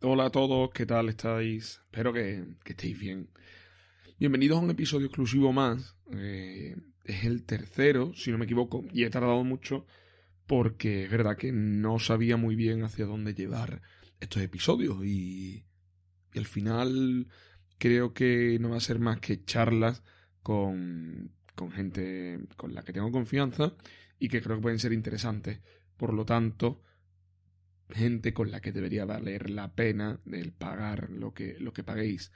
Hola 0.00 0.26
a 0.26 0.30
todos, 0.30 0.70
¿qué 0.70 0.86
tal 0.86 1.08
estáis? 1.08 1.80
Espero 1.86 2.12
que, 2.12 2.44
estéis 2.64 2.96
bien. 2.96 3.30
Bienvenidos 4.20 4.58
a 4.58 4.60
un 4.60 4.70
episodio 4.70 5.06
exclusivo 5.06 5.52
más. 5.52 5.96
Eh, 6.12 6.76
es 7.02 7.24
el 7.24 7.42
tercero, 7.42 8.12
si 8.14 8.30
no 8.30 8.38
me 8.38 8.44
equivoco, 8.44 8.84
y 8.92 9.02
he 9.02 9.10
tardado 9.10 9.42
mucho 9.42 9.86
porque 10.46 11.02
es 11.02 11.10
verdad 11.10 11.36
que 11.36 11.50
no 11.50 11.98
sabía 11.98 12.36
muy 12.36 12.54
bien 12.54 12.84
hacia 12.84 13.06
dónde 13.06 13.34
llevar 13.34 13.82
estos 14.20 14.40
episodios 14.40 15.04
y, 15.04 15.64
y 16.32 16.38
al 16.38 16.46
final 16.46 17.26
creo 17.78 18.14
que 18.14 18.56
no 18.60 18.70
va 18.70 18.76
a 18.76 18.80
ser 18.80 19.00
más 19.00 19.18
que 19.18 19.44
charlas 19.44 20.04
con, 20.44 21.32
con 21.56 21.72
gente 21.72 22.38
con 22.56 22.72
la 22.72 22.84
que 22.84 22.92
tengo 22.92 23.10
confianza 23.10 23.74
y 24.20 24.28
que 24.28 24.40
creo 24.42 24.58
que 24.58 24.62
pueden 24.62 24.78
ser 24.78 24.92
interesantes. 24.92 25.60
Por 25.96 26.14
lo 26.14 26.24
tanto, 26.24 26.82
gente 27.90 28.34
con 28.34 28.50
la 28.50 28.60
que 28.60 28.72
debería 28.72 29.04
valer 29.04 29.50
la 29.50 29.74
pena 29.74 30.20
el 30.30 30.52
pagar 30.52 31.10
lo 31.10 31.32
que, 31.32 31.56
lo 31.58 31.72
que 31.72 31.84
paguéis. 31.84 32.32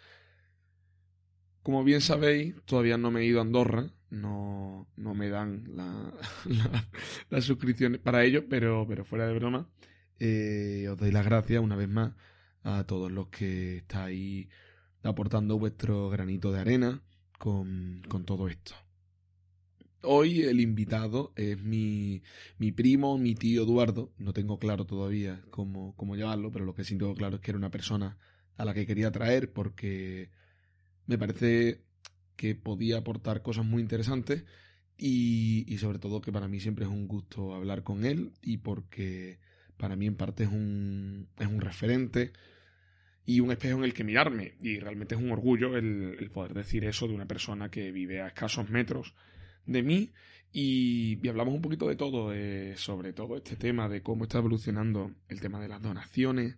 Como 1.62 1.84
bien 1.84 2.00
sabéis, 2.00 2.56
todavía 2.64 2.98
no 2.98 3.10
me 3.10 3.20
he 3.20 3.26
ido 3.26 3.38
a 3.38 3.42
Andorra, 3.42 3.92
no, 4.10 4.88
no 4.96 5.14
me 5.14 5.28
dan 5.28 5.64
la, 5.76 6.12
la, 7.30 7.40
suscripción 7.40 8.00
para 8.02 8.24
ello, 8.24 8.48
pero, 8.48 8.86
pero 8.88 9.04
fuera 9.04 9.26
de 9.26 9.34
broma, 9.34 9.68
eh, 10.18 10.88
os 10.90 10.98
doy 10.98 11.12
las 11.12 11.24
gracias 11.24 11.62
una 11.62 11.76
vez 11.76 11.88
más 11.88 12.12
a 12.62 12.84
todos 12.84 13.10
los 13.10 13.28
que 13.28 13.78
estáis 13.78 14.48
aportando 15.02 15.58
vuestro 15.58 16.10
granito 16.10 16.52
de 16.52 16.60
arena 16.60 17.02
con, 17.38 18.02
con 18.08 18.24
todo 18.24 18.48
esto. 18.48 18.74
Hoy 20.04 20.42
el 20.42 20.60
invitado 20.60 21.32
es 21.36 21.62
mi, 21.62 22.22
mi, 22.58 22.72
primo, 22.72 23.18
mi 23.18 23.36
tío 23.36 23.62
Eduardo. 23.62 24.12
No 24.18 24.32
tengo 24.32 24.58
claro 24.58 24.84
todavía 24.84 25.42
cómo, 25.50 25.94
cómo 25.94 26.16
llevarlo, 26.16 26.50
pero 26.50 26.64
lo 26.64 26.74
que 26.74 26.82
sí 26.82 26.98
tengo 26.98 27.14
claro 27.14 27.36
es 27.36 27.40
que 27.40 27.52
era 27.52 27.58
una 27.58 27.70
persona 27.70 28.18
a 28.56 28.64
la 28.64 28.74
que 28.74 28.84
quería 28.84 29.12
traer 29.12 29.52
porque 29.52 30.30
me 31.06 31.18
parece 31.18 31.82
que 32.34 32.56
podía 32.56 32.98
aportar 32.98 33.42
cosas 33.42 33.64
muy 33.64 33.80
interesantes 33.80 34.44
y, 34.98 35.72
y 35.72 35.78
sobre 35.78 36.00
todo 36.00 36.20
que 36.20 36.32
para 36.32 36.48
mí 36.48 36.58
siempre 36.58 36.84
es 36.84 36.90
un 36.90 37.06
gusto 37.06 37.54
hablar 37.54 37.84
con 37.84 38.04
él 38.04 38.32
y 38.42 38.56
porque 38.58 39.38
para 39.76 39.94
mí 39.94 40.06
en 40.08 40.16
parte 40.16 40.44
es 40.44 40.50
un, 40.50 41.28
es 41.38 41.46
un 41.46 41.60
referente 41.60 42.32
y 43.24 43.38
un 43.38 43.52
espejo 43.52 43.78
en 43.78 43.84
el 43.84 43.94
que 43.94 44.02
mirarme 44.02 44.56
y 44.60 44.80
realmente 44.80 45.14
es 45.14 45.20
un 45.20 45.30
orgullo 45.30 45.76
el, 45.76 46.16
el 46.18 46.30
poder 46.32 46.54
decir 46.54 46.84
eso 46.84 47.06
de 47.06 47.14
una 47.14 47.26
persona 47.26 47.70
que 47.70 47.92
vive 47.92 48.20
a 48.20 48.26
escasos 48.26 48.68
metros 48.68 49.14
de 49.66 49.82
mí 49.82 50.12
y, 50.52 51.26
hablamos 51.28 51.54
un 51.54 51.62
poquito 51.62 51.88
de 51.88 51.96
todo, 51.96 52.32
sobre 52.76 53.12
todo 53.14 53.36
este 53.36 53.56
tema 53.56 53.88
de 53.88 54.02
cómo 54.02 54.24
está 54.24 54.38
evolucionando 54.38 55.12
el 55.28 55.40
tema 55.40 55.60
de 55.60 55.68
las 55.68 55.80
donaciones, 55.80 56.56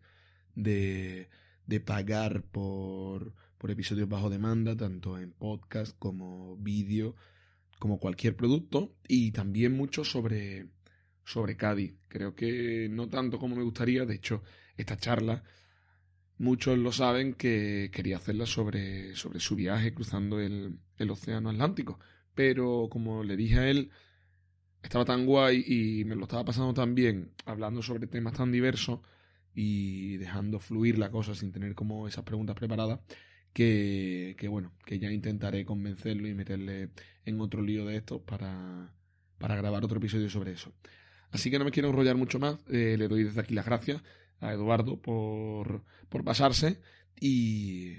de, 0.56 1.28
de 1.66 1.80
pagar 1.80 2.42
por, 2.42 3.34
por 3.56 3.70
episodios 3.70 4.08
bajo 4.08 4.30
demanda, 4.30 4.77
tanto 4.77 5.19
en 5.19 5.30
podcast 5.30 5.97
como 5.98 6.56
vídeo, 6.56 7.14
como 7.78 8.00
cualquier 8.00 8.34
producto, 8.36 8.97
y 9.06 9.30
también 9.30 9.77
mucho 9.77 10.05
sobre, 10.05 10.66
sobre 11.25 11.56
Cádiz. 11.56 11.94
Creo 12.08 12.34
que 12.34 12.88
no 12.91 13.08
tanto 13.08 13.38
como 13.38 13.55
me 13.55 13.62
gustaría, 13.62 14.05
de 14.06 14.16
hecho, 14.16 14.42
esta 14.77 14.97
charla, 14.97 15.44
muchos 16.36 16.77
lo 16.78 16.91
saben 16.91 17.34
que 17.34 17.91
quería 17.92 18.16
hacerla 18.16 18.47
sobre, 18.47 19.14
sobre 19.14 19.38
su 19.38 19.55
viaje 19.55 19.94
cruzando 19.94 20.41
el, 20.41 20.80
el 20.98 21.10
Océano 21.10 21.50
Atlántico 21.50 22.00
pero 22.34 22.88
como 22.90 23.22
le 23.22 23.36
dije 23.36 23.58
a 23.58 23.70
él, 23.70 23.90
estaba 24.82 25.04
tan 25.04 25.27
guay 25.27 25.64
y 25.66 26.04
me 26.04 26.14
lo 26.14 26.24
estaba 26.24 26.44
pasando 26.44 26.74
tan 26.74 26.94
bien 26.94 27.32
hablando 27.46 27.82
sobre 27.82 28.06
temas 28.06 28.34
tan 28.34 28.52
diversos 28.52 29.00
y 29.54 30.16
dejando 30.16 30.58
fluir 30.58 30.98
la 30.98 31.10
cosa 31.10 31.34
sin 31.34 31.52
tener 31.52 31.74
como 31.74 32.08
esas 32.08 32.24
preguntas 32.24 32.56
preparadas, 32.56 33.00
que, 33.52 34.34
que 34.38 34.48
bueno, 34.48 34.72
que 34.84 34.98
ya 34.98 35.10
intentaré 35.10 35.64
convencerlo 35.64 36.28
y 36.28 36.34
meterle 36.34 36.91
en 37.24 37.41
otro 37.41 37.62
lío 37.62 37.86
de 37.86 37.96
estos 37.96 38.20
para, 38.22 38.92
para 39.38 39.56
grabar 39.56 39.84
otro 39.84 39.98
episodio 39.98 40.28
sobre 40.28 40.53
eso. 40.53 40.72
Así 41.30 41.50
que 41.50 41.59
no 41.59 41.64
me 41.64 41.70
quiero 41.70 41.88
enrollar 41.88 42.16
mucho 42.16 42.38
más, 42.38 42.59
eh, 42.69 42.97
le 42.98 43.09
doy 43.09 43.25
desde 43.25 43.41
aquí 43.41 43.54
las 43.54 43.66
gracias 43.66 44.03
a 44.41 44.53
Eduardo 44.53 45.00
por, 45.00 45.84
por 46.09 46.25
pasarse 46.25 46.80
y 47.20 47.94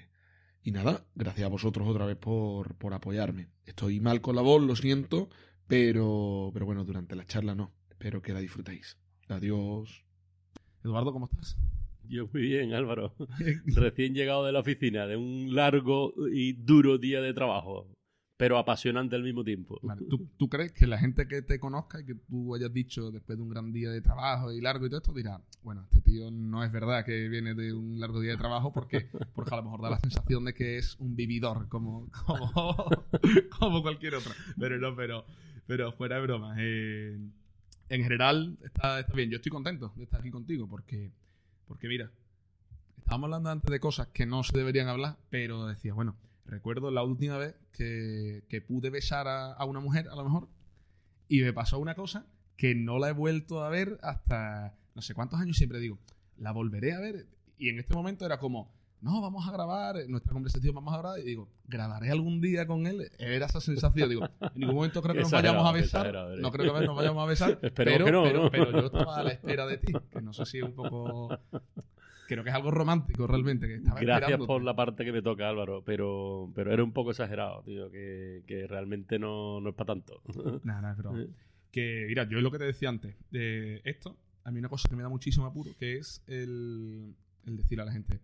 y 0.65 0.71
nada, 0.71 1.05
gracias 1.13 1.45
a 1.45 1.49
vosotros 1.49 1.87
otra 1.87 2.07
vez 2.07 2.17
por, 2.17 2.73
por 2.75 2.95
apoyarme. 2.95 3.49
Estoy 3.67 3.99
mal 3.99 4.19
con 4.21 4.35
la 4.35 4.41
voz, 4.41 4.63
lo 4.63 4.75
siento, 4.75 5.29
pero, 5.67 6.49
pero 6.53 6.65
bueno, 6.65 6.83
durante 6.83 7.15
la 7.15 7.23
charla 7.23 7.53
no. 7.53 7.71
Espero 7.91 8.23
que 8.23 8.33
la 8.33 8.39
disfrutéis. 8.39 8.97
Adiós. 9.27 10.03
Eduardo, 10.83 11.13
¿cómo 11.13 11.29
estás? 11.31 11.55
Yo 12.09 12.27
muy 12.33 12.41
bien, 12.41 12.73
Álvaro. 12.73 13.13
Recién 13.67 14.15
llegado 14.15 14.43
de 14.43 14.53
la 14.53 14.61
oficina, 14.61 15.05
de 15.05 15.17
un 15.17 15.53
largo 15.53 16.15
y 16.33 16.53
duro 16.53 16.97
día 16.97 17.21
de 17.21 17.35
trabajo 17.35 17.87
pero 18.37 18.57
apasionante 18.57 19.15
al 19.15 19.23
mismo 19.23 19.43
tiempo. 19.43 19.79
¿tú, 20.37 20.49
crees 20.49 20.73
que 20.73 20.87
la 20.87 20.97
gente 20.97 21.27
que 21.27 21.41
te 21.41 21.59
conozca 21.59 22.01
y 22.01 22.05
que 22.05 22.15
tú 22.15 22.53
hayas 22.53 22.73
dicho 22.73 23.11
después 23.11 23.37
de 23.37 23.43
un 23.43 23.49
gran 23.49 23.71
día 23.71 23.89
de 23.89 24.01
trabajo 24.01 24.51
y 24.51 24.59
largo 24.59 24.85
y 24.85 24.89
todo 24.89 24.97
esto 24.97 25.13
dirá, 25.13 25.41
bueno, 25.63 25.83
este 25.83 26.01
tío 26.01 26.29
no 26.31 26.63
es 26.63 26.71
verdad 26.71 27.05
que 27.05 27.29
viene 27.29 27.53
de 27.53 27.73
un 27.73 27.99
largo 27.99 28.19
día 28.19 28.31
de 28.31 28.37
trabajo 28.37 28.73
porque, 28.73 29.09
porque 29.33 29.53
a 29.53 29.57
lo 29.57 29.63
mejor 29.63 29.81
da 29.81 29.89
la 29.91 29.99
sensación 29.99 30.43
de 30.43 30.53
que 30.53 30.77
es 30.77 30.97
un 30.99 31.15
vividor 31.15 31.69
como, 31.69 32.09
como, 33.57 33.81
cualquier 33.81 34.15
otro. 34.15 34.33
Pero 34.59 34.77
no, 34.79 34.95
pero, 34.95 35.25
pero 35.65 35.93
fuera 35.93 36.17
de 36.17 36.21
broma. 36.21 36.55
Eh, 36.59 37.17
en 37.87 38.03
general 38.03 38.57
está, 38.63 38.99
está 38.99 39.13
bien. 39.13 39.29
Yo 39.29 39.37
estoy 39.37 39.51
contento 39.51 39.93
de 39.95 40.03
estar 40.03 40.19
aquí 40.19 40.31
contigo 40.31 40.67
porque, 40.67 41.11
porque 41.67 41.87
mira, 41.87 42.11
estábamos 42.97 43.27
hablando 43.27 43.49
antes 43.49 43.71
de 43.71 43.79
cosas 43.79 44.07
que 44.07 44.25
no 44.25 44.43
se 44.43 44.57
deberían 44.57 44.89
hablar, 44.89 45.17
pero 45.29 45.67
decía, 45.67 45.93
bueno, 45.93 46.17
Recuerdo 46.45 46.91
la 46.91 47.03
última 47.03 47.37
vez 47.37 47.55
que, 47.71 48.63
pude 48.67 48.89
besar 48.89 49.27
a, 49.27 49.63
una 49.65 49.79
mujer, 49.79 50.07
a 50.09 50.15
lo 50.15 50.23
mejor, 50.23 50.47
y 51.27 51.41
me 51.41 51.53
pasó 51.53 51.79
una 51.79 51.95
cosa 51.95 52.27
que 52.55 52.75
no 52.75 52.99
la 52.99 53.09
he 53.09 53.13
vuelto 53.13 53.63
a 53.63 53.69
ver 53.69 53.99
hasta 54.01 54.77
no 54.93 55.01
sé 55.01 55.13
cuántos 55.13 55.39
años. 55.39 55.57
Siempre 55.57 55.79
digo, 55.79 55.99
la 56.37 56.51
volveré 56.51 56.93
a 56.93 56.99
ver. 56.99 57.27
Y 57.57 57.69
en 57.69 57.79
este 57.79 57.95
momento 57.95 58.25
era 58.25 58.37
como, 58.37 58.71
no, 59.01 59.21
vamos 59.21 59.47
a 59.47 59.51
grabar, 59.51 59.95
nuestra 60.07 60.33
conversación 60.33 60.75
vamos 60.75 60.93
a 60.93 60.99
grabar. 60.99 61.19
Y 61.19 61.23
digo, 61.23 61.49
grabaré 61.65 62.11
algún 62.11 62.41
día 62.41 62.67
con 62.67 62.85
él. 62.85 63.11
Era 63.17 63.47
esa 63.47 63.59
sensación. 63.59 64.07
Digo, 64.09 64.25
en 64.25 64.51
ningún 64.53 64.75
momento 64.75 65.01
creo 65.01 65.15
que 65.15 65.21
nos 65.21 65.31
vayamos 65.31 65.67
a 65.67 65.71
besar. 65.71 66.13
No 66.39 66.51
creo 66.51 66.73
que 66.73 66.85
nos 66.85 66.95
vayamos 66.95 67.23
a 67.23 67.27
besar. 67.27 67.59
pero, 67.75 68.05
pero, 68.05 68.51
pero, 68.51 68.71
yo 68.71 68.85
estaba 68.85 69.17
a 69.17 69.23
la 69.23 69.31
espera 69.31 69.65
de 69.65 69.77
ti. 69.79 69.93
Que 70.11 70.21
no 70.21 70.31
sé 70.31 70.45
si 70.45 70.59
es 70.59 70.63
un 70.63 70.73
poco 70.73 71.29
creo 72.25 72.43
que 72.43 72.49
es 72.49 72.55
algo 72.55 72.71
romántico 72.71 73.27
realmente. 73.27 73.67
Que 73.67 73.75
estaba 73.75 73.99
Gracias 73.99 74.39
por 74.39 74.63
la 74.63 74.75
parte 74.75 75.05
que 75.05 75.11
me 75.11 75.21
toca, 75.21 75.47
Álvaro, 75.47 75.83
pero, 75.83 76.51
pero 76.53 76.73
era 76.73 76.83
un 76.83 76.91
poco 76.91 77.11
exagerado, 77.11 77.63
tío, 77.63 77.89
que, 77.91 78.65
realmente 78.67 79.19
no, 79.19 79.61
no, 79.61 79.69
es 79.69 79.75
para 79.75 79.93
tanto. 79.93 80.21
Nada, 80.63 80.81
nada, 80.81 80.95
pero 80.95 81.17
eh. 81.17 81.29
que, 81.71 82.05
mira, 82.07 82.27
yo 82.27 82.37
es 82.37 82.43
lo 82.43 82.51
que 82.51 82.57
te 82.57 82.65
decía 82.65 82.89
antes, 82.89 83.15
de 83.31 83.81
esto, 83.83 84.17
a 84.43 84.51
mí 84.51 84.59
una 84.59 84.69
cosa 84.69 84.89
que 84.89 84.95
me 84.95 85.03
da 85.03 85.09
muchísimo 85.09 85.45
apuro, 85.45 85.71
que 85.77 85.97
es 85.97 86.23
el, 86.27 87.15
el 87.45 87.57
decir 87.57 87.79
a 87.81 87.85
la 87.85 87.91
gente, 87.91 88.19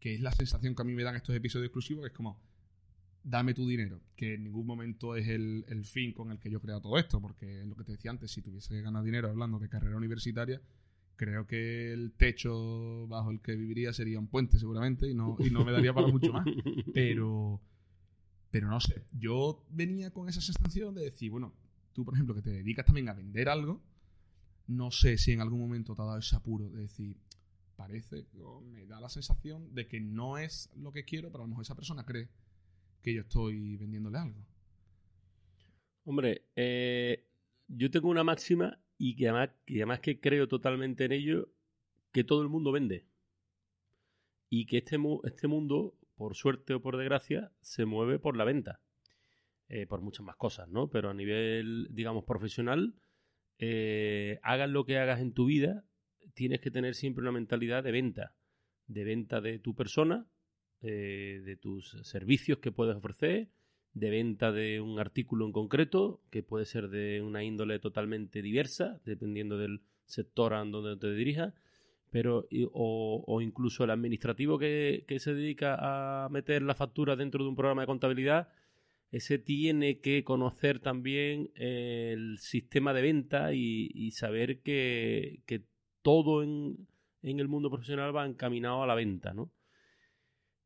que 0.00 0.14
es 0.14 0.20
la 0.20 0.32
sensación 0.32 0.74
que 0.74 0.82
a 0.82 0.84
mí 0.84 0.92
me 0.92 1.02
dan 1.02 1.16
estos 1.16 1.34
episodios 1.34 1.66
exclusivos, 1.66 2.02
que 2.02 2.08
es 2.08 2.16
como, 2.16 2.40
dame 3.22 3.54
tu 3.54 3.66
dinero, 3.66 4.00
que 4.16 4.34
en 4.34 4.44
ningún 4.44 4.66
momento 4.66 5.16
es 5.16 5.28
el, 5.28 5.64
el, 5.68 5.84
fin 5.84 6.12
con 6.12 6.30
el 6.32 6.38
que 6.38 6.50
yo 6.50 6.58
he 6.58 6.60
creado 6.60 6.80
todo 6.80 6.98
esto, 6.98 7.20
porque 7.20 7.60
es 7.60 7.66
lo 7.66 7.76
que 7.76 7.84
te 7.84 7.92
decía 7.92 8.10
antes, 8.10 8.30
si 8.30 8.42
tuviese 8.42 8.74
que 8.74 8.82
ganar 8.82 9.04
dinero 9.04 9.28
hablando 9.28 9.58
de 9.58 9.68
carrera 9.68 9.96
universitaria, 9.96 10.60
creo 11.16 11.46
que 11.46 11.92
el 11.92 12.12
techo 12.12 13.06
bajo 13.08 13.30
el 13.30 13.40
que 13.40 13.54
viviría 13.54 13.92
sería 13.92 14.18
un 14.18 14.28
puente 14.28 14.58
seguramente 14.58 15.08
y 15.08 15.14
no, 15.14 15.36
y 15.38 15.50
no 15.50 15.64
me 15.64 15.72
daría 15.72 15.94
para 15.94 16.08
mucho 16.08 16.32
más. 16.32 16.44
Pero, 16.94 17.60
pero 18.50 18.68
no 18.68 18.80
sé, 18.80 19.06
yo 19.18 19.64
venía 19.70 20.10
con 20.10 20.28
esa 20.28 20.42
sensación 20.42 20.94
de 20.94 21.04
decir, 21.04 21.30
bueno, 21.30 21.54
tú 21.94 22.04
por 22.04 22.12
ejemplo 22.12 22.34
que 22.34 22.42
te 22.42 22.50
dedicas 22.50 22.84
también 22.84 23.08
a 23.08 23.14
vender 23.14 23.48
algo, 23.48 23.80
no 24.66 24.90
sé 24.90 25.16
si 25.16 25.32
en 25.32 25.40
algún 25.40 25.60
momento 25.60 25.94
te 25.94 26.02
ha 26.02 26.04
dado 26.04 26.18
ese 26.18 26.36
apuro 26.36 26.68
de 26.68 26.82
decir, 26.82 27.16
parece, 27.76 28.26
o 28.42 28.60
me 28.60 28.86
da 28.86 29.00
la 29.00 29.08
sensación 29.08 29.74
de 29.74 29.88
que 29.88 30.00
no 30.00 30.36
es 30.36 30.70
lo 30.76 30.92
que 30.92 31.04
quiero, 31.04 31.30
pero 31.30 31.44
a 31.44 31.46
lo 31.46 31.48
mejor 31.48 31.62
esa 31.62 31.74
persona 31.74 32.04
cree 32.04 32.28
que 33.00 33.14
yo 33.14 33.22
estoy 33.22 33.76
vendiéndole 33.76 34.18
algo. 34.18 34.46
Hombre, 36.04 36.48
eh, 36.56 37.26
yo 37.68 37.90
tengo 37.90 38.08
una 38.08 38.24
máxima 38.24 38.78
y 38.98 39.16
que 39.16 39.28
además, 39.28 39.50
que 39.66 39.76
además 39.76 40.00
que 40.00 40.20
creo 40.20 40.48
totalmente 40.48 41.04
en 41.04 41.12
ello, 41.12 41.48
que 42.12 42.24
todo 42.24 42.42
el 42.42 42.48
mundo 42.48 42.72
vende. 42.72 43.06
Y 44.48 44.66
que 44.66 44.78
este, 44.78 44.96
este 45.24 45.48
mundo, 45.48 45.96
por 46.14 46.36
suerte 46.36 46.74
o 46.74 46.82
por 46.82 46.96
desgracia, 46.96 47.52
se 47.60 47.84
mueve 47.84 48.18
por 48.18 48.36
la 48.36 48.44
venta. 48.44 48.80
Eh, 49.68 49.86
por 49.86 50.02
muchas 50.02 50.26
más 50.26 50.36
cosas, 50.36 50.68
¿no? 50.68 50.90
Pero 50.90 51.08
a 51.08 51.14
nivel, 51.14 51.88
digamos, 51.90 52.24
profesional, 52.24 52.94
eh, 53.58 54.38
hagas 54.42 54.68
lo 54.68 54.84
que 54.84 54.98
hagas 54.98 55.20
en 55.20 55.32
tu 55.32 55.46
vida, 55.46 55.84
tienes 56.34 56.60
que 56.60 56.70
tener 56.70 56.94
siempre 56.94 57.22
una 57.22 57.32
mentalidad 57.32 57.82
de 57.82 57.92
venta. 57.92 58.34
De 58.86 59.04
venta 59.04 59.40
de 59.40 59.58
tu 59.58 59.74
persona, 59.74 60.26
eh, 60.82 61.40
de 61.44 61.56
tus 61.56 61.96
servicios 62.02 62.58
que 62.58 62.72
puedes 62.72 62.96
ofrecer, 62.96 63.48
de 63.94 64.10
venta 64.10 64.52
de 64.52 64.80
un 64.80 64.98
artículo 64.98 65.46
en 65.46 65.52
concreto, 65.52 66.20
que 66.30 66.42
puede 66.42 66.64
ser 66.64 66.88
de 66.88 67.20
una 67.22 67.44
índole 67.44 67.78
totalmente 67.78 68.42
diversa, 68.42 69.00
dependiendo 69.04 69.58
del 69.58 69.82
sector 70.06 70.54
a 70.54 70.64
donde 70.64 70.96
te 70.96 71.12
dirijas, 71.12 71.54
pero 72.10 72.46
o, 72.72 73.40
incluso 73.40 73.84
el 73.84 73.90
administrativo 73.90 74.58
que, 74.58 75.04
se 75.18 75.34
dedica 75.34 75.76
a 76.24 76.28
meter 76.28 76.62
la 76.62 76.74
factura 76.74 77.16
dentro 77.16 77.42
de 77.42 77.48
un 77.48 77.56
programa 77.56 77.82
de 77.82 77.86
contabilidad, 77.86 78.48
ese 79.10 79.38
tiene 79.38 80.00
que 80.00 80.24
conocer 80.24 80.78
también 80.80 81.50
el 81.54 82.38
sistema 82.38 82.94
de 82.94 83.02
venta 83.02 83.52
y, 83.52 84.10
saber 84.12 84.60
que, 84.60 85.40
que 85.46 85.64
todo 86.02 86.42
en, 86.42 86.86
en, 87.22 87.40
el 87.40 87.48
mundo 87.48 87.70
profesional 87.70 88.14
va 88.14 88.26
encaminado 88.26 88.82
a 88.82 88.86
la 88.86 88.94
venta, 88.94 89.34
¿no? 89.34 89.50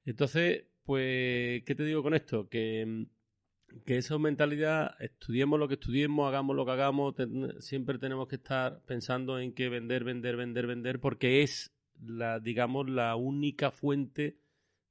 Entonces, 0.05 0.65
pues, 0.85 1.65
¿qué 1.65 1.75
te 1.75 1.85
digo 1.85 2.03
con 2.03 2.15
esto? 2.15 2.49
Que 2.49 3.07
que 3.85 3.99
esa 3.99 4.19
mentalidad, 4.19 4.95
estudiemos 5.01 5.59
lo 5.59 5.69
que 5.69 5.75
estudiemos, 5.75 6.29
hagamos 6.29 6.57
lo 6.57 6.65
que 6.65 6.73
hagamos, 6.73 7.15
siempre 7.61 7.99
tenemos 7.99 8.29
que 8.29 8.37
estar 8.37 8.81
pensando 8.87 9.39
en 9.39 9.53
que 9.53 9.69
vender, 9.69 10.05
vender, 10.05 10.37
vender, 10.37 10.67
vender, 10.67 11.01
porque 11.01 11.43
es 11.43 11.73
la, 12.01 12.41
digamos, 12.41 12.89
la 12.89 13.17
única 13.17 13.71
fuente 13.71 14.37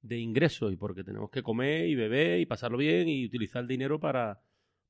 de 0.02 0.20
ingresos 0.20 0.72
y 0.72 0.76
porque 0.76 1.04
tenemos 1.04 1.30
que 1.30 1.44
comer 1.44 1.88
y 1.88 1.96
beber 1.96 2.40
y 2.40 2.46
pasarlo 2.46 2.78
bien 2.78 3.08
y 3.08 3.26
utilizar 3.26 3.64
el 3.64 3.68
dinero 3.68 4.00
para, 4.00 4.42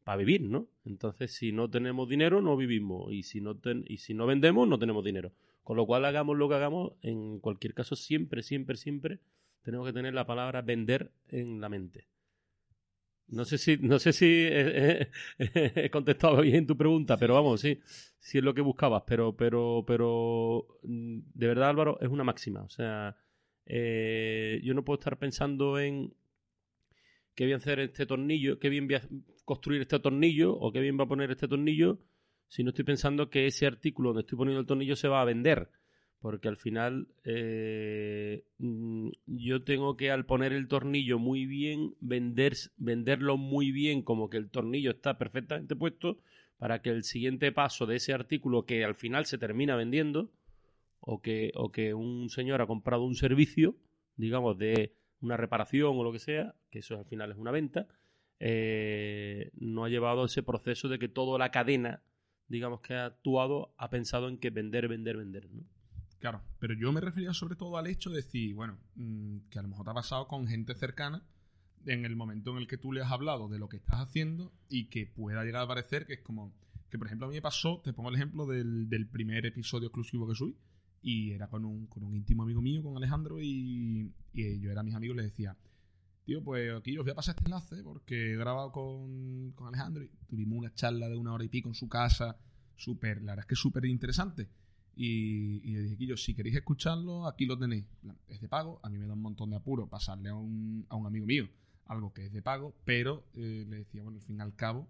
para 0.04 0.18
vivir, 0.18 0.42
¿no? 0.42 0.68
Entonces, 0.84 1.32
si 1.32 1.52
no 1.52 1.70
tenemos 1.70 2.10
dinero, 2.10 2.42
no 2.42 2.58
vivimos 2.58 3.12
y 3.14 3.24
si 3.24 3.42
no, 3.42 3.60
y 3.86 3.98
si 3.98 4.14
no 4.14 4.26
vendemos, 4.26 4.68
no 4.68 4.78
tenemos 4.78 5.04
dinero. 5.04 5.32
Con 5.64 5.78
lo 5.78 5.86
cual, 5.86 6.06
hagamos 6.06 6.38
lo 6.38 6.48
que 6.48 6.56
hagamos, 6.56 6.94
en 7.02 7.40
cualquier 7.40 7.74
caso, 7.74 7.96
siempre, 7.96 8.44
siempre, 8.44 8.78
siempre 8.78 9.20
tenemos 9.64 9.88
que 9.88 9.94
tener 9.94 10.14
la 10.14 10.26
palabra 10.26 10.62
vender 10.62 11.12
en 11.30 11.60
la 11.60 11.70
mente. 11.70 12.08
No 13.28 13.44
sé 13.44 13.58
si, 13.58 13.78
no 13.78 13.98
sé 14.00 14.14
si 14.14 14.48
he, 14.50 15.90
contestado 15.92 16.42
bien 16.42 16.68
tu 16.68 16.78
pregunta, 16.78 17.18
pero 17.18 17.34
vamos, 17.34 17.62
sí, 17.62 17.80
sí 18.20 18.38
es 18.38 18.44
lo 18.44 18.54
que 18.54 18.62
buscabas, 18.62 19.04
pero, 19.08 19.36
pero, 19.36 19.84
pero 19.88 20.68
mm, 20.84 21.20
de 21.34 21.48
verdad, 21.48 21.70
Álvaro, 21.70 22.00
es 22.02 22.10
una 22.10 22.24
máxima. 22.24 22.62
O 22.62 22.70
sea, 22.70 23.18
eh, 23.66 24.62
yo 24.64 24.74
no 24.74 24.84
puedo 24.86 25.00
estar 25.00 25.18
pensando 25.18 25.80
en 25.80 26.14
qué 27.34 27.46
bien 27.46 27.58
hacer 27.58 27.80
este 27.80 28.06
tornillo, 28.06 28.60
qué 28.60 28.70
bien 28.70 28.88
voy 28.88 28.96
a 28.96 29.02
construir 29.44 29.82
este 29.82 30.00
tornillo 30.00 30.54
o 30.54 30.72
qué 30.72 30.80
bien 30.80 30.98
va 31.00 31.04
a 31.06 31.08
poner 31.08 31.32
este 31.32 31.48
tornillo, 31.48 32.00
si 32.48 32.64
no 32.64 32.70
estoy 32.70 32.86
pensando 32.86 33.30
que 33.30 33.48
ese 33.48 33.66
artículo 33.66 34.10
donde 34.10 34.22
estoy 34.22 34.38
poniendo 34.38 34.62
el 34.62 34.68
tornillo 34.68 34.96
se 34.96 35.08
va 35.08 35.22
a 35.22 35.26
vender 35.26 35.70
porque 36.26 36.48
al 36.48 36.58
final 36.58 37.08
eh, 37.24 38.15
yo 39.46 39.64
tengo 39.64 39.96
que 39.96 40.12
al 40.12 40.26
poner 40.26 40.52
el 40.54 40.68
tornillo 40.68 41.20
muy 41.20 41.46
bien, 41.46 41.96
vender, 42.02 42.54
venderlo 42.78 43.38
muy 43.38 43.72
bien 43.72 44.02
como 44.02 44.30
que 44.30 44.38
el 44.38 44.50
tornillo 44.50 44.92
está 44.92 45.18
perfectamente 45.18 45.76
puesto 45.76 46.20
para 46.58 46.82
que 46.82 46.90
el 46.90 47.04
siguiente 47.04 47.52
paso 47.52 47.86
de 47.86 47.98
ese 47.98 48.14
artículo 48.14 48.66
que 48.66 48.84
al 48.84 48.96
final 48.96 49.26
se 49.26 49.38
termina 49.38 49.76
vendiendo 49.76 50.32
o 51.00 51.22
que, 51.22 51.52
o 51.56 51.72
que 51.72 51.94
un 51.94 52.30
señor 52.30 52.62
ha 52.62 52.68
comprado 52.68 53.04
un 53.04 53.16
servicio, 53.16 53.78
digamos, 54.16 54.58
de 54.58 54.96
una 55.22 55.38
reparación 55.38 55.98
o 55.98 56.04
lo 56.04 56.12
que 56.12 56.20
sea, 56.20 56.56
que 56.72 56.80
eso 56.80 56.98
al 56.98 57.06
final 57.06 57.32
es 57.32 57.38
una 57.38 57.52
venta, 57.52 57.88
eh, 58.40 59.52
no 59.54 59.86
ha 59.86 59.90
llevado 59.90 60.26
ese 60.26 60.44
proceso 60.44 60.90
de 60.90 60.98
que 60.98 61.08
toda 61.08 61.38
la 61.38 61.52
cadena, 61.52 62.02
digamos, 62.48 62.82
que 62.82 62.96
ha 62.96 63.06
actuado, 63.06 63.74
ha 63.78 63.90
pensado 63.90 64.28
en 64.28 64.38
que 64.40 64.50
vender, 64.50 64.88
vender, 64.88 65.18
vender. 65.18 65.50
¿no? 65.52 65.64
Claro, 66.20 66.42
pero 66.60 66.74
yo 66.74 66.92
me 66.92 67.02
refería 67.02 67.34
sobre 67.34 67.56
todo 67.56 67.78
al 67.78 67.88
hecho 67.88 68.10
de 68.10 68.18
decir, 68.18 68.56
bueno, 68.56 68.78
mm, 68.96 69.50
que 69.50 69.60
a 69.60 69.62
lo 69.62 69.68
mejor 69.68 69.86
te 69.86 69.92
ha 69.92 69.96
pasado 69.96 70.28
con 70.28 70.48
gente 70.48 70.74
cercana 70.76 71.24
en 71.86 72.06
el 72.06 72.16
momento 72.16 72.52
en 72.52 72.58
el 72.58 72.68
que 72.68 72.78
tú 72.78 72.92
le 72.92 73.02
has 73.02 73.12
hablado 73.12 73.48
de 73.48 73.60
lo 73.60 73.70
que 73.70 73.78
estás 73.78 74.00
haciendo 74.00 74.52
y 74.70 74.88
que 74.90 75.06
pueda 75.06 75.44
llegar 75.44 75.64
a 75.64 75.68
parecer 75.68 76.06
que 76.06 76.14
es 76.14 76.22
como, 76.22 76.54
que 76.90 76.98
por 76.98 77.08
ejemplo 77.08 77.28
a 77.28 77.30
mí 77.30 77.36
me 77.36 77.42
pasó, 77.42 77.82
te 77.84 77.94
pongo 77.94 78.10
el 78.10 78.16
ejemplo 78.16 78.46
del, 78.48 79.08
primer 79.12 79.46
episodio 79.46 79.88
exclusivo 79.88 80.28
que 80.28 80.36
subí 80.36 80.58
y 81.02 81.32
era 81.32 81.48
con 81.48 81.66
un, 81.66 81.86
con 81.86 82.04
un 82.04 82.16
íntimo 82.16 82.44
amigo 82.44 82.62
mío, 82.62 82.82
con 82.82 82.98
Alejandro, 82.98 83.40
y, 83.40 84.12
yo 84.34 84.72
era 84.72 84.82
mis 84.82 84.96
amigos 84.96 85.16
y 85.16 85.18
le 85.18 85.24
decía, 85.26 85.56
tío, 86.26 86.44
pues 86.44 86.74
aquí 86.74 86.98
os 86.98 87.04
voy 87.04 87.12
a 87.12 87.16
pasar 87.16 87.36
este 87.36 87.46
enlace 87.46 87.84
porque 87.84 88.34
he 88.34 88.38
grabado 88.38 88.72
con, 88.72 89.52
con 89.52 89.68
Alejandro 89.68 90.04
y 90.04 90.10
tuvimos 90.28 90.58
una 90.58 90.74
charla 90.74 91.08
de 91.08 91.16
una 91.16 91.34
hora 91.34 91.44
y 91.44 91.50
pico 91.50 91.70
en 91.70 91.76
su 91.76 91.88
casa, 91.88 92.40
súper, 92.76 93.22
la 93.22 93.34
verdad 93.34 93.44
es 93.44 93.50
que 93.50 93.56
súper 93.56 93.86
interesante. 93.86 94.50
Y, 94.96 95.60
le 95.74 95.82
dije, 95.82 96.06
yo, 96.06 96.18
si 96.18 96.34
queréis 96.34 96.56
escucharlo, 96.56 97.28
aquí 97.28 97.46
lo 97.46 97.58
tenéis. 97.58 97.86
Es 98.28 98.40
de 98.42 98.48
pago, 98.48 98.80
a 98.84 98.90
mí 98.90 98.98
me 98.98 99.08
da 99.08 99.14
un 99.14 99.22
montón 99.22 99.50
de 99.50 99.58
apuro 99.58 99.88
pasarle 99.88 100.30
a 100.30 100.36
un, 100.36 100.86
a 100.90 100.96
un 100.96 101.06
amigo 101.06 101.26
mío 101.26 101.48
algo 101.88 102.14
que 102.14 102.26
es 102.26 102.34
de 102.34 102.42
pago, 102.42 102.74
pero 102.84 103.26
eh, 103.36 103.66
le 103.68 103.78
decía, 103.78 104.02
bueno, 104.02 104.18
al 104.18 104.24
fin 104.24 104.38
y 104.38 104.42
al 104.42 104.56
cabo, 104.56 104.88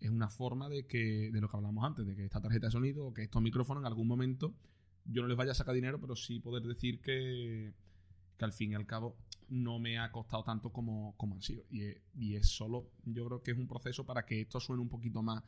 es 0.00 0.10
una 0.10 0.30
forma 0.30 0.68
de 0.68 0.86
que, 0.86 1.30
de 1.30 1.40
lo 1.40 1.48
que 1.48 1.56
hablamos 1.56 1.84
antes, 1.84 2.06
de 2.06 2.16
que 2.16 2.24
esta 2.24 2.40
tarjeta 2.40 2.68
de 2.68 2.72
sonido 2.72 3.06
o 3.06 3.14
que 3.14 3.22
estos 3.22 3.42
micrófonos 3.42 3.82
en 3.82 3.86
algún 3.86 4.08
momento 4.08 4.54
yo 5.04 5.22
no 5.22 5.28
les 5.28 5.36
vaya 5.36 5.52
a 5.52 5.54
sacar 5.54 5.74
dinero, 5.74 6.00
pero 6.00 6.16
sí 6.16 6.40
poder 6.40 6.62
decir 6.62 7.00
que, 7.00 7.74
que 8.38 8.44
al 8.44 8.52
fin 8.52 8.72
y 8.72 8.74
al 8.74 8.86
cabo 8.86 9.16
no 9.48 9.78
me 9.78 9.98
ha 9.98 10.10
costado 10.12 10.44
tanto 10.44 10.72
como, 10.72 11.14
como 11.16 11.34
han 11.34 11.42
sido. 11.42 11.64
Y, 11.70 11.82
y 12.14 12.36
es 12.36 12.48
solo, 12.48 12.90
yo 13.04 13.26
creo 13.26 13.42
que 13.42 13.50
es 13.50 13.58
un 13.58 13.66
proceso 13.66 14.06
para 14.06 14.24
que 14.24 14.40
esto 14.40 14.60
suene 14.60 14.82
un 14.82 14.88
poquito 14.88 15.22
más 15.22 15.42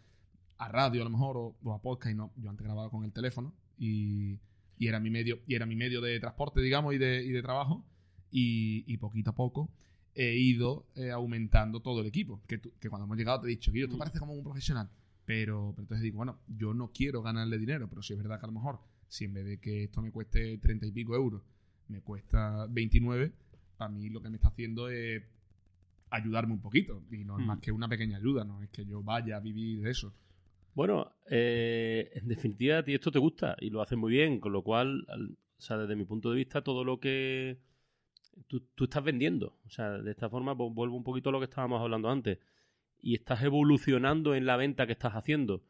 a 0.58 0.69
radio 0.69 1.02
a 1.02 1.05
lo 1.05 1.10
mejor 1.10 1.37
o, 1.37 1.72
a 1.72 1.81
podcast 1.81 2.12
y 2.12 2.16
no, 2.16 2.32
yo 2.37 2.50
antes 2.50 2.64
grababa 2.64 2.90
con 2.90 3.05
el 3.05 3.12
teléfono 3.12 3.52
y, 3.78 4.38
era 4.78 4.98
mi 4.98 5.10
medio 5.10 5.40
y 5.46 5.54
era 5.54 5.64
mi 5.64 5.76
medio 5.76 6.00
de 6.00 6.19
transporte 6.19 6.60
digamos 6.60 6.92
y 6.94 6.98
de, 6.98 7.22
y 7.22 7.30
de 7.30 7.40
trabajo 7.40 7.84
y, 8.30 8.96
poquito 8.96 9.30
a 9.30 9.34
poco 9.34 9.70
he 10.14 10.34
ido 10.34 10.86
eh, 10.96 11.10
aumentando 11.10 11.80
todo 11.80 12.00
el 12.00 12.06
equipo 12.06 12.42
que, 12.46 12.60
que, 12.60 12.88
cuando 12.88 13.04
hemos 13.04 13.16
llegado 13.16 13.42
te 13.42 13.46
he 13.46 13.50
dicho 13.50 13.72
que 13.72 13.82
esto 13.82 13.94
mm. 13.94 13.98
parece 13.98 14.19
como 14.19 14.32
un 14.32 14.42
profesional 14.42 14.90
pero, 15.24 15.72
pero, 15.74 15.84
entonces 15.84 16.02
digo 16.02 16.16
bueno 16.16 16.40
yo 16.48 16.74
no 16.74 16.90
quiero 16.92 17.22
ganarle 17.22 17.58
dinero 17.58 17.88
pero 17.88 18.02
si 18.02 18.12
es 18.12 18.19
verdad 18.19 18.40
que 18.40 18.46
a 18.46 18.48
lo 18.48 18.54
mejor 18.54 18.80
si 19.08 19.26
en 19.26 19.34
vez 19.34 19.44
de 19.44 19.60
que 19.60 19.84
esto 19.84 20.02
me 20.02 20.10
cueste 20.10 20.58
30 20.58 20.86
y 20.86 20.90
pico 20.90 21.14
euros 21.14 21.42
me 21.88 22.00
cuesta 22.00 22.66
29 22.69 23.32
para 23.76 23.90
mí 23.90 24.08
lo 24.08 24.20
que 24.20 24.30
me 24.30 24.36
está 24.36 24.48
haciendo 24.48 24.88
es 24.88 25.22
ayudarme 26.10 26.54
un 26.54 26.60
poquito 26.60 27.04
y 27.10 27.24
no 27.24 27.38
es 27.38 27.44
mm. 27.44 27.46
más 27.46 27.60
que 27.60 27.70
una 27.70 27.88
pequeña 27.88 28.16
ayuda 28.16 28.44
no 28.44 28.62
es 28.62 28.70
que 28.70 28.84
yo 28.84 29.02
vaya 29.02 29.36
a 29.36 29.40
vivir 29.40 29.80
de 29.80 29.90
eso 29.90 30.12
bueno, 30.74 31.12
eh, 31.30 32.10
en 32.14 32.28
definitiva, 32.28 32.78
a 32.78 32.82
ti 32.82 32.94
esto 32.94 33.10
te 33.10 33.19
gusta 33.19 33.56
y 33.60 33.70
lo 33.70 33.82
haces 33.82 33.98
muy 33.98 34.12
bien, 34.12 34.40
con 34.40 34.52
lo 34.52 34.62
cual, 34.62 35.06
o 35.08 35.60
sea, 35.60 35.76
desde 35.76 35.96
mi 35.96 36.04
punto 36.04 36.30
de 36.30 36.36
vista, 36.36 36.62
todo 36.62 36.82
lo 36.84 36.98
que 36.98 37.58
tú, 38.46 38.62
estás 38.82 39.04
vendiendo, 39.04 39.58
o 39.66 39.70
sea, 39.70 39.90
de 39.98 40.10
esta 40.10 40.30
forma 40.30 40.56
pues, 40.56 40.72
vuelvo 40.72 40.96
un 40.96 41.04
poquito 41.04 41.28
a 41.28 41.32
lo 41.32 41.40
que 41.40 41.44
estábamos 41.44 41.80
hablando 41.80 42.08
antes, 42.08 42.38
y 43.02 43.14
estás 43.14 43.42
evolucionando 43.42 44.34
en 44.34 44.46
la 44.46 44.56
venta 44.56 44.86
que 44.86 44.92
estás 44.92 45.12
haciendo. 45.12 45.62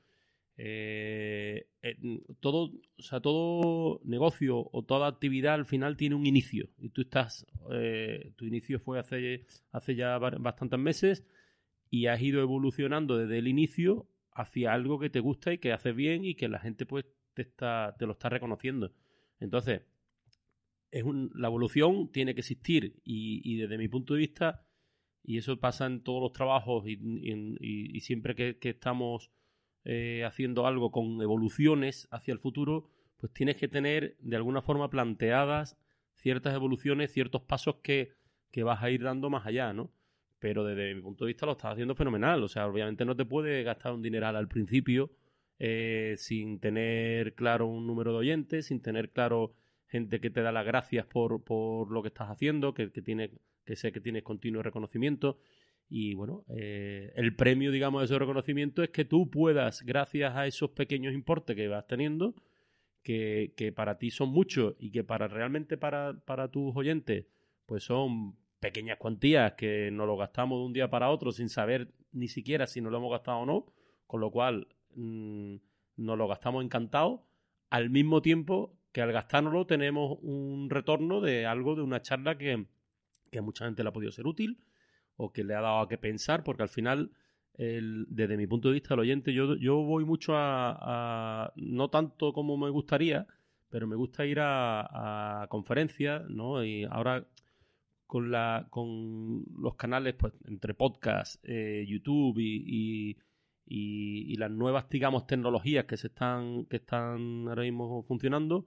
Eh, 0.56 1.66
eh, 1.82 1.96
todo, 2.40 2.72
o 2.98 3.02
sea, 3.02 3.20
todo 3.20 4.00
negocio 4.04 4.68
o 4.70 4.84
toda 4.84 5.08
actividad 5.08 5.54
al 5.54 5.64
final 5.64 5.96
tiene 5.96 6.14
un 6.14 6.26
inicio. 6.26 6.68
Y 6.78 6.90
tú 6.90 7.00
estás, 7.02 7.46
tu 8.36 8.44
inicio 8.44 8.78
fue 8.78 8.98
hace, 8.98 9.46
hace 9.72 9.94
ya 9.96 10.18
bastantes 10.18 10.78
meses 10.78 11.24
y 11.90 12.06
has 12.06 12.20
ido 12.20 12.42
evolucionando 12.42 13.16
desde 13.16 13.38
el 13.38 13.48
inicio 13.48 14.06
hacia 14.34 14.72
algo 14.72 14.98
que 14.98 15.10
te 15.10 15.20
gusta 15.20 15.52
y 15.52 15.58
que 15.58 15.72
haces 15.72 15.94
bien 15.94 16.24
y 16.24 16.34
que 16.34 16.48
la 16.48 16.58
gente 16.58 16.86
pues 16.86 17.04
te, 17.34 17.42
está, 17.42 17.94
te 17.98 18.06
lo 18.06 18.12
está 18.12 18.28
reconociendo. 18.28 18.92
Entonces, 19.40 19.82
es 20.90 21.04
la 21.34 21.48
evolución 21.48 22.12
tiene 22.12 22.34
que 22.34 22.40
existir 22.40 23.00
y, 23.04 23.56
desde 23.56 23.78
mi 23.78 23.88
punto 23.88 24.14
de 24.14 24.20
vista, 24.20 24.66
y 25.24 25.38
eso 25.38 25.58
pasa 25.58 25.86
en 25.86 26.02
todos 26.02 26.20
los 26.20 26.32
trabajos 26.32 26.84
y, 26.86 28.00
siempre 28.00 28.34
que, 28.34 28.68
estamos 28.68 29.30
eh, 29.84 30.24
haciendo 30.24 30.66
algo 30.66 30.90
con 30.90 31.20
evoluciones 31.22 32.08
hacia 32.10 32.32
el 32.32 32.38
futuro, 32.38 32.88
pues 33.16 33.32
tienes 33.32 33.56
que 33.56 33.68
tener 33.68 34.16
de 34.20 34.36
alguna 34.36 34.62
forma 34.62 34.90
planteadas 34.90 35.78
ciertas 36.14 36.54
evoluciones, 36.54 37.12
ciertos 37.12 37.42
pasos 37.42 37.76
que, 37.82 38.12
que 38.50 38.62
vas 38.62 38.82
a 38.82 38.90
ir 38.90 39.02
dando 39.02 39.30
más 39.30 39.46
allá, 39.46 39.72
¿no? 39.72 39.90
Pero 40.42 40.64
desde 40.64 40.92
mi 40.92 41.00
punto 41.00 41.24
de 41.24 41.28
vista 41.28 41.46
lo 41.46 41.52
estás 41.52 41.74
haciendo 41.74 41.94
fenomenal. 41.94 42.42
O 42.42 42.48
sea, 42.48 42.66
obviamente 42.66 43.04
no 43.04 43.14
te 43.14 43.24
puedes 43.24 43.64
gastar 43.64 43.92
un 43.92 44.02
dineral 44.02 44.34
al 44.34 44.48
principio 44.48 45.12
eh, 45.60 46.16
sin 46.18 46.58
tener 46.58 47.36
claro 47.36 47.68
un 47.68 47.86
número 47.86 48.10
de 48.10 48.18
oyentes, 48.18 48.66
sin 48.66 48.82
tener 48.82 49.10
claro 49.10 49.54
gente 49.86 50.20
que 50.20 50.30
te 50.30 50.42
da 50.42 50.50
las 50.50 50.66
gracias 50.66 51.06
por, 51.06 51.44
por 51.44 51.92
lo 51.92 52.02
que 52.02 52.08
estás 52.08 52.28
haciendo, 52.28 52.74
que, 52.74 52.90
que, 52.90 53.02
tiene, 53.02 53.30
que 53.64 53.76
sé 53.76 53.92
que 53.92 54.00
tienes 54.00 54.24
continuo 54.24 54.64
reconocimiento. 54.64 55.38
Y 55.88 56.14
bueno, 56.14 56.44
eh, 56.48 57.12
el 57.14 57.36
premio, 57.36 57.70
digamos, 57.70 58.00
de 58.00 58.06
ese 58.06 58.18
reconocimiento 58.18 58.82
es 58.82 58.90
que 58.90 59.04
tú 59.04 59.30
puedas, 59.30 59.82
gracias 59.82 60.34
a 60.34 60.48
esos 60.48 60.70
pequeños 60.70 61.14
importes 61.14 61.54
que 61.54 61.68
vas 61.68 61.86
teniendo, 61.86 62.34
que, 63.04 63.54
que 63.56 63.70
para 63.70 63.96
ti 63.96 64.10
son 64.10 64.30
muchos 64.30 64.74
y 64.80 64.90
que 64.90 65.04
para 65.04 65.28
realmente 65.28 65.76
para, 65.76 66.20
para 66.24 66.48
tus 66.50 66.74
oyentes, 66.74 67.26
pues 67.64 67.84
son 67.84 68.41
pequeñas 68.62 68.96
cuantías 68.96 69.54
que 69.54 69.90
nos 69.90 70.06
lo 70.06 70.16
gastamos 70.16 70.60
de 70.60 70.66
un 70.66 70.72
día 70.72 70.88
para 70.88 71.10
otro 71.10 71.32
sin 71.32 71.48
saber 71.48 71.92
ni 72.12 72.28
siquiera 72.28 72.68
si 72.68 72.80
nos 72.80 72.92
lo 72.92 72.98
hemos 72.98 73.10
gastado 73.10 73.38
o 73.38 73.46
no, 73.46 73.66
con 74.06 74.20
lo 74.20 74.30
cual 74.30 74.68
mm, 74.94 75.56
nos 75.96 76.16
lo 76.16 76.28
gastamos 76.28 76.64
encantado, 76.64 77.26
al 77.70 77.90
mismo 77.90 78.22
tiempo 78.22 78.78
que 78.92 79.02
al 79.02 79.10
gastárnoslo 79.10 79.66
tenemos 79.66 80.16
un 80.22 80.70
retorno 80.70 81.20
de 81.20 81.44
algo, 81.44 81.74
de 81.74 81.82
una 81.82 82.02
charla 82.02 82.38
que, 82.38 82.66
que 83.32 83.40
a 83.40 83.42
mucha 83.42 83.64
gente 83.64 83.82
le 83.82 83.88
ha 83.88 83.92
podido 83.92 84.12
ser 84.12 84.28
útil 84.28 84.62
o 85.16 85.32
que 85.32 85.42
le 85.42 85.56
ha 85.56 85.60
dado 85.60 85.80
a 85.80 85.88
que 85.88 85.98
pensar, 85.98 86.44
porque 86.44 86.62
al 86.62 86.68
final, 86.68 87.10
el, 87.54 88.06
desde 88.08 88.36
mi 88.36 88.46
punto 88.46 88.68
de 88.68 88.74
vista, 88.74 88.94
el 88.94 89.00
oyente, 89.00 89.32
yo, 89.32 89.56
yo 89.56 89.82
voy 89.82 90.04
mucho 90.04 90.34
a, 90.36 91.52
no 91.56 91.90
tanto 91.90 92.32
como 92.32 92.56
me 92.56 92.70
gustaría, 92.70 93.26
pero 93.70 93.88
me 93.88 93.96
gusta 93.96 94.24
ir 94.24 94.38
a, 94.40 95.46
conferencias, 95.48 96.28
¿no? 96.28 96.64
Y 96.64 96.84
ahora 96.84 97.26
con, 98.12 98.30
la, 98.30 98.66
con 98.68 99.42
los 99.56 99.74
canales, 99.76 100.12
pues, 100.12 100.34
entre 100.46 100.74
podcast, 100.74 101.42
eh, 101.44 101.86
YouTube 101.88 102.38
y, 102.40 103.16
y, 103.64 104.36
las 104.36 104.50
nuevas, 104.50 104.86
digamos, 104.90 105.26
tecnologías 105.26 105.86
que 105.86 105.96
se 105.96 106.08
están, 106.08 106.66
que 106.66 106.76
están 106.76 107.48
ahora 107.48 107.62
mismo 107.62 108.02
funcionando, 108.02 108.66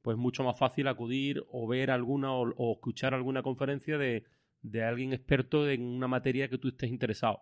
pues 0.00 0.16
mucho 0.16 0.44
más 0.44 0.56
fácil 0.56 0.86
acudir 0.86 1.44
o 1.50 1.66
ver 1.66 1.90
alguna 1.90 2.32
o, 2.34 2.72
escuchar 2.72 3.14
alguna 3.14 3.42
conferencia 3.42 3.98
de, 3.98 4.26
de, 4.62 4.84
alguien 4.84 5.12
experto 5.12 5.68
en 5.68 5.82
una 5.82 6.06
materia 6.06 6.46
que 6.48 6.58
tú 6.58 6.68
estés 6.68 6.88
interesado. 6.88 7.40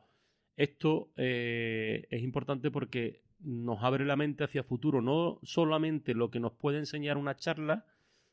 Esto 0.57 1.13
eh, 1.17 2.07
es 2.09 2.23
importante 2.23 2.71
porque 2.71 3.25
nos 3.41 3.83
abre 3.83 4.07
la 4.07 4.17
mente 4.17 4.45
hacia 4.45 4.63
futuro, 4.63 5.03
no 5.03 5.39
solamente 5.43 6.15
lo 6.15 6.31
que 6.31 6.41
nos 6.41 6.53
puede 6.53 6.79
enseñar 6.79 7.19
una 7.19 7.37
charla, 7.37 7.85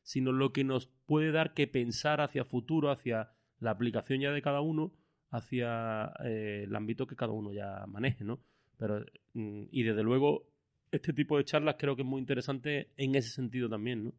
sino 0.10 0.32
lo 0.32 0.51
que 0.54 0.63
nos 0.63 0.88
puede 1.06 1.32
dar 1.32 1.54
que 1.54 1.68
pensar 1.68 2.20
hacia 2.20 2.44
futuro, 2.44 2.89
hacia 2.89 3.32
la 3.60 3.70
aplicación 3.70 4.20
ya 4.20 4.32
de 4.32 4.42
cada 4.42 4.60
uno, 4.60 4.92
hacia 5.30 6.12
eh, 6.25 6.63
el 6.66 6.75
ámbito 6.75 7.06
que 7.06 7.16
cada 7.16 7.32
uno 7.32 7.54
ya 7.54 7.86
maneje, 7.86 8.24
¿no? 8.24 8.39
Pero, 8.78 9.06
mm, 9.34 9.66
y 9.70 9.84
desde 9.84 10.01
luego, 10.01 10.50
este 10.89 11.13
tipo 11.13 11.38
de 11.38 11.46
charlas 11.46 11.75
creo 11.78 11.96
que 11.96 12.01
es 12.01 12.08
muy 12.08 12.20
interesante 12.22 12.92
en 12.98 13.13
ese 13.13 13.30
sentido 13.30 13.70
también, 13.70 14.06
¿no? 14.06 14.13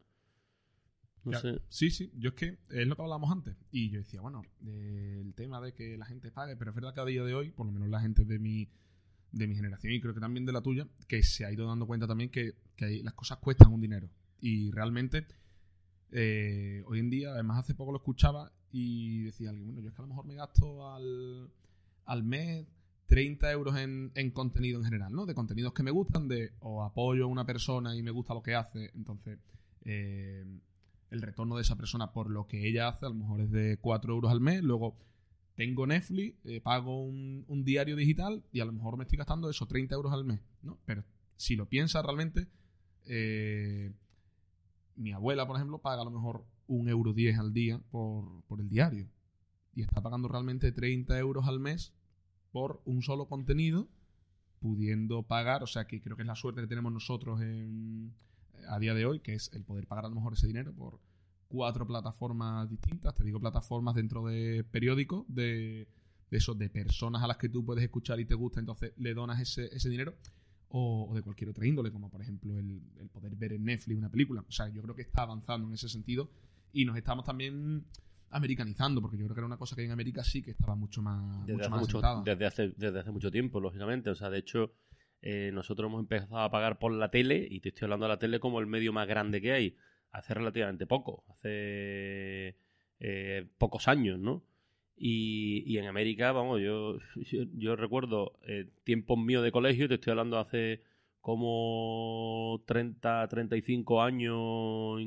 No 1.25 1.41
sé. 1.41 1.61
Sí, 1.69 1.91
sí, 1.91 2.13
yo 2.15 2.29
es 2.29 2.35
que 2.37 2.59
es 2.69 2.87
lo 2.87 2.95
que 2.95 3.03
hablábamos 3.03 3.33
antes. 3.33 3.57
Y 3.73 3.91
yo 3.91 3.99
decía, 3.99 4.21
bueno, 4.21 4.43
el 4.65 5.35
tema 5.35 5.61
de 5.61 5.75
que 5.75 5.99
la 5.99 6.07
gente 6.07 6.31
pague, 6.31 6.57
pero 6.57 6.71
es 6.71 6.77
verdad 6.77 6.95
que 6.95 7.01
a 7.01 7.05
día 7.05 7.25
de 7.25 7.35
hoy, 7.35 7.51
por 7.51 7.67
lo 7.67 7.73
menos 7.73 7.89
la 7.89 8.01
gente 8.01 8.25
de 8.25 8.39
mi, 8.39 8.69
de 9.33 9.49
mi 9.49 9.57
generación 9.57 9.93
y 9.93 10.01
creo 10.01 10.15
que 10.15 10.21
también 10.21 10.47
de 10.47 10.53
la 10.53 10.63
tuya, 10.63 10.87
que 11.09 11.25
se 11.25 11.45
ha 11.45 11.51
ido 11.51 11.67
dando 11.67 11.89
cuenta 11.89 12.07
también 12.07 12.31
que, 12.31 12.55
que 12.77 13.03
las 13.03 13.15
cosas 13.15 13.39
cuestan 13.39 13.73
un 13.73 13.81
dinero. 13.81 14.09
Y 14.41 14.71
realmente, 14.71 15.27
eh, 16.13 16.83
hoy 16.87 16.99
en 16.99 17.11
día, 17.11 17.33
además 17.33 17.59
hace 17.59 17.75
poco 17.75 17.93
lo 17.93 17.99
escuchaba 17.99 18.53
y 18.73 19.25
decía 19.25 19.51
alguien, 19.51 19.67
bueno, 19.67 19.81
yo 19.81 19.89
es 19.89 19.95
que 19.95 20.03
a 20.03 20.05
lo 20.05 20.09
mejor 20.09 20.27
me 20.27 20.35
gasto 20.35 20.93
al, 20.93 21.51
al 22.05 22.23
mes 22.23 22.67
30 23.07 23.51
euros 23.51 23.77
en, 23.77 24.13
en, 24.15 24.31
contenido 24.31 24.79
en 24.79 24.85
general, 24.85 25.13
¿no? 25.13 25.27
De 25.27 25.35
contenidos 25.35 25.73
que 25.73 25.83
me 25.83 25.91
gustan, 25.91 26.29
de 26.29 26.53
o 26.61 26.85
apoyo 26.85 27.25
a 27.25 27.27
una 27.27 27.45
persona 27.45 27.97
y 27.97 28.03
me 28.03 28.13
gusta 28.13 28.35
lo 28.35 28.43
que 28.43 28.55
hace, 28.55 28.91
entonces 28.95 29.39
eh, 29.85 30.45
el 31.11 31.23
retorno 31.23 31.57
de 31.57 31.63
esa 31.63 31.77
persona 31.77 32.13
por 32.13 32.31
lo 32.31 32.47
que 32.47 32.69
ella 32.69 32.89
hace 32.89 33.07
a 33.07 33.09
lo 33.09 33.17
mejor 33.17 33.41
es 33.41 33.51
de 33.51 33.79
4 33.81 34.15
euros 34.15 34.31
al 34.31 34.41
mes, 34.41 34.63
luego 34.63 34.97
tengo 35.57 35.87
Netflix, 35.87 36.37
eh, 36.45 36.61
pago 36.61 37.03
un, 37.03 37.65
diario 37.65 37.97
digital 37.97 38.45
y 38.53 38.61
a 38.61 38.65
lo 38.65 38.73
mejor 38.73 38.97
me 38.97 39.05
estoy 39.05 39.19
gastando 39.19 39.51
eso, 39.51 39.67
30 39.67 39.95
euros 39.95 40.13
al 40.13 40.25
mes, 40.25 40.41
¿no? 40.63 40.79
Pero 40.87 41.05
si 41.37 41.57
lo 41.57 41.69
piensas 41.69 42.05
realmente, 42.05 42.47
eh, 43.07 43.93
mi 45.01 45.13
abuela, 45.13 45.47
por 45.47 45.57
ejemplo, 45.57 45.79
paga 45.79 46.03
a 46.03 46.05
lo 46.05 46.11
mejor 46.11 46.45
un 46.67 46.89
euro 46.89 47.15
10 47.15 47.39
al 47.39 47.53
día 47.53 47.81
por, 47.91 48.43
por 48.45 48.61
el 48.61 48.69
diario. 48.69 49.09
Y 49.75 49.83
está 49.83 50.03
pagando 50.03 50.29
realmente 50.29 50.73
30 50.73 51.19
euros 51.19 51.47
al 51.47 51.59
mes 51.59 51.95
por 52.53 52.83
un 52.85 53.03
solo 53.03 53.27
contenido, 53.27 53.89
pudiendo 54.59 55.23
pagar, 55.23 55.63
o 55.63 55.67
sea 55.67 55.87
que 55.87 56.03
creo 56.03 56.17
que 56.17 56.23
es 56.23 56.27
la 56.27 56.37
suerte 56.37 56.61
que 56.61 56.67
tenemos 56.67 56.93
nosotros 56.93 57.41
a 58.69 58.79
día 58.79 58.95
de 58.95 59.07
hoy, 59.07 59.21
que 59.21 59.35
es 59.35 59.51
el 59.55 59.65
poder 59.65 59.87
pagar 59.87 60.05
a 60.05 60.09
lo 60.09 60.17
mejor 60.17 60.35
ese 60.35 60.47
dinero 60.47 60.75
por 60.75 61.01
cuatro 61.49 61.87
plataformas 61.87 62.69
distintas, 62.69 63.15
te 63.15 63.25
digo 63.25 63.41
plataformas 63.41 63.95
dentro 63.95 64.27
de 64.27 64.65
periódicos, 64.71 65.25
de, 65.29 65.89
de 66.31 66.55
de 66.57 66.69
personas 66.69 67.23
a 67.23 67.27
las 67.27 67.39
que 67.39 67.49
tú 67.49 67.65
puedes 67.65 67.83
escuchar 67.83 68.21
y 68.21 68.27
te 68.27 68.35
gusta, 68.35 68.61
entonces 68.61 68.93
le 68.99 69.15
donas 69.15 69.41
ese, 69.41 69.75
ese 69.75 69.89
dinero, 69.89 70.15
o, 70.71 71.13
de 71.15 71.23
cualquier 71.23 71.51
otra 71.51 71.67
índole, 71.67 71.91
como 71.91 72.11
por 72.11 72.23
ejemplo 72.23 72.59
el, 72.59 72.81
el 72.99 73.09
poder 73.09 73.35
ver 73.37 73.53
en 73.53 73.65
Netflix 73.65 73.99
una 73.99 74.11
película. 74.11 74.45
O 74.49 74.53
sea, 74.53 74.69
yo 74.69 74.83
creo 74.83 74.95
que 74.95 75.03
está 75.03 75.23
avanzando 75.23 75.69
en 75.69 75.75
ese 75.75 75.89
sentido 75.89 76.31
y 76.73 76.85
nos 76.85 76.97
estamos 76.97 77.25
también 77.25 77.85
americanizando, 78.31 79.01
porque 79.01 79.17
yo 79.17 79.25
creo 79.25 79.35
que 79.35 79.41
era 79.41 79.47
una 79.47 79.57
cosa 79.57 79.77
que 79.77 79.85
en 79.85 79.91
América 79.91 80.23
sí 80.23 80.43
que 80.43 80.53
estaba 80.53 80.75
mucho 80.75 81.03
más, 81.03 81.47
desde 81.47 81.69
mucho 81.69 82.01
más 82.01 82.25
desde, 82.25 82.47
hace, 82.47 82.69
desde 82.77 83.01
hace 83.01 83.11
mucho 83.11 83.31
tiempo, 83.31 83.61
lógicamente. 83.61 84.11
O 84.11 84.15
sea, 84.15 84.31
de 84.31 84.39
hecho, 84.39 84.73
eh, 85.21 85.51
nosotros 85.53 85.89
hemos 85.89 86.01
empezado 86.01 86.39
a 86.39 86.51
pagar 86.51 86.79
por 86.79 86.93
la 86.93 87.11
tele, 87.11 87.47
y 87.51 87.61
te 87.61 87.71
estoy 87.71 87.87
hablando 87.87 88.07
de 88.07 88.11
la 88.11 88.19
tele 88.19 88.41
como 88.41 88.61
el 88.61 88.67
medio 88.67 88.93
más 88.93 89.09
grande 89.09 89.41
que 89.41 89.53
hay, 89.53 89.77
hace 90.13 90.35
relativamente 90.35 90.87
poco, 90.87 91.25
hace 91.29 92.57
eh, 93.01 93.51
pocos 93.59 93.89
años, 93.89 94.19
¿no? 94.19 94.45
Y, 95.03 95.63
y, 95.65 95.79
en 95.79 95.87
América, 95.87 96.31
vamos, 96.31 96.61
yo, 96.63 96.99
yo, 97.55 97.75
recuerdo 97.75 98.39
eh, 98.47 98.69
tiempos 98.85 99.19
míos 99.19 99.43
de 99.43 99.51
colegio, 99.51 99.89
te 99.89 99.95
estoy 99.95 100.11
hablando 100.11 100.39
hace 100.39 100.83
como 101.23 102.63
30, 102.67 103.27
35 103.29 104.03
años, 104.03 105.01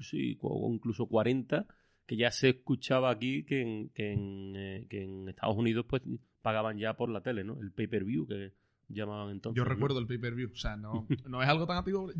sí, 0.00 0.36
o 0.42 0.70
incluso 0.70 1.06
40, 1.06 1.66
que 2.04 2.16
ya 2.16 2.30
se 2.30 2.50
escuchaba 2.50 3.10
aquí 3.10 3.44
que 3.44 3.62
en, 3.62 3.88
que 3.90 4.12
en, 4.12 4.52
eh, 4.54 4.86
que 4.90 5.02
en 5.02 5.28
Estados 5.30 5.56
Unidos 5.56 5.86
pues 5.88 6.02
pagaban 6.42 6.76
ya 6.76 6.94
por 6.94 7.08
la 7.08 7.22
tele, 7.22 7.42
¿no? 7.42 7.58
El 7.58 7.72
pay-per-view 7.72 8.26
que 8.26 8.52
llamaban 8.88 9.30
entonces. 9.30 9.56
Yo 9.56 9.64
recuerdo 9.64 9.98
el 9.98 10.06
pay-per-view, 10.06 10.50
o 10.52 10.56
sea, 10.56 10.76
no, 10.76 11.06
no 11.26 11.42
es 11.42 11.48
algo 11.48 11.66
tan 11.66 11.78
antiguo, 11.78 12.10
es 12.10 12.16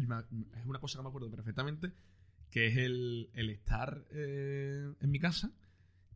una 0.66 0.78
cosa 0.80 0.98
que 0.98 1.02
me 1.02 1.08
acuerdo 1.10 1.30
perfectamente, 1.30 1.92
que 2.50 2.68
es 2.68 2.76
el, 2.78 3.28
el 3.34 3.50
estar 3.50 4.02
eh, 4.12 4.94
en 4.98 5.10
mi 5.10 5.18
casa 5.18 5.52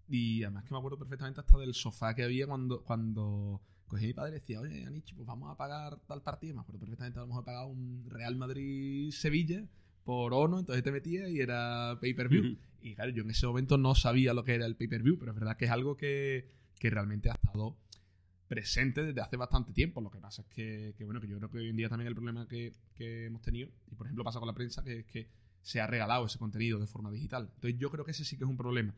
y 0.09 0.45
además 0.45 0.65
que 0.65 0.73
me 0.73 0.79
acuerdo 0.79 0.99
perfectamente 0.99 1.41
hasta 1.41 1.59
del 1.59 1.75
sofá 1.75 2.15
que 2.15 2.23
había 2.23 2.47
cuando, 2.47 2.83
cuando 2.83 3.61
cogí 3.87 4.07
mi 4.07 4.15
padre 4.15 4.37
y 4.37 4.41
decía, 4.41 4.61
oye, 4.61 4.85
Anichi, 4.85 5.15
pues 5.15 5.27
vamos 5.27 5.51
a 5.51 5.57
pagar 5.57 5.99
tal 6.07 6.23
partido. 6.23 6.55
Me 6.55 6.61
acuerdo 6.61 6.81
perfectamente, 6.81 7.19
vamos 7.19 7.39
a 7.39 7.45
pagar 7.45 7.67
un 7.67 8.05
Real 8.09 8.37
Madrid-Sevilla 8.37 9.65
por 10.05 10.33
ONO, 10.33 10.61
entonces 10.61 10.85
te 10.85 10.93
metía 10.93 11.29
y 11.29 11.41
era 11.41 11.99
pay-per-view. 12.01 12.57
y 12.81 12.95
claro, 12.95 13.11
yo 13.11 13.23
en 13.23 13.31
ese 13.31 13.47
momento 13.47 13.77
no 13.77 13.95
sabía 13.95 14.35
lo 14.35 14.45
que 14.45 14.55
era 14.55 14.67
el 14.67 14.77
pay-per-view, 14.77 15.19
pero 15.19 15.33
es 15.33 15.39
verdad 15.39 15.57
que 15.57 15.65
es 15.65 15.71
algo 15.71 15.97
que, 15.97 16.49
que, 16.79 16.91
realmente 16.91 17.29
ha 17.29 17.35
estado 17.35 17.77
presente 18.47 19.03
desde 19.03 19.21
hace 19.21 19.37
bastante 19.37 19.73
tiempo. 19.73 20.01
Lo 20.01 20.11
que 20.11 20.21
pasa 20.21 20.43
es 20.43 20.49
que, 20.49 20.95
que, 20.97 21.05
bueno, 21.05 21.21
que 21.21 21.27
yo 21.27 21.37
creo 21.39 21.51
que 21.51 21.59
hoy 21.59 21.69
en 21.71 21.77
día 21.77 21.89
también 21.89 22.07
el 22.07 22.15
problema 22.15 22.47
que, 22.47 22.73
que 22.95 23.27
hemos 23.27 23.43
tenido, 23.43 23.69
y 23.91 23.97
por 23.97 24.07
ejemplo 24.07 24.23
pasa 24.23 24.39
con 24.39 24.47
la 24.47 24.55
prensa, 24.55 24.85
que 24.85 25.01
es 25.01 25.07
que 25.07 25.29
se 25.63 25.81
ha 25.81 25.87
regalado 25.89 26.27
ese 26.27 26.39
contenido 26.39 26.79
de 26.79 26.87
forma 26.87 27.11
digital. 27.11 27.51
Entonces 27.57 27.77
yo 27.81 27.91
creo 27.91 28.05
que 28.05 28.13
ese 28.13 28.25
sí 28.25 28.37
que 28.37 28.45
es 28.45 28.51
un 28.51 28.57
problema. 28.57 28.95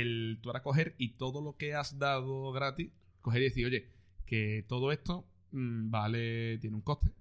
El 0.00 0.38
tú 0.42 0.48
ahora 0.48 0.62
coger 0.62 0.94
y 0.98 1.10
todo 1.10 1.42
lo 1.42 1.56
que 1.56 1.74
has 1.74 1.98
dado 1.98 2.52
gratis, 2.52 2.90
coger 3.20 3.42
y 3.42 3.44
decir, 3.44 3.66
oye, 3.66 3.88
que 4.26 4.64
todo 4.68 4.92
esto 4.92 5.26
mm, 5.52 5.90
vale, 5.90 6.58
tiene 6.58 6.76
un 6.76 6.82
coste 6.82 7.12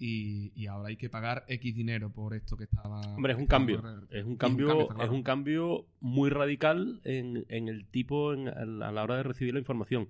y, 0.00 0.66
ahora 0.66 0.88
hay 0.88 0.96
que 0.96 1.10
pagar 1.10 1.44
X 1.46 1.74
dinero 1.74 2.10
por 2.10 2.34
esto 2.34 2.56
que 2.56 2.64
estaba. 2.64 3.00
Hombre, 3.14 3.34
es 3.34 3.38
un 3.38 3.46
cambio. 3.46 3.82
Es 4.10 4.24
un 4.24 4.36
cambio, 4.36 4.88
es 4.98 5.10
un 5.10 5.22
cambio 5.22 5.84
muy 6.00 6.30
radical 6.30 7.00
en, 7.04 7.44
el 7.48 7.86
tipo 7.86 8.30
a 8.30 8.64
la 8.64 9.02
hora 9.02 9.16
de 9.16 9.22
recibir 9.22 9.52
la 9.52 9.60
información. 9.60 10.08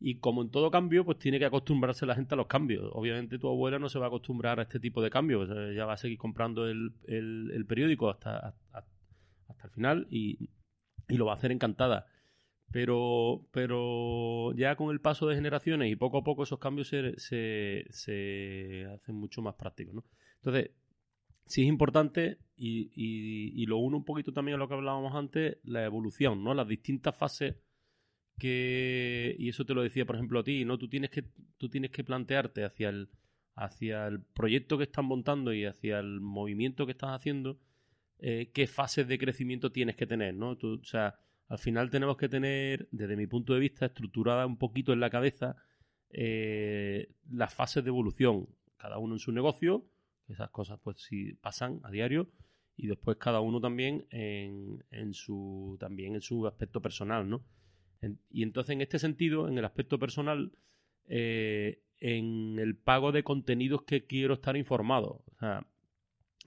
Y 0.00 0.16
como 0.16 0.42
en 0.42 0.50
todo 0.50 0.70
cambio, 0.70 1.04
pues 1.04 1.18
tiene 1.18 1.38
que 1.38 1.44
acostumbrarse 1.44 2.04
la 2.06 2.16
gente 2.16 2.34
a 2.34 2.36
los 2.36 2.48
cambios. 2.48 2.90
Obviamente 2.92 3.38
tu 3.38 3.48
abuela 3.48 3.78
no 3.78 3.88
se 3.88 4.00
va 4.00 4.06
a 4.06 4.08
acostumbrar 4.08 4.58
a 4.58 4.64
este 4.64 4.80
tipo 4.80 5.00
de 5.00 5.10
cambios. 5.10 5.48
ella 5.48 5.86
va 5.86 5.92
a 5.92 5.96
seguir 5.96 6.18
comprando 6.18 6.68
el, 6.68 6.92
periódico 7.68 8.10
hasta, 8.10 8.54
hasta, 8.72 8.84
el 9.62 9.70
final 9.70 10.06
y, 10.10 10.50
y 11.08 11.16
lo 11.16 11.26
va 11.26 11.32
a 11.32 11.36
hacer 11.36 11.52
encantada. 11.52 12.06
Pero, 12.70 13.46
pero 13.52 14.52
ya 14.54 14.74
con 14.74 14.90
el 14.90 15.00
paso 15.00 15.26
de 15.26 15.36
generaciones 15.36 15.92
y 15.92 15.96
poco 15.96 16.18
a 16.18 16.24
poco 16.24 16.42
esos 16.42 16.58
cambios 16.58 16.88
se, 16.88 17.14
se, 17.18 18.86
hacen 18.92 19.14
mucho 19.14 19.42
más 19.42 19.54
prácticos. 19.54 19.94
¿no? 19.94 20.04
Entonces, 20.36 20.72
sí 21.46 21.62
es 21.62 21.68
importante 21.68 22.38
y, 22.56 22.90
y, 22.94 23.66
lo 23.66 23.78
uno 23.78 23.98
un 23.98 24.04
poquito 24.04 24.32
también 24.32 24.56
a 24.56 24.58
lo 24.58 24.68
que 24.68 24.74
hablábamos 24.74 25.14
antes, 25.14 25.58
la 25.64 25.84
evolución, 25.84 26.42
¿no? 26.42 26.54
Las 26.54 26.68
distintas 26.68 27.16
fases 27.16 27.56
que 28.38 29.36
y 29.38 29.48
eso 29.48 29.64
te 29.64 29.74
lo 29.74 29.82
decía 29.82 30.04
por 30.04 30.16
ejemplo 30.16 30.40
a 30.40 30.42
ti 30.42 30.64
no 30.64 30.76
tú 30.76 30.88
tienes 30.88 31.10
que 31.10 31.24
tú 31.56 31.68
tienes 31.68 31.92
que 31.92 32.02
plantearte 32.02 32.64
hacia 32.64 32.88
el 32.88 33.08
hacia 33.54 34.08
el 34.08 34.22
proyecto 34.22 34.76
que 34.76 34.84
estás 34.84 35.04
montando 35.04 35.52
y 35.52 35.64
hacia 35.64 36.00
el 36.00 36.20
movimiento 36.20 36.84
que 36.86 36.92
estás 36.92 37.10
haciendo 37.10 37.60
eh, 38.26 38.50
qué 38.54 38.66
fases 38.66 39.06
de 39.06 39.18
crecimiento 39.18 39.70
tienes 39.70 39.96
que 39.96 40.06
tener 40.06 40.34
no 40.34 40.50
o 40.50 40.84
sea 40.84 41.18
al 41.48 41.58
final 41.58 41.90
tenemos 41.90 42.16
que 42.16 42.28
tener, 42.28 42.88
desde 42.90 43.16
mi 43.16 43.26
punto 43.26 43.54
de 43.54 43.60
vista, 43.60 43.86
estructurada 43.86 44.46
un 44.46 44.56
poquito 44.56 44.92
en 44.92 45.00
la 45.00 45.10
cabeza 45.10 45.56
eh, 46.10 47.10
las 47.30 47.52
fases 47.52 47.84
de 47.84 47.88
evolución, 47.88 48.48
cada 48.76 48.98
uno 48.98 49.14
en 49.14 49.18
su 49.18 49.32
negocio, 49.32 49.84
esas 50.28 50.50
cosas 50.50 50.78
pues 50.82 51.02
sí 51.02 51.34
pasan 51.34 51.80
a 51.84 51.90
diario, 51.90 52.30
y 52.76 52.86
después 52.86 53.18
cada 53.18 53.40
uno 53.40 53.60
también 53.60 54.06
en, 54.10 55.14
su 55.14 55.76
también 55.78 56.14
en 56.14 56.20
su 56.20 56.46
aspecto 56.46 56.80
personal, 56.80 57.28
¿no? 57.28 57.44
y 58.30 58.42
entonces 58.42 58.74
en 58.74 58.82
este 58.82 58.98
sentido, 58.98 59.48
en 59.48 59.56
el 59.56 59.64
aspecto 59.64 59.98
personal, 59.98 60.52
eh, 61.06 61.82
en 62.00 62.58
el 62.58 62.76
pago 62.76 63.12
de 63.12 63.22
contenidos 63.22 63.82
que 63.84 64.06
quiero 64.06 64.34
estar 64.34 64.56
informado, 64.56 65.24
o 65.26 65.36
sea, 65.38 65.66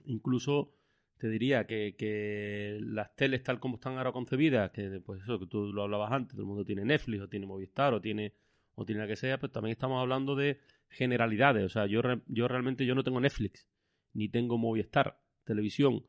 incluso 0.04 0.77
te 1.18 1.28
diría 1.28 1.66
que, 1.66 1.94
que, 1.96 2.78
las 2.80 3.14
teles 3.16 3.42
tal 3.42 3.60
como 3.60 3.76
están 3.76 3.98
ahora 3.98 4.12
concebidas, 4.12 4.70
que 4.70 5.00
pues 5.04 5.22
eso 5.22 5.38
que 5.38 5.46
tú 5.46 5.72
lo 5.72 5.82
hablabas 5.82 6.12
antes, 6.12 6.32
todo 6.32 6.42
el 6.42 6.48
mundo 6.48 6.64
tiene 6.64 6.84
Netflix 6.84 7.22
o 7.22 7.28
tiene 7.28 7.46
Movistar 7.46 7.94
o 7.94 8.00
tiene 8.00 8.32
o 8.74 8.84
tiene 8.84 9.00
la 9.00 9.08
que 9.08 9.16
sea, 9.16 9.38
pues 9.38 9.50
también 9.50 9.72
estamos 9.72 10.00
hablando 10.00 10.36
de 10.36 10.60
generalidades, 10.88 11.64
o 11.64 11.68
sea, 11.68 11.86
yo 11.86 12.00
yo 12.28 12.46
realmente 12.46 12.86
yo 12.86 12.94
no 12.94 13.02
tengo 13.02 13.20
Netflix 13.20 13.68
ni 14.14 14.28
tengo 14.28 14.56
Movistar, 14.56 15.20
televisión, 15.44 16.04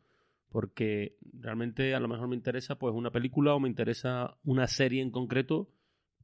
porque 0.50 1.18
realmente 1.34 1.96
a 1.96 2.00
lo 2.00 2.08
mejor 2.08 2.28
me 2.28 2.36
interesa 2.36 2.78
pues 2.78 2.94
una 2.94 3.12
película 3.12 3.54
o 3.54 3.60
me 3.60 3.70
interesa 3.70 4.38
una 4.44 4.68
serie 4.68 5.02
en 5.02 5.12
concreto, 5.12 5.70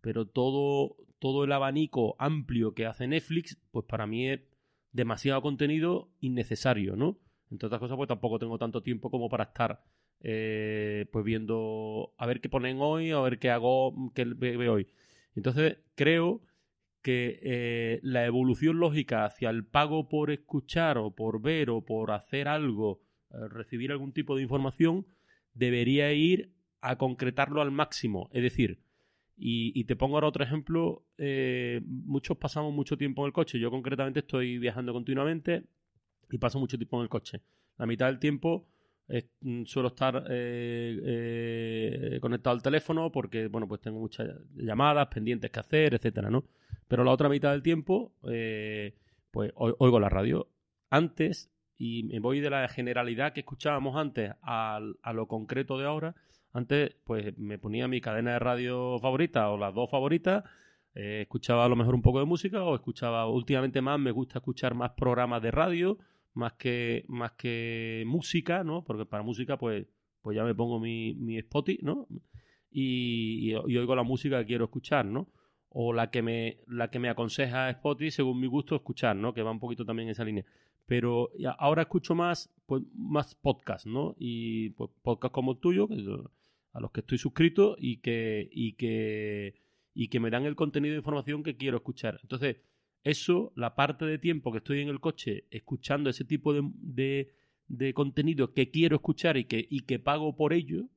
pero 0.02 0.28
todo, 0.28 0.98
todo 1.20 1.44
el 1.44 1.52
abanico 1.52 2.16
amplio 2.20 2.74
que 2.74 2.86
hace 2.86 3.08
Netflix, 3.08 3.58
pues 3.72 3.86
para 3.86 4.08
mí 4.08 4.30
es 4.30 4.42
demasiado 4.92 5.42
contenido 5.42 6.10
innecesario, 6.20 6.96
¿no? 6.96 7.20
Entre 7.52 7.68
otras 7.68 7.80
cosas, 7.80 7.98
pues 7.98 8.08
tampoco 8.08 8.40
tengo 8.40 8.58
tanto 8.58 8.82
tiempo 8.82 9.10
como 9.10 9.30
para 9.30 9.46
estar 9.46 9.82
eh, 10.22 11.06
pues 11.12 11.24
viendo 11.24 12.14
a 12.18 12.26
ver 12.26 12.42
qué 12.42 12.50
ponen 12.50 12.78
hoy, 12.80 13.12
a 13.12 13.20
ver 13.20 13.38
qué 13.38 13.52
hago, 13.52 14.12
qué 14.14 14.26
veo 14.26 14.74
hoy. 14.74 14.88
Entonces, 15.36 15.78
creo 15.96 16.42
que 17.02 17.40
eh, 17.44 18.00
la 18.02 18.26
evolución 18.26 18.80
lógica 18.80 19.26
hacia 19.26 19.52
el 19.52 19.66
pago 19.66 20.10
por 20.10 20.32
escuchar 20.32 20.98
o 20.98 21.12
por 21.12 21.42
ver 21.42 21.70
o 21.70 21.82
por 21.82 22.12
hacer 22.12 22.48
algo, 22.48 23.02
eh, 23.32 23.48
recibir 23.50 23.92
algún 23.92 24.14
tipo 24.14 24.36
de 24.36 24.42
información, 24.42 25.06
debería 25.54 26.12
ir 26.14 26.52
a 26.82 26.98
concretarlo 26.98 27.62
al 27.62 27.72
máximo. 27.72 28.30
Es 28.34 28.42
decir, 28.42 28.80
y, 29.38 29.84
te 29.84 29.96
pongo 29.96 30.16
ahora 30.16 30.28
otro 30.28 30.44
ejemplo, 30.44 31.06
muchos 31.86 32.38
pasamos 32.38 32.74
mucho 32.74 32.98
tiempo 32.98 33.22
en 33.22 33.28
el 33.28 33.34
coche, 33.34 33.60
yo 33.60 33.70
concretamente 33.70 34.22
estoy 34.22 34.58
viajando 34.60 34.94
continuamente 34.94 35.66
y 36.32 36.38
paso 36.38 36.60
mucho 36.60 36.78
tiempo 36.78 36.98
en 36.98 37.04
el 37.04 37.10
coche. 37.10 37.42
La 37.78 37.86
mitad 37.86 38.08
del 38.08 38.20
tiempo 38.20 38.68
mm, 39.42 39.64
suelo 39.66 39.90
estar 39.90 40.24
conectado 42.22 42.56
al 42.56 42.62
teléfono 42.62 43.12
porque, 43.12 43.48
bueno, 43.48 43.68
pues 43.68 43.82
tengo 43.82 44.00
muchas 44.00 44.30
llamadas 44.56 45.08
pendientes 45.08 45.52
que 45.52 45.60
hacer, 45.60 45.94
etcétera, 45.94 46.30
¿no? 46.30 46.46
Pero 46.88 47.04
la 47.04 47.12
otra 47.12 47.30
mitad 47.30 47.52
del 47.52 47.64
tiempo, 47.64 48.14
eh, 48.30 48.96
pues 49.32 49.52
oigo 49.56 50.00
la 50.00 50.10
radio. 50.10 50.48
Antes, 50.90 51.52
y 51.78 52.04
me 52.04 52.20
voy 52.20 52.40
de 52.40 52.50
la 52.50 52.68
generalidad 52.68 53.34
que 53.34 53.42
escuchábamos 53.42 53.96
antes 53.98 54.34
a, 54.42 54.80
lo 55.14 55.28
concreto 55.28 55.78
de 55.78 55.86
ahora, 55.86 56.16
antes 56.54 56.96
pues 57.04 57.38
me 57.38 57.58
ponía 57.58 57.88
mi 57.88 58.02
cadena 58.02 58.34
de 58.34 58.40
radio 58.40 58.98
favorita 59.00 59.50
o 59.50 59.58
las 59.58 59.74
dos 59.74 59.90
favoritas, 59.90 60.44
eh, 60.94 61.22
escuchaba 61.24 61.66
a 61.66 61.70
lo 61.70 61.76
mejor 61.76 61.96
un 61.96 62.02
poco 62.02 62.20
de 62.20 62.26
música 62.26 62.64
o 62.64 62.76
escuchaba, 62.76 63.28
últimamente 63.28 63.82
más 63.82 64.00
me 64.00 64.12
gusta 64.12 64.40
escuchar 64.40 64.74
más 64.74 64.92
programas 64.92 65.42
de 65.42 65.52
radio, 65.52 65.98
más 66.36 66.54
que, 66.54 67.04
más 67.08 67.32
que 67.34 68.04
música, 68.06 68.64
¿no? 68.64 68.84
Porque 68.84 69.06
para 69.06 69.24
música 69.24 69.58
pues, 69.58 69.88
pues 70.22 70.36
ya 70.36 70.44
me 70.44 70.54
pongo 70.56 70.80
mi, 70.80 71.16
mi 71.16 71.38
Spotify, 71.40 71.80
¿no? 71.84 72.08
Y, 72.72 73.52
y, 73.52 73.56
oigo 73.56 73.96
la 73.96 74.04
música 74.04 74.40
que 74.40 74.46
quiero 74.46 74.66
escuchar, 74.66 75.06
¿no? 75.06 75.30
o 75.78 75.92
la 75.92 76.10
que 76.10 76.22
me, 76.22 76.60
la 76.68 76.90
que 76.90 77.00
me 77.00 77.10
aconseja 77.10 77.70
Spotify 77.70 78.10
según 78.10 78.40
mi 78.40 78.48
gusto 78.48 78.78
escuchar, 78.78 79.18
¿no? 79.18 79.34
Que 79.34 79.42
va 79.42 79.52
un 79.52 79.60
poquito 79.60 79.84
también 79.84 80.08
en 80.08 80.14
esa 80.14 80.24
línea. 80.24 80.46
Pero 80.86 81.32
ahora 81.58 81.82
escucho 81.82 82.16
más, 82.16 82.50
pues, 82.66 82.82
más 82.96 83.36
podcast, 83.36 83.86
¿no? 83.86 84.16
Y 84.18 84.70
pues, 84.70 84.90
podcast 85.02 85.34
como 85.34 85.52
el 85.52 85.58
tuyo, 85.58 85.90
a 86.72 86.80
los 86.80 86.92
que 86.92 87.02
estoy 87.02 87.18
suscrito 87.18 87.76
y 87.78 87.98
que, 87.98 88.48
y 88.54 88.74
que, 88.78 89.56
y 89.94 90.08
que 90.08 90.22
me 90.22 90.30
dan 90.30 90.46
el 90.46 90.56
contenido 90.56 90.94
de 90.94 91.00
información 91.00 91.44
que 91.44 91.58
quiero 91.58 91.76
escuchar. 91.76 92.20
Entonces, 92.22 92.56
eso, 93.06 93.54
la 93.56 93.76
parte 93.76 94.04
de 94.04 94.20
tiempo 94.20 94.52
que 94.52 94.58
estoy 94.58 94.82
en 94.82 94.90
el 94.90 95.00
coche 95.00 95.46
escuchando 95.50 96.10
ese 96.10 96.26
tipo 96.26 96.54
de, 96.54 97.32
de, 97.68 97.94
contenido 97.94 98.54
que 98.54 98.70
quiero 98.70 98.98
escuchar 98.98 99.38
y 99.38 99.46
que, 99.46 99.66
y 99.70 99.82
que 99.82 100.00
pago 100.00 100.36
por 100.36 100.52
ello, 100.52 100.90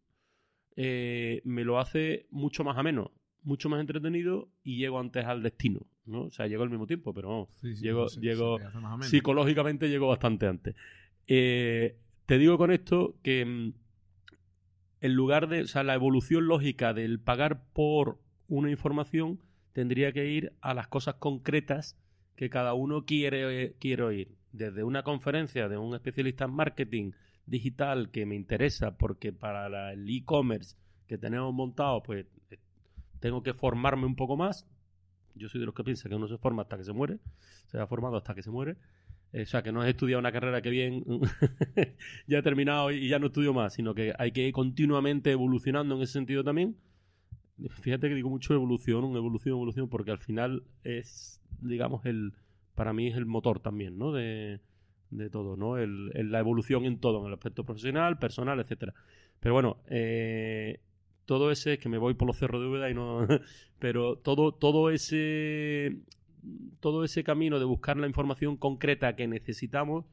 eh, 0.75 1.41
me 1.45 1.63
lo 1.63 1.79
hace 1.79 2.27
mucho 2.31 2.65
más 2.65 2.77
ameno 2.77 3.13
mucho 3.43 3.69
más 3.69 3.81
entretenido 3.81 4.51
y 4.63 4.77
llego 4.77 5.01
antes 5.01 5.25
al 5.25 5.43
destino, 5.43 5.81
¿no? 6.05 6.25
O 6.25 6.31
sea, 6.31 6.47
llego 6.47 6.63
al 6.63 6.71
mismo 6.71 6.87
tiempo, 6.87 7.15
pero 7.15 7.49
llego, 7.63 8.07
llego 8.21 8.59
psicológicamente 9.01 9.89
llego 9.89 10.09
bastante 10.09 10.47
antes. 10.47 10.75
Eh, 11.27 11.97
te 12.27 12.39
digo 12.39 12.59
con 12.59 12.71
esto 12.71 13.17
que 13.23 13.45
mm, 13.45 13.73
en 15.01 15.15
lugar 15.15 15.49
de, 15.49 15.63
o 15.63 15.67
sea, 15.67 15.83
la 15.83 15.95
evolución 15.95 16.47
lógica 16.47 16.93
del 16.93 17.21
pagar 17.21 17.65
por 17.73 18.21
una 18.49 18.71
información 18.71 19.41
tendría 19.79 20.11
que 20.11 20.27
ir 20.27 20.55
a 20.61 20.75
las 20.75 20.89
cosas 20.89 21.15
concretas 21.21 21.97
que 22.35 22.51
cada 22.51 22.75
uno 22.75 23.05
quiere, 23.05 23.77
quiere 23.79 24.03
oír. 24.03 24.35
Desde 24.51 24.83
una 24.83 25.05
conferencia 25.05 25.69
de 25.69 25.79
un 25.79 25.95
especialista 25.95 26.47
en 26.47 26.51
marketing 26.51 27.13
digital 27.47 28.11
que 28.11 28.27
me 28.27 28.35
interesa 28.35 28.97
porque 28.99 29.33
para 29.33 29.93
el 29.93 30.11
e-commerce 30.11 30.75
que 31.07 31.17
tenemos 31.17 31.55
montado, 31.55 32.03
pues 32.03 32.27
tengo 33.21 33.45
que 33.45 33.55
formarme 33.55 34.05
un 34.05 34.17
poco 34.17 34.37
más. 34.37 34.67
Yo 35.37 35.49
soy 35.49 35.61
de 35.61 35.67
los 35.67 35.77
que 35.77 35.85
piensa 35.85 36.09
que 36.09 36.17
uno 36.17 36.27
se 36.27 36.39
forma 36.39 36.63
hasta 36.63 36.77
que 36.77 36.83
se 36.83 36.93
muere, 36.93 37.21
se 37.69 37.79
ha 37.79 37.87
formado 37.87 38.17
hasta 38.17 38.35
que 38.35 38.43
se 38.43 38.51
muere. 38.51 38.75
Eh, 39.33 39.43
o 39.43 39.47
sea, 39.47 39.63
que 39.63 39.71
no 39.71 39.83
has 39.83 39.89
estudiado 39.89 40.19
una 40.19 40.33
carrera 40.33 40.61
que 40.61 40.71
bien 40.71 41.05
ya 42.27 42.39
he 42.39 42.43
terminado 42.43 42.91
y 42.91 43.07
ya 43.07 43.21
no 43.21 43.29
estudio 43.29 43.55
más, 43.55 43.75
sino 43.75 43.95
que 43.95 44.13
hay 44.19 44.33
que 44.33 44.49
ir 44.49 44.53
continuamente 44.53 45.31
evolucionando 45.31 45.95
en 45.95 46.03
ese 46.03 46.15
sentido 46.15 46.43
también. 46.43 46.77
Fíjate 47.81 48.09
que 48.09 48.15
digo 48.15 48.31
mucho 48.31 48.55
evolución, 48.55 49.17
evolución, 49.17 49.55
evolución, 49.55 49.89
porque 49.89 50.11
al 50.11 50.19
final 50.19 50.63
es, 50.85 51.41
digamos, 51.61 52.05
el 52.07 52.33
para 52.75 52.93
mí 52.93 53.09
es 53.09 53.17
el 53.17 53.27
motor 53.27 53.59
también, 53.59 53.99
¿no? 53.99 54.13
De, 54.13 54.61
de 55.11 55.31
todo, 55.31 55.57
¿no? 55.57 55.79
El, 55.79 56.11
la 56.31 56.39
evolución 56.39 56.85
en 56.85 57.01
todo, 57.01 57.21
en 57.21 57.27
el 57.27 57.33
aspecto 57.33 57.65
profesional, 57.65 58.19
personal, 58.19 58.61
etcétera. 58.61 58.95
Pero 59.41 59.55
bueno, 59.55 59.79
eh, 59.89 60.81
todo 61.25 61.51
ese, 61.51 61.79
que 61.79 61.89
me 61.89 61.99
voy 61.99 62.15
por 62.15 62.27
los 62.29 62.37
cerros 62.39 62.61
de 62.61 62.69
Úbeda 62.69 62.91
y 62.91 62.95
no, 62.95 63.27
pero 63.79 64.17
todo, 64.17 64.53
todo 64.53 64.91
ese, 64.91 65.99
todo 66.81 67.05
ese 67.05 67.25
camino 67.25 67.59
de 67.59 67.65
buscar 67.65 67.97
la 67.97 68.07
información 68.07 68.57
concreta 68.57 69.17
que 69.17 69.27
necesitamos, 69.27 70.05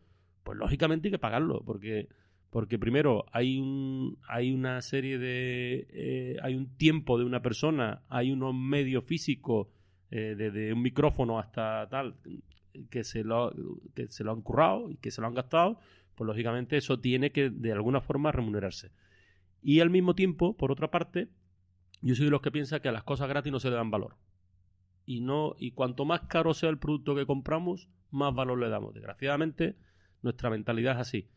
pues 0.44 0.58
lógicamente 0.58 1.08
hay 1.08 1.12
que 1.12 1.20
pagarlo, 1.20 1.62
porque, 1.66 2.10
porque 2.56 2.80
primero 2.80 3.26
hay 3.34 3.60
un, 3.60 4.18
hay 4.30 4.54
una 4.54 4.82
serie 4.82 5.18
de, 5.18 5.88
eh, 5.90 6.38
hay 6.42 6.56
un 6.56 6.78
tiempo 6.78 7.18
de 7.18 7.26
una 7.26 7.42
persona, 7.42 8.04
hay 8.08 8.32
unos 8.32 8.56
medios 8.56 9.04
físicos, 9.04 9.68
eh, 10.10 10.36
desde 10.38 10.72
un 10.72 10.82
micrófono 10.82 11.38
hasta 11.38 11.86
tal, 11.90 12.16
que 12.90 13.04
se 13.04 13.26
lo, 13.26 13.54
que 13.94 14.08
se 14.08 14.24
lo 14.24 14.32
han 14.32 14.42
currado 14.42 14.90
y 14.90 14.96
que 14.96 15.12
se 15.12 15.20
lo 15.20 15.28
han 15.28 15.34
gastado, 15.34 15.80
pues 16.16 16.26
lógicamente 16.26 16.78
eso 16.78 16.98
tiene 16.98 17.34
que 17.34 17.50
de 17.50 17.74
alguna 17.74 18.00
forma 18.00 18.32
remunerarse. 18.32 18.94
Y 19.62 19.82
al 19.82 19.90
mismo 19.90 20.16
tiempo, 20.16 20.56
por 20.56 20.72
otra 20.72 20.90
parte, 20.90 21.28
yo 22.02 22.16
soy 22.16 22.24
de 22.24 22.32
los 22.32 22.40
que 22.40 22.52
piensa 22.52 22.80
que 22.80 22.88
a 22.88 22.94
las 22.94 23.04
cosas 23.04 23.28
gratis 23.28 23.52
no 23.52 23.60
se 23.60 23.70
le 23.70 23.76
dan 23.76 23.92
valor. 23.92 24.16
Y 25.06 25.20
no, 25.20 25.56
y 25.60 25.72
cuanto 25.72 26.06
más 26.06 26.22
caro 26.30 26.54
sea 26.54 26.70
el 26.70 26.80
producto 26.80 27.16
que 27.16 27.26
compramos, 27.26 27.90
más 28.12 28.34
valor 28.34 28.60
le 28.60 28.70
damos. 28.70 28.94
Desgraciadamente, 28.94 29.76
nuestra 30.22 30.50
mentalidad 30.50 30.94
es 30.94 31.00
así. 31.00 31.30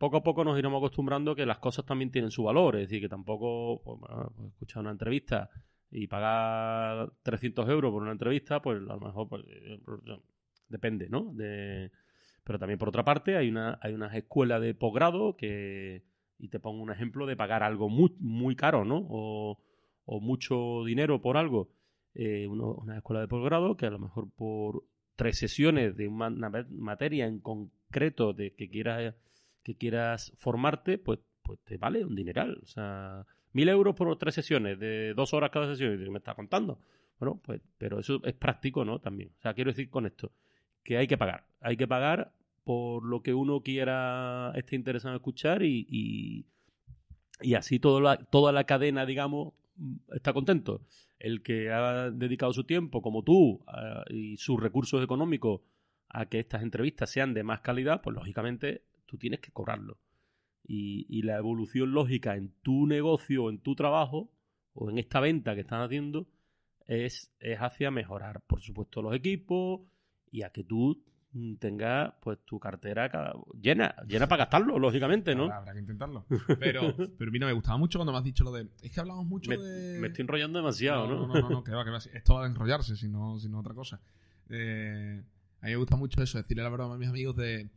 Poco 0.00 0.16
a 0.16 0.22
poco 0.22 0.44
nos 0.44 0.58
iremos 0.58 0.78
acostumbrando 0.78 1.36
que 1.36 1.44
las 1.44 1.58
cosas 1.58 1.84
también 1.84 2.10
tienen 2.10 2.30
su 2.30 2.44
valor. 2.44 2.76
Es 2.76 2.88
decir, 2.88 3.02
que 3.02 3.08
tampoco 3.10 3.82
pues, 3.84 3.98
pues 4.34 4.48
escuchar 4.48 4.80
una 4.80 4.92
entrevista 4.92 5.50
y 5.90 6.06
pagar 6.06 7.12
300 7.22 7.68
euros 7.68 7.92
por 7.92 8.00
una 8.00 8.12
entrevista, 8.12 8.62
pues 8.62 8.78
a 8.78 8.80
lo 8.80 8.98
mejor 8.98 9.28
pues, 9.28 9.44
depende, 10.70 11.10
¿no? 11.10 11.34
De, 11.34 11.90
pero 12.42 12.58
también 12.58 12.78
por 12.78 12.88
otra 12.88 13.04
parte 13.04 13.36
hay 13.36 13.50
una 13.50 13.78
hay 13.82 13.92
unas 13.92 14.14
escuelas 14.14 14.62
de 14.62 14.72
posgrado 14.72 15.36
que, 15.36 16.02
y 16.38 16.48
te 16.48 16.60
pongo 16.60 16.82
un 16.82 16.90
ejemplo 16.90 17.26
de 17.26 17.36
pagar 17.36 17.62
algo 17.62 17.90
muy, 17.90 18.16
muy 18.20 18.56
caro, 18.56 18.86
¿no? 18.86 19.06
O, 19.10 19.58
mucho 20.22 20.82
dinero 20.86 21.20
por 21.20 21.36
algo. 21.36 21.68
Eh, 22.14 22.46
una 22.46 22.96
escuela 22.96 23.20
de 23.20 23.28
posgrado 23.28 23.76
que 23.76 23.84
a 23.84 23.90
lo 23.90 23.98
mejor 23.98 24.30
por 24.34 24.82
tres 25.14 25.38
sesiones 25.38 25.94
de 25.94 26.08
una, 26.08 26.30
materia 26.70 27.26
en 27.26 27.38
concreto 27.40 28.32
de 28.32 28.54
que 28.54 28.70
quieras 28.70 29.14
que 29.62 29.76
quieras 29.76 30.32
formarte, 30.36 30.98
pues, 30.98 31.20
pues 31.42 31.58
te 31.64 31.76
vale 31.76 32.04
un 32.04 32.14
dineral. 32.14 32.58
O 32.62 32.66
sea, 32.66 33.26
mil 33.52 33.68
euros 33.68 33.94
por 33.94 34.16
tres 34.18 34.34
sesiones, 34.34 34.78
de 34.78 35.14
dos 35.14 35.34
horas 35.34 35.50
cada 35.50 35.66
sesión, 35.66 35.94
y 35.94 36.10
me 36.10 36.18
está 36.18 36.34
contando. 36.34 36.78
Bueno, 37.18 37.40
pues, 37.44 37.60
pero 37.78 37.98
eso 38.00 38.20
es 38.24 38.34
práctico, 38.34 38.84
¿no? 38.84 38.98
También. 39.00 39.32
O 39.38 39.42
sea, 39.42 39.54
quiero 39.54 39.70
decir 39.70 39.90
con 39.90 40.06
esto 40.06 40.32
que 40.82 40.96
hay 40.96 41.06
que 41.06 41.18
pagar. 41.18 41.46
Hay 41.60 41.76
que 41.76 41.86
pagar 41.86 42.32
por 42.64 43.04
lo 43.04 43.22
que 43.22 43.34
uno 43.34 43.62
quiera, 43.62 44.52
esté 44.54 44.76
interesado 44.76 45.14
en 45.14 45.16
escuchar 45.16 45.62
y, 45.62 46.46
y, 47.40 47.54
así 47.54 47.78
toda 47.78 48.00
la, 48.00 48.16
toda 48.16 48.52
la 48.52 48.64
cadena, 48.64 49.06
digamos, 49.06 49.54
está 50.12 50.32
contento. 50.32 50.82
El 51.18 51.42
que 51.42 51.70
ha 51.70 52.10
dedicado 52.10 52.52
su 52.52 52.64
tiempo, 52.64 53.02
como 53.02 53.22
tú, 53.22 53.64
y 54.08 54.36
sus 54.36 54.60
recursos 54.60 55.02
económicos 55.02 55.60
a 56.08 56.26
que 56.26 56.38
estas 56.40 56.62
entrevistas 56.62 57.10
sean 57.10 57.34
de 57.34 57.42
más 57.42 57.60
calidad, 57.60 58.00
pues 58.02 58.14
lógicamente 58.14 58.82
tú 59.10 59.18
tienes 59.18 59.40
que 59.40 59.50
cobrarlo. 59.50 59.98
Y, 60.66 61.06
y 61.08 61.22
la 61.22 61.36
evolución 61.36 61.92
lógica 61.92 62.36
en 62.36 62.52
tu 62.62 62.86
negocio, 62.86 63.50
en 63.50 63.58
tu 63.58 63.74
trabajo, 63.74 64.30
o 64.72 64.88
en 64.90 64.98
esta 64.98 65.18
venta 65.20 65.54
que 65.54 65.62
están 65.62 65.80
haciendo, 65.80 66.28
es, 66.86 67.32
es 67.40 67.58
hacia 67.58 67.90
mejorar, 67.90 68.40
por 68.46 68.60
supuesto, 68.60 69.02
los 69.02 69.14
equipos 69.14 69.80
y 70.30 70.42
a 70.42 70.50
que 70.50 70.62
tú 70.62 71.02
Mm, 71.32 71.54
tenga 71.56 72.16
pues 72.20 72.40
tu 72.44 72.58
cartera 72.58 73.32
llena, 73.60 73.94
llena 74.08 74.26
para 74.26 74.44
gastarlo, 74.44 74.80
lógicamente, 74.80 75.32
¿no? 75.36 75.44
Habrá, 75.44 75.72
que 75.72 75.78
intentarlo. 75.78 76.26
Pero, 76.58 76.96
pero 77.18 77.30
mira, 77.30 77.46
me 77.46 77.52
gustaba 77.52 77.78
mucho 77.78 78.00
cuando 78.00 78.10
me 78.10 78.18
has 78.18 78.24
dicho 78.24 78.42
lo 78.42 78.50
de. 78.50 78.66
Es 78.82 78.90
que 78.90 78.98
hablamos 78.98 79.26
mucho 79.26 79.50
de. 79.52 79.98
Me 80.00 80.08
estoy 80.08 80.22
enrollando 80.22 80.58
demasiado, 80.58 81.06
¿no? 81.06 81.28
No, 81.28 81.40
no, 81.40 81.50
no, 81.50 81.64
que 81.64 81.70
va, 81.70 81.84
que 81.84 81.90
va. 81.90 81.98
Esto 81.98 82.34
va 82.34 82.44
a 82.44 82.48
enrollarse, 82.48 82.96
si 82.96 83.08
no, 83.08 83.34
otra 83.34 83.74
cosa. 83.74 84.00
Eh, 84.48 85.22
a 85.60 85.66
mí 85.66 85.70
me 85.70 85.76
gusta 85.76 85.94
mucho 85.94 86.20
eso, 86.20 86.38
decirle 86.38 86.64
la 86.64 86.68
verdad 86.68 86.92
a 86.92 86.98
mis 86.98 87.08
amigos 87.08 87.36
de. 87.36 87.70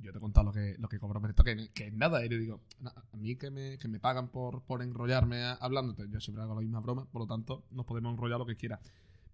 Yo 0.00 0.12
te 0.12 0.18
he 0.18 0.20
contado 0.20 0.46
lo 0.46 0.52
que, 0.52 0.76
lo 0.78 0.88
que 0.88 0.98
cobro 0.98 1.20
por 1.20 1.30
esto, 1.30 1.44
que, 1.44 1.70
que 1.72 1.90
nada. 1.90 2.24
Y 2.24 2.28
le 2.28 2.38
digo, 2.38 2.60
a 2.84 3.16
mí 3.16 3.36
que 3.36 3.50
me, 3.50 3.78
que 3.78 3.88
me 3.88 4.00
pagan 4.00 4.28
por, 4.28 4.62
por 4.62 4.82
enrollarme 4.82 5.42
hablándote, 5.60 6.06
yo 6.10 6.20
siempre 6.20 6.42
hago 6.42 6.54
la 6.54 6.60
misma 6.60 6.80
broma, 6.80 7.06
por 7.06 7.22
lo 7.22 7.26
tanto, 7.26 7.64
nos 7.70 7.86
podemos 7.86 8.12
enrollar 8.12 8.38
lo 8.38 8.46
que 8.46 8.56
quiera. 8.56 8.80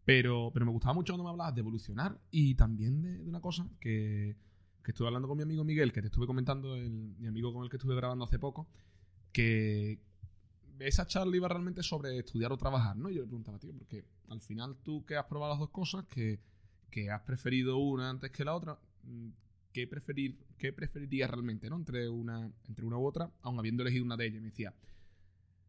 Pero, 0.04 0.50
pero 0.52 0.66
me 0.66 0.72
gustaba 0.72 0.94
mucho 0.94 1.12
cuando 1.12 1.24
me 1.24 1.30
hablabas 1.30 1.54
de 1.54 1.60
evolucionar 1.60 2.18
y 2.30 2.54
también 2.54 3.02
de, 3.02 3.20
una 3.20 3.40
cosa 3.40 3.68
que, 3.78 4.36
que, 4.82 4.90
estuve 4.90 5.08
hablando 5.08 5.28
con 5.28 5.36
mi 5.36 5.42
amigo 5.42 5.62
Miguel, 5.64 5.92
que 5.92 6.00
te 6.00 6.06
estuve 6.06 6.26
comentando, 6.26 6.74
el, 6.74 6.90
mi 6.90 7.28
amigo 7.28 7.52
con 7.52 7.64
el 7.64 7.70
que 7.70 7.76
estuve 7.76 7.94
grabando 7.94 8.24
hace 8.24 8.38
poco, 8.38 8.66
que 9.32 10.00
esa 10.80 11.06
charla 11.06 11.36
iba 11.36 11.48
realmente 11.48 11.82
sobre 11.82 12.18
estudiar 12.18 12.52
o 12.52 12.56
trabajar, 12.56 12.96
¿no? 12.96 13.10
Yo 13.10 13.20
le 13.20 13.26
preguntaba, 13.26 13.58
tío, 13.58 13.72
porque 13.76 14.04
al 14.28 14.40
final 14.40 14.76
tú 14.82 15.04
que 15.04 15.16
has 15.16 15.26
probado 15.26 15.52
las 15.52 15.60
dos 15.60 15.70
cosas, 15.70 16.06
que, 16.06 16.40
que 16.90 17.10
has 17.10 17.22
preferido 17.22 17.76
una 17.78 18.08
antes 18.08 18.30
que 18.30 18.44
la 18.44 18.54
otra, 18.54 18.78
¿qué, 19.72 19.86
preferir, 19.86 20.38
qué 20.58 20.72
preferirías 20.72 21.30
realmente, 21.30 21.68
¿no? 21.68 21.76
Entre 21.76 22.08
una, 22.08 22.50
entre 22.68 22.84
una 22.84 22.98
u 22.98 23.06
otra, 23.06 23.30
aun 23.42 23.58
habiendo 23.58 23.82
elegido 23.82 24.04
una 24.04 24.16
de 24.16 24.26
ellas. 24.26 24.42
me 24.42 24.48
decía, 24.48 24.74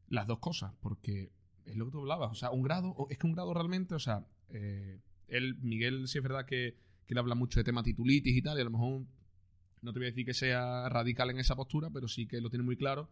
las 0.08 0.28
dos 0.28 0.40
cosas, 0.40 0.74
porque 0.82 1.32
es 1.66 1.76
lo 1.76 1.86
que 1.86 1.92
tú 1.92 2.00
hablabas. 2.00 2.32
O 2.32 2.36
sea, 2.36 2.52
un 2.52 2.62
grado, 2.64 3.08
es 3.10 3.18
que 3.18 3.28
un 3.28 3.34
grado 3.34 3.54
realmente, 3.54 3.96
o 3.96 4.00
sea, 4.00 4.26
eh, 4.50 5.00
él, 5.28 5.56
Miguel, 5.62 6.08
sí 6.08 6.18
es 6.18 6.24
verdad 6.24 6.46
que, 6.46 6.76
que, 7.06 7.14
él 7.14 7.18
habla 7.18 7.36
mucho 7.36 7.60
de 7.60 7.64
tema 7.64 7.84
titulitis 7.84 8.36
y 8.36 8.42
tal, 8.42 8.58
y 8.58 8.62
a 8.62 8.66
lo 8.66 8.72
mejor 8.72 9.06
no 9.82 9.94
te 9.94 10.00
voy 10.00 10.08
a 10.08 10.12
decir 10.12 10.26
que 10.26 10.34
sea 10.34 10.90
radical 10.90 11.30
en 11.30 11.40
esa 11.40 11.56
postura, 11.56 11.90
pero 11.90 12.08
sí 12.08 12.28
que 12.28 12.42
lo 12.42 12.50
tiene 12.50 12.66
muy 12.66 12.78
claro. 12.78 13.10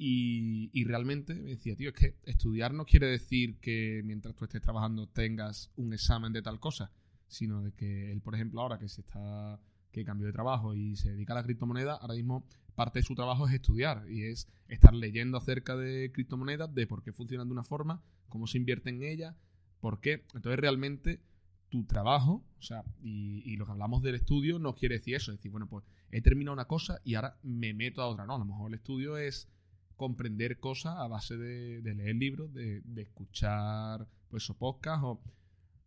Y, 0.00 0.70
y, 0.72 0.84
realmente 0.84 1.34
me 1.34 1.50
decía, 1.50 1.74
tío, 1.74 1.88
es 1.88 1.94
que 1.96 2.14
estudiar 2.24 2.72
no 2.72 2.84
quiere 2.84 3.08
decir 3.08 3.58
que 3.58 4.02
mientras 4.04 4.36
tú 4.36 4.44
estés 4.44 4.62
trabajando 4.62 5.08
tengas 5.08 5.72
un 5.74 5.92
examen 5.92 6.32
de 6.32 6.40
tal 6.40 6.60
cosa, 6.60 6.92
sino 7.26 7.62
de 7.62 7.72
que 7.72 8.12
él, 8.12 8.20
por 8.20 8.36
ejemplo, 8.36 8.60
ahora 8.60 8.78
que 8.78 8.88
se 8.88 9.00
está 9.00 9.60
que 9.92 10.04
cambió 10.04 10.26
de 10.26 10.32
trabajo 10.32 10.74
y 10.74 10.96
se 10.96 11.10
dedica 11.10 11.32
a 11.32 11.36
la 11.36 11.42
criptomoneda, 11.42 11.94
ahora 11.94 12.14
mismo 12.14 12.44
parte 12.74 13.00
de 13.00 13.04
su 13.04 13.14
trabajo 13.14 13.48
es 13.48 13.54
estudiar 13.54 14.04
y 14.08 14.24
es 14.24 14.48
estar 14.68 14.94
leyendo 14.94 15.36
acerca 15.36 15.76
de 15.76 16.12
criptomonedas, 16.12 16.72
de 16.74 16.86
por 16.86 17.02
qué 17.02 17.12
funcionan 17.12 17.48
de 17.48 17.52
una 17.52 17.64
forma, 17.64 18.02
cómo 18.28 18.46
se 18.46 18.58
invierte 18.58 18.90
en 18.90 19.02
ellas, 19.02 19.34
por 19.80 20.00
qué. 20.00 20.24
Entonces 20.34 20.58
realmente 20.58 21.20
tu 21.68 21.84
trabajo, 21.84 22.44
o 22.58 22.62
sea, 22.62 22.84
y, 23.02 23.56
lo 23.56 23.66
que 23.66 23.72
hablamos 23.72 24.02
del 24.02 24.14
estudio 24.14 24.58
no 24.58 24.74
quiere 24.74 24.98
decir 24.98 25.16
eso, 25.16 25.32
es 25.32 25.38
decir, 25.38 25.50
bueno, 25.50 25.68
pues 25.68 25.84
he 26.10 26.22
terminado 26.22 26.52
una 26.54 26.66
cosa 26.66 27.00
y 27.04 27.14
ahora 27.14 27.36
me 27.42 27.74
meto 27.74 28.00
a 28.00 28.06
otra. 28.06 28.26
No, 28.26 28.36
a 28.36 28.38
lo 28.38 28.44
mejor 28.44 28.70
el 28.70 28.78
estudio 28.78 29.16
es 29.16 29.48
comprender 29.96 30.60
cosas 30.60 30.94
a 30.98 31.08
base 31.08 31.36
de, 31.36 31.82
leer 31.82 32.16
libros, 32.16 32.54
de, 32.54 32.80
de 32.82 33.02
escuchar 33.02 34.06
pues, 34.28 34.44
esos 34.44 34.56
podcasts 34.56 35.02
o 35.04 35.20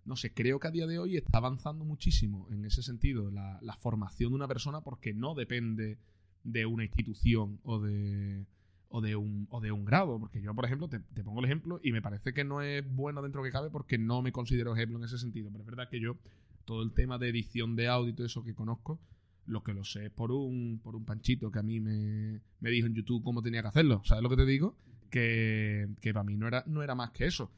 no 0.06 0.16
sé, 0.16 0.34
creo 0.34 0.60
que 0.60 0.68
a 0.68 0.72
día 0.72 0.88
de 0.88 1.00
hoy 1.00 1.18
está 1.18 1.38
avanzando 1.38 1.86
muchísimo 1.86 2.48
en 2.50 2.66
ese 2.66 2.82
sentido 2.82 3.30
la, 3.30 3.60
formación 3.80 4.32
de 4.32 4.36
una 4.36 4.48
persona 4.48 4.82
porque 4.82 5.14
no 5.14 5.36
depende 5.36 5.98
de 6.44 6.66
una 6.66 6.84
institución 6.84 7.60
o 7.64 7.80
de, 7.80 8.46
o 8.90 9.02
de, 9.02 9.16
un, 9.16 9.48
o 9.52 9.62
de 9.62 9.72
un 9.72 9.86
grado. 9.86 10.20
Porque 10.20 10.42
yo, 10.42 10.54
por 10.56 10.66
ejemplo, 10.66 10.88
te, 10.88 11.00
pongo 11.24 11.40
el 11.40 11.46
ejemplo 11.46 11.80
y 11.84 11.92
me 11.92 12.02
parece 12.02 12.34
que 12.34 12.44
no 12.44 12.62
es 12.62 12.84
bueno 12.94 13.22
dentro 13.22 13.44
que 13.44 13.52
cabe 13.52 13.70
porque 13.70 13.98
no 13.98 14.22
me 14.22 14.32
considero 14.32 14.74
ejemplo 14.74 14.98
en 14.98 15.06
ese 15.06 15.18
sentido. 15.18 15.50
Pero 15.52 15.64
es 15.64 15.68
verdad 15.68 15.90
que 15.90 16.00
yo, 16.00 16.18
todo 16.66 16.82
el 16.82 16.94
tema 16.94 17.18
de 17.18 17.30
edición 17.30 17.76
de 17.76 17.88
audio 17.88 18.10
y 18.10 18.14
todo 18.14 18.26
eso 18.26 18.44
que 18.44 18.56
conozco, 18.56 19.00
lo 19.46 19.64
que 19.64 19.74
lo 19.74 19.84
sé 19.84 20.06
es 20.06 20.12
por 20.12 20.32
un, 20.32 20.80
por 20.84 20.96
un 20.96 21.06
panchito 21.06 21.52
que 21.52 21.60
a 21.60 21.64
mí 21.64 21.80
me, 21.80 22.42
me 22.60 22.70
dijo 22.70 22.88
en 22.88 22.96
YouTube 22.96 23.24
cómo 23.24 23.42
tenía 23.42 23.62
que 23.62 23.68
hacerlo. 23.68 24.02
¿Sabes 24.06 24.24
lo 24.24 24.30
que 24.30 24.38
te 24.38 24.46
digo? 24.46 24.76
Que, 25.10 25.90
que 26.00 26.14
para 26.14 26.24
mí 26.24 26.38
no 26.38 26.48
era, 26.48 26.64
no 26.68 26.82
era 26.82 26.96
más 26.96 27.12
que 27.12 27.26
eso. 27.26 27.52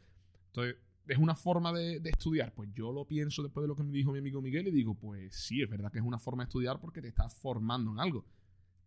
Entonces, 0.47 0.75
¿Es 1.07 1.17
una 1.17 1.35
forma 1.35 1.73
de, 1.73 1.97
estudiar? 2.05 2.53
Pues 2.53 2.69
yo 2.73 2.93
lo 2.93 3.05
pienso 3.05 3.43
después 3.43 3.63
de 3.63 3.67
lo 3.67 3.75
que 3.75 3.83
me 3.83 3.91
dijo 3.91 4.13
mi 4.13 4.19
amigo 4.19 4.41
Miguel 4.41 4.67
y 4.67 4.71
digo, 4.71 4.95
pues 4.95 5.35
sí, 5.35 5.61
es 5.61 5.69
verdad 5.69 5.91
que 5.91 5.99
es 5.99 6.05
una 6.05 6.19
forma 6.19 6.43
de 6.43 6.47
estudiar 6.47 6.79
porque 6.79 7.01
te 7.01 7.09
estás 7.09 7.35
formando 7.35 7.91
en 7.91 7.99
algo, 7.99 8.25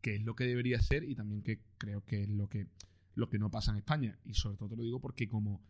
que 0.00 0.16
es 0.16 0.22
lo 0.22 0.34
que 0.34 0.44
debería 0.44 0.80
ser 0.80 1.04
y 1.04 1.14
también 1.14 1.42
que 1.42 1.60
creo 1.76 2.04
que 2.04 2.22
es 2.22 2.28
lo 2.28 2.48
que, 2.48 2.68
lo 3.14 3.28
que 3.28 3.38
no 3.38 3.50
pasa 3.50 3.72
en 3.72 3.78
España. 3.78 4.18
Y 4.24 4.32
sobre 4.32 4.56
todo 4.56 4.70
te 4.70 4.76
lo 4.76 4.82
digo 4.82 4.98
porque 4.98 5.28
como 5.28 5.60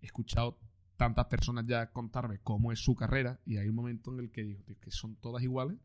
he 0.00 0.06
escuchado 0.06 0.60
tantas 0.96 1.26
personas 1.26 1.66
ya 1.66 1.90
contarme 1.90 2.38
cómo 2.38 2.70
es 2.70 2.78
su 2.78 2.94
carrera 2.94 3.40
y 3.44 3.56
hay 3.56 3.68
un 3.68 3.74
momento 3.74 4.12
en 4.12 4.20
el 4.20 4.30
que 4.30 4.44
digo, 4.44 4.62
que 4.80 4.92
son 4.92 5.16
todas 5.16 5.42
iguales, 5.42 5.76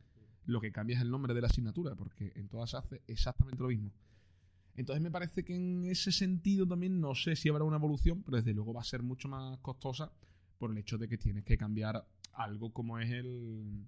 lo 0.45 0.61
que 0.61 0.71
cambia 0.71 0.97
es 0.97 1.01
el 1.01 1.09
nombre 1.09 1.33
de 1.33 1.41
la 1.41 1.47
asignatura, 1.47 1.95
porque 1.95 2.31
en 2.35 2.47
todas 2.47 2.71
se 2.71 2.77
hace 2.77 3.01
exactamente 3.07 3.61
lo 3.61 3.69
mismo. 3.69 3.91
Entonces 4.75 5.01
me 5.01 5.11
parece 5.11 5.43
que 5.43 5.55
en 5.55 5.85
ese 5.85 6.11
sentido 6.11 6.67
también 6.67 6.99
no 6.99 7.13
sé 7.15 7.35
si 7.35 7.49
habrá 7.49 7.63
una 7.63 7.77
evolución, 7.77 8.23
pero 8.23 8.37
desde 8.37 8.53
luego 8.53 8.73
va 8.73 8.81
a 8.81 8.85
ser 8.85 9.03
mucho 9.03 9.27
más 9.27 9.59
costosa 9.59 10.11
por 10.57 10.71
el 10.71 10.77
hecho 10.77 10.97
de 10.97 11.07
que 11.07 11.17
tienes 11.17 11.43
que 11.43 11.57
cambiar 11.57 12.05
algo 12.33 12.71
como 12.71 12.99
es 12.99 13.11
el, 13.11 13.87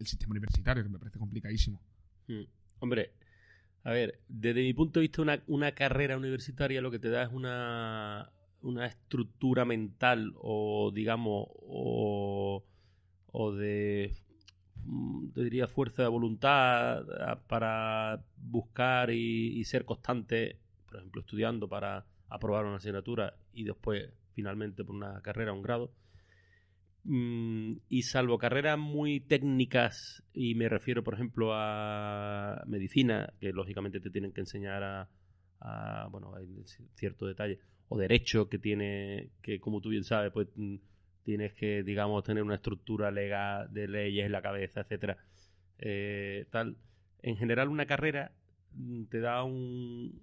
sistema 0.00 0.32
universitario, 0.32 0.82
que 0.82 0.88
me 0.88 0.98
parece 0.98 1.18
complicadísimo. 1.18 1.80
Hmm. 2.26 2.42
Hombre, 2.80 3.12
a 3.84 3.92
ver, 3.92 4.20
desde 4.28 4.62
mi 4.62 4.74
punto 4.74 4.98
de 4.98 5.02
vista, 5.02 5.22
una, 5.46 5.72
carrera 5.72 6.16
universitaria 6.16 6.80
lo 6.80 6.90
que 6.90 6.98
te 6.98 7.08
da 7.08 7.22
es 7.22 7.32
una, 7.32 8.32
una 8.62 8.86
estructura 8.86 9.64
mental 9.64 10.34
o, 10.36 10.90
digamos, 10.92 11.46
o, 11.50 12.64
o 13.26 13.52
de 13.52 14.12
te 15.34 15.44
diría, 15.44 15.68
fuerza 15.68 16.02
de 16.02 16.08
voluntad 16.08 17.04
ah, 17.20 17.40
para 17.46 18.24
buscar 18.36 19.10
y, 19.10 19.62
ser 19.64 19.84
constante, 19.84 20.58
por 20.86 20.96
ejemplo, 20.96 21.20
estudiando 21.20 21.68
para 21.68 22.04
aprobar 22.28 22.64
una 22.64 22.76
asignatura 22.76 23.34
y 23.52 23.64
después 23.64 24.10
finalmente 24.34 24.84
por 24.84 24.94
una 24.94 25.20
carrera, 25.20 25.52
un 25.52 25.62
grado. 25.62 25.92
Mm, 27.04 27.78
y 27.88 28.02
salvo 28.02 28.38
carreras 28.38 28.78
muy 28.78 29.20
técnicas, 29.20 30.22
y 30.32 30.54
me 30.54 30.68
refiero, 30.68 31.02
por 31.02 31.14
ejemplo, 31.14 31.50
a 31.52 32.62
medicina, 32.66 33.32
que 33.40 33.52
lógicamente 33.52 34.00
te 34.00 34.10
tienen 34.10 34.32
que 34.32 34.40
enseñar 34.40 35.08
a, 35.60 36.08
bueno, 36.10 36.34
hay 36.34 36.46
cierto 36.94 37.26
detalle, 37.26 37.58
o 37.88 37.98
derecho 37.98 38.48
que 38.48 38.58
tiene, 38.58 39.30
que 39.42 39.60
como 39.60 39.80
tú 39.80 39.90
bien 39.90 40.04
sabes, 40.04 40.32
pues 40.32 40.48
mm, 40.56 40.76
tienes 41.24 41.52
que, 41.54 41.82
digamos, 41.82 42.24
tener 42.24 42.42
una 42.42 42.56
estructura 42.56 43.10
legal 43.10 43.72
de 43.72 43.88
leyes 43.88 44.26
en 44.26 44.32
la 44.32 44.42
cabeza, 44.42 44.80
etcétera. 44.80 45.18
Eh, 45.78 46.46
tal. 46.50 46.76
En 47.22 47.36
general, 47.36 47.68
una 47.68 47.86
carrera 47.86 48.32
mm, 48.74 49.04
te 49.04 49.20
da 49.20 49.44
un, 49.44 50.20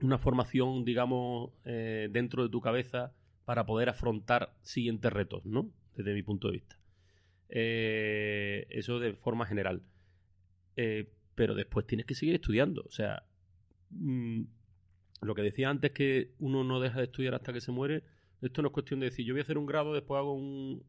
una 0.00 0.18
formación, 0.18 0.84
digamos, 0.84 1.50
eh, 1.64 2.08
dentro 2.10 2.42
de 2.42 2.48
tu 2.48 2.60
cabeza 2.60 3.12
para 3.44 3.66
poder 3.66 3.88
afrontar 3.88 4.54
siguientes 4.62 5.12
retos, 5.12 5.44
¿no? 5.44 5.70
Desde 5.96 6.14
mi 6.14 6.22
punto 6.22 6.48
de 6.48 6.52
vista. 6.54 6.78
Eh, 7.48 8.66
eso 8.70 8.98
de 8.98 9.14
forma 9.14 9.46
general. 9.46 9.82
pero 11.34 11.54
después 11.54 11.86
tienes 11.86 12.06
que 12.06 12.14
seguir 12.14 12.34
estudiando. 12.34 12.82
O 12.86 12.90
sea, 12.90 13.24
mm, 13.90 14.42
lo 15.22 15.34
que 15.34 15.42
decía 15.42 15.70
antes 15.70 15.92
que 15.92 16.32
uno 16.38 16.64
no 16.64 16.80
deja 16.80 16.98
de 16.98 17.04
estudiar 17.04 17.34
hasta 17.34 17.52
que 17.52 17.60
se 17.60 17.72
muere, 17.72 18.04
esto 18.46 18.62
no 18.62 18.68
es 18.68 18.74
cuestión 18.74 19.00
de 19.00 19.06
decir, 19.06 19.24
yo 19.24 19.34
voy 19.34 19.40
a 19.40 19.42
hacer 19.42 19.58
un 19.58 19.66
grado, 19.66 19.94
después 19.94 20.18
hago 20.18 20.34
un, 20.34 20.82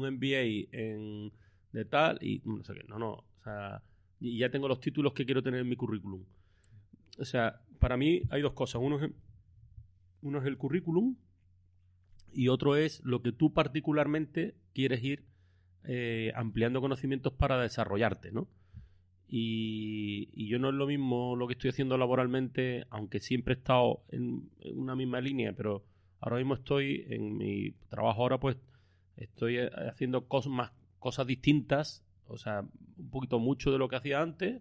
MBA 0.00 0.68
en, 0.72 1.32
de 1.72 1.84
tal 1.84 2.18
y 2.22 2.40
no 2.44 2.62
sé 2.64 2.74
qué. 2.74 2.84
No, 2.88 2.98
no. 2.98 3.12
O 3.12 3.42
sea, 3.44 3.82
y 4.20 4.38
ya 4.38 4.50
tengo 4.50 4.68
los 4.68 4.80
títulos 4.80 5.12
que 5.12 5.24
quiero 5.24 5.42
tener 5.42 5.60
en 5.60 5.68
mi 5.68 5.76
currículum. 5.76 6.24
O 7.18 7.24
sea, 7.24 7.60
para 7.78 7.96
mí 7.96 8.22
hay 8.30 8.42
dos 8.42 8.52
cosas. 8.52 8.80
Uno 8.82 8.98
es, 9.00 9.10
uno 10.22 10.38
es 10.38 10.46
el 10.46 10.56
currículum 10.56 11.16
y 12.32 12.48
otro 12.48 12.76
es 12.76 13.02
lo 13.04 13.22
que 13.22 13.32
tú 13.32 13.52
particularmente 13.52 14.54
quieres 14.74 15.02
ir 15.02 15.24
eh, 15.84 16.32
ampliando 16.34 16.80
conocimientos 16.80 17.32
para 17.32 17.60
desarrollarte, 17.60 18.30
¿no? 18.32 18.48
Y, 19.30 20.30
y, 20.32 20.48
yo 20.48 20.58
no 20.58 20.70
es 20.70 20.74
lo 20.74 20.86
mismo 20.86 21.36
lo 21.36 21.46
que 21.46 21.52
estoy 21.52 21.68
haciendo 21.68 21.98
laboralmente, 21.98 22.86
aunque 22.88 23.20
siempre 23.20 23.54
he 23.54 23.58
estado 23.58 24.02
en 24.08 24.48
una 24.74 24.96
misma 24.96 25.20
línea, 25.20 25.52
pero 25.52 25.84
Ahora 26.20 26.36
mismo 26.36 26.54
estoy 26.54 27.06
en 27.08 27.36
mi 27.36 27.72
trabajo 27.88 28.22
ahora, 28.22 28.38
pues 28.38 28.56
estoy 29.16 29.58
eh, 29.58 29.70
haciendo 29.88 30.26
cosas 30.26 30.52
más 30.52 30.72
cosas 30.98 31.26
distintas, 31.26 32.04
o 32.26 32.38
sea, 32.38 32.64
un 32.98 33.10
poquito 33.10 33.38
mucho 33.38 33.70
de 33.70 33.78
lo 33.78 33.88
que 33.88 33.96
hacía 33.96 34.20
antes, 34.20 34.60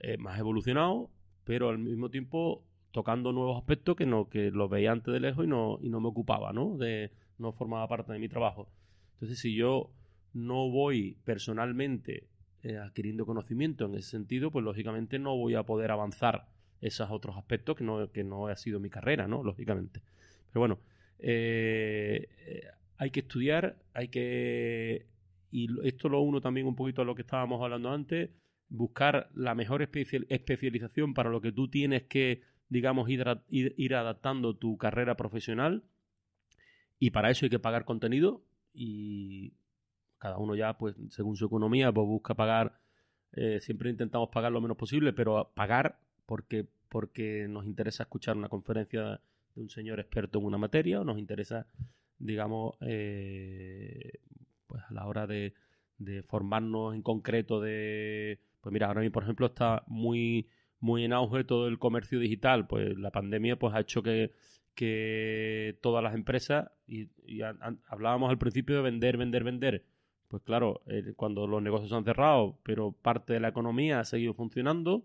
eh, 0.00 0.16
más 0.16 0.38
evolucionado, 0.38 1.10
pero 1.44 1.68
al 1.68 1.78
mismo 1.78 2.08
tiempo 2.10 2.62
tocando 2.92 3.32
nuevos 3.32 3.58
aspectos 3.58 3.94
que 3.94 4.06
no 4.06 4.28
que 4.30 4.50
los 4.50 4.70
veía 4.70 4.92
antes 4.92 5.12
de 5.12 5.20
lejos 5.20 5.44
y 5.44 5.48
no 5.48 5.78
y 5.82 5.90
no 5.90 6.00
me 6.00 6.08
ocupaba, 6.08 6.52
¿no? 6.52 6.76
De 6.78 7.10
no 7.38 7.52
formaba 7.52 7.86
parte 7.88 8.12
de 8.12 8.18
mi 8.18 8.28
trabajo. 8.28 8.68
Entonces, 9.14 9.38
si 9.38 9.54
yo 9.54 9.90
no 10.32 10.70
voy 10.70 11.16
personalmente 11.24 12.24
eh, 12.62 12.78
adquiriendo 12.78 13.26
conocimiento 13.26 13.86
en 13.86 13.94
ese 13.94 14.10
sentido, 14.10 14.50
pues 14.50 14.64
lógicamente 14.64 15.18
no 15.18 15.36
voy 15.36 15.54
a 15.54 15.62
poder 15.62 15.90
avanzar 15.90 16.46
esos 16.80 17.10
otros 17.10 17.36
aspectos 17.36 17.76
que 17.76 17.84
no, 17.84 18.10
que 18.10 18.24
no 18.24 18.48
ha 18.48 18.56
sido 18.56 18.80
mi 18.80 18.90
carrera, 18.90 19.26
¿no? 19.26 19.42
Lógicamente. 19.42 20.02
Pero 20.52 20.60
bueno, 20.60 20.78
eh, 21.18 22.28
hay 22.98 23.10
que 23.10 23.20
estudiar, 23.20 23.76
hay 23.94 24.08
que... 24.08 25.06
Y 25.50 25.68
esto 25.86 26.08
lo 26.08 26.20
uno 26.20 26.40
también 26.40 26.66
un 26.66 26.76
poquito 26.76 27.02
a 27.02 27.04
lo 27.04 27.14
que 27.14 27.22
estábamos 27.22 27.62
hablando 27.62 27.90
antes, 27.90 28.30
buscar 28.68 29.30
la 29.34 29.54
mejor 29.54 29.82
especialización 29.82 31.14
para 31.14 31.30
lo 31.30 31.40
que 31.40 31.52
tú 31.52 31.68
tienes 31.68 32.04
que, 32.04 32.42
digamos, 32.68 33.08
ir, 33.08 33.24
ir, 33.48 33.94
adaptando 33.94 34.56
tu 34.56 34.76
carrera 34.76 35.16
profesional. 35.16 35.84
Y 36.98 37.10
para 37.10 37.30
eso 37.30 37.46
hay 37.46 37.50
que 37.50 37.58
pagar 37.58 37.84
contenido 37.84 38.42
y 38.72 39.54
cada 40.18 40.38
uno 40.38 40.54
ya, 40.56 40.76
pues, 40.76 40.96
según 41.10 41.36
su 41.36 41.46
economía, 41.46 41.92
pues 41.92 42.06
busca 42.06 42.34
pagar 42.34 42.80
eh, 43.36 43.60
siempre 43.60 43.90
intentamos 43.90 44.30
pagar 44.30 44.50
lo 44.50 44.60
menos 44.60 44.76
posible, 44.76 45.12
pero 45.12 45.52
pagar 45.54 45.98
porque, 46.24 46.66
porque 46.88 47.46
nos 47.48 47.66
interesa 47.66 48.04
escuchar 48.04 48.36
una 48.36 48.48
conferencia 48.48 49.20
de 49.56 49.62
un 49.62 49.70
señor 49.70 49.98
experto 49.98 50.38
en 50.38 50.44
una 50.44 50.58
materia 50.58 51.00
o 51.00 51.04
nos 51.04 51.18
interesa, 51.18 51.66
digamos, 52.18 52.76
eh, 52.82 54.12
pues 54.68 54.82
a 54.88 54.92
la 54.92 55.06
hora 55.06 55.26
de, 55.26 55.54
de 55.98 56.22
formarnos 56.22 56.94
en 56.94 57.02
concreto 57.02 57.60
de... 57.60 58.38
Pues 58.60 58.72
mira, 58.72 58.86
ahora 58.86 59.00
mismo, 59.00 59.12
por 59.12 59.24
ejemplo, 59.24 59.46
está 59.46 59.82
muy 59.86 60.48
muy 60.80 61.04
en 61.04 61.12
auge 61.12 61.44
todo 61.44 61.68
el 61.68 61.78
comercio 61.78 62.18
digital. 62.18 62.66
Pues 62.66 62.96
la 62.98 63.10
pandemia 63.10 63.58
pues 63.58 63.74
ha 63.74 63.80
hecho 63.80 64.02
que, 64.02 64.32
que 64.74 65.78
todas 65.82 66.02
las 66.02 66.14
empresas, 66.14 66.70
y, 66.86 67.08
hablábamos 67.88 68.30
al 68.30 68.38
principio 68.38 68.76
de 68.76 68.82
vender, 68.82 69.16
vender, 69.16 69.44
vender. 69.44 69.84
Pues 70.28 70.42
claro, 70.42 70.82
eh, 70.86 71.12
cuando 71.16 71.46
los 71.46 71.62
negocios 71.62 71.92
han 71.92 72.04
cerrado, 72.04 72.58
pero 72.62 72.92
parte 72.92 73.32
de 73.32 73.40
la 73.40 73.48
economía 73.48 74.00
ha 74.00 74.04
seguido 74.04 74.34
funcionando, 74.34 75.04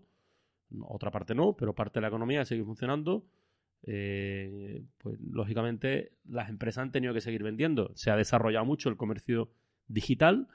otra 0.82 1.10
parte 1.10 1.34
no, 1.34 1.54
pero 1.54 1.74
parte 1.74 1.98
de 1.98 2.02
la 2.02 2.08
economía 2.08 2.40
ha 2.40 2.44
seguido 2.44 2.66
funcionando, 2.66 3.24
eh, 3.84 4.84
pues 4.98 5.18
lógicamente 5.20 6.12
las 6.24 6.48
empresas 6.48 6.82
han 6.82 6.92
tenido 6.92 7.14
que 7.14 7.20
seguir 7.20 7.42
vendiendo. 7.42 7.92
Se 7.94 8.10
ha 8.10 8.16
desarrollado 8.16 8.64
mucho 8.64 8.88
el 8.88 8.96
comercio 8.96 9.50
digital, 9.88 10.48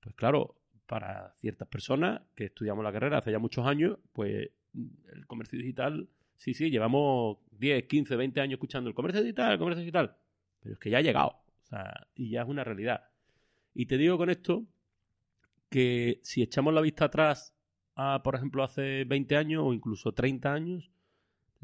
pues 0.00 0.14
claro, 0.14 0.56
para 0.86 1.32
ciertas 1.36 1.68
personas 1.68 2.22
que 2.34 2.46
estudiamos 2.46 2.84
la 2.84 2.92
carrera 2.92 3.18
hace 3.18 3.32
ya 3.32 3.38
muchos 3.38 3.66
años, 3.66 3.98
pues 4.12 4.50
el 5.12 5.26
comercio 5.26 5.58
digital, 5.58 6.08
sí, 6.36 6.52
sí, 6.54 6.70
llevamos 6.70 7.38
10, 7.52 7.84
15, 7.84 8.16
20 8.16 8.40
años 8.40 8.54
escuchando 8.54 8.88
el 8.88 8.94
comercio 8.94 9.22
digital, 9.22 9.52
el 9.52 9.58
comercio 9.58 9.80
digital, 9.80 10.16
pero 10.60 10.74
es 10.74 10.78
que 10.78 10.90
ya 10.90 10.98
ha 10.98 11.02
llegado, 11.02 11.28
o 11.28 11.66
sea, 11.66 12.06
y 12.14 12.30
ya 12.30 12.42
es 12.42 12.48
una 12.48 12.64
realidad. 12.64 13.04
Y 13.72 13.86
te 13.86 13.96
digo 13.98 14.18
con 14.18 14.30
esto 14.30 14.64
que 15.70 16.20
si 16.22 16.42
echamos 16.42 16.74
la 16.74 16.80
vista 16.80 17.06
atrás 17.06 17.54
a, 17.96 18.22
por 18.22 18.34
ejemplo, 18.34 18.62
hace 18.62 19.04
20 19.04 19.36
años 19.36 19.62
o 19.64 19.72
incluso 19.72 20.12
30 20.12 20.52
años, 20.52 20.90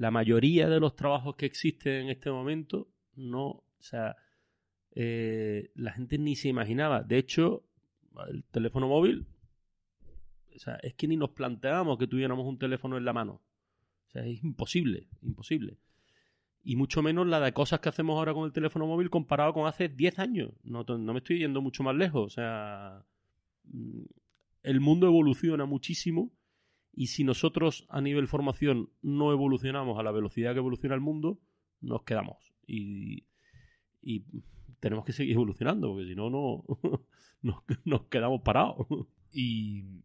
la 0.00 0.10
mayoría 0.10 0.66
de 0.66 0.80
los 0.80 0.96
trabajos 0.96 1.36
que 1.36 1.44
existen 1.44 2.04
en 2.04 2.08
este 2.08 2.30
momento 2.30 2.88
no, 3.16 3.48
o 3.48 3.64
sea, 3.80 4.16
eh, 4.92 5.70
la 5.74 5.92
gente 5.92 6.16
ni 6.16 6.36
se 6.36 6.48
imaginaba. 6.48 7.02
De 7.02 7.18
hecho, 7.18 7.64
el 8.30 8.42
teléfono 8.44 8.88
móvil, 8.88 9.26
o 10.56 10.58
sea, 10.58 10.76
es 10.76 10.94
que 10.94 11.06
ni 11.06 11.18
nos 11.18 11.32
planteábamos 11.32 11.98
que 11.98 12.06
tuviéramos 12.06 12.46
un 12.46 12.58
teléfono 12.58 12.96
en 12.96 13.04
la 13.04 13.12
mano. 13.12 13.42
O 14.08 14.10
sea, 14.10 14.24
es 14.24 14.42
imposible, 14.42 15.06
imposible. 15.20 15.76
Y 16.64 16.76
mucho 16.76 17.02
menos 17.02 17.26
la 17.26 17.38
de 17.38 17.52
cosas 17.52 17.80
que 17.80 17.90
hacemos 17.90 18.16
ahora 18.16 18.32
con 18.32 18.46
el 18.46 18.52
teléfono 18.52 18.86
móvil 18.86 19.10
comparado 19.10 19.52
con 19.52 19.66
hace 19.66 19.90
10 19.90 20.18
años. 20.18 20.52
No, 20.62 20.82
no 20.82 21.12
me 21.12 21.18
estoy 21.18 21.40
yendo 21.40 21.60
mucho 21.60 21.82
más 21.82 21.94
lejos. 21.94 22.24
O 22.24 22.30
sea, 22.30 23.04
mm, 23.64 24.00
el 24.62 24.80
mundo 24.80 25.06
evoluciona 25.06 25.66
muchísimo 25.66 26.32
y 26.92 27.08
si 27.08 27.24
nosotros 27.24 27.86
a 27.88 28.00
nivel 28.00 28.28
formación 28.28 28.90
no 29.02 29.32
evolucionamos 29.32 29.98
a 29.98 30.02
la 30.02 30.10
velocidad 30.10 30.52
que 30.52 30.58
evoluciona 30.58 30.94
el 30.94 31.00
mundo, 31.00 31.40
nos 31.80 32.02
quedamos. 32.02 32.52
Y, 32.66 33.24
y 34.02 34.24
tenemos 34.80 35.04
que 35.04 35.12
seguir 35.12 35.34
evolucionando, 35.34 35.88
porque 35.88 36.06
si 36.06 36.14
no, 36.14 36.30
no 36.30 36.64
nos, 37.84 38.02
quedamos 38.06 38.42
parados. 38.42 38.86
Y, 39.32 40.02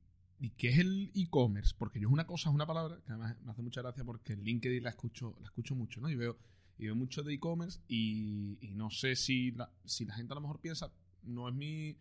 qué 0.57 0.69
es 0.69 0.79
el 0.79 1.11
e-commerce? 1.15 1.73
Porque 1.77 1.99
yo 1.99 2.07
es 2.07 2.13
una 2.13 2.27
cosa, 2.27 2.49
es 2.49 2.55
una 2.55 2.67
palabra 2.67 2.99
que 3.03 3.11
además 3.11 3.35
me 3.41 3.51
hace 3.51 3.61
mucha 3.61 3.81
gracia 3.81 4.03
porque 4.03 4.33
en 4.33 4.43
LinkedIn 4.43 4.83
la 4.83 4.91
escucho, 4.91 5.35
la 5.39 5.47
escucho 5.47 5.75
mucho, 5.75 6.01
¿no? 6.01 6.09
Y 6.09 6.15
veo, 6.15 6.37
y 6.77 6.85
veo 6.85 6.95
mucho 6.95 7.23
de 7.23 7.33
e-commerce 7.33 7.79
y, 7.87 8.59
no 8.75 8.91
sé 8.91 9.15
si 9.15 9.51
la, 9.51 9.71
si 9.85 10.05
la 10.05 10.13
gente 10.13 10.33
a 10.33 10.35
lo 10.35 10.41
mejor 10.41 10.59
piensa, 10.59 10.91
no 11.23 11.49
es 11.49 11.55
mi 11.55 11.97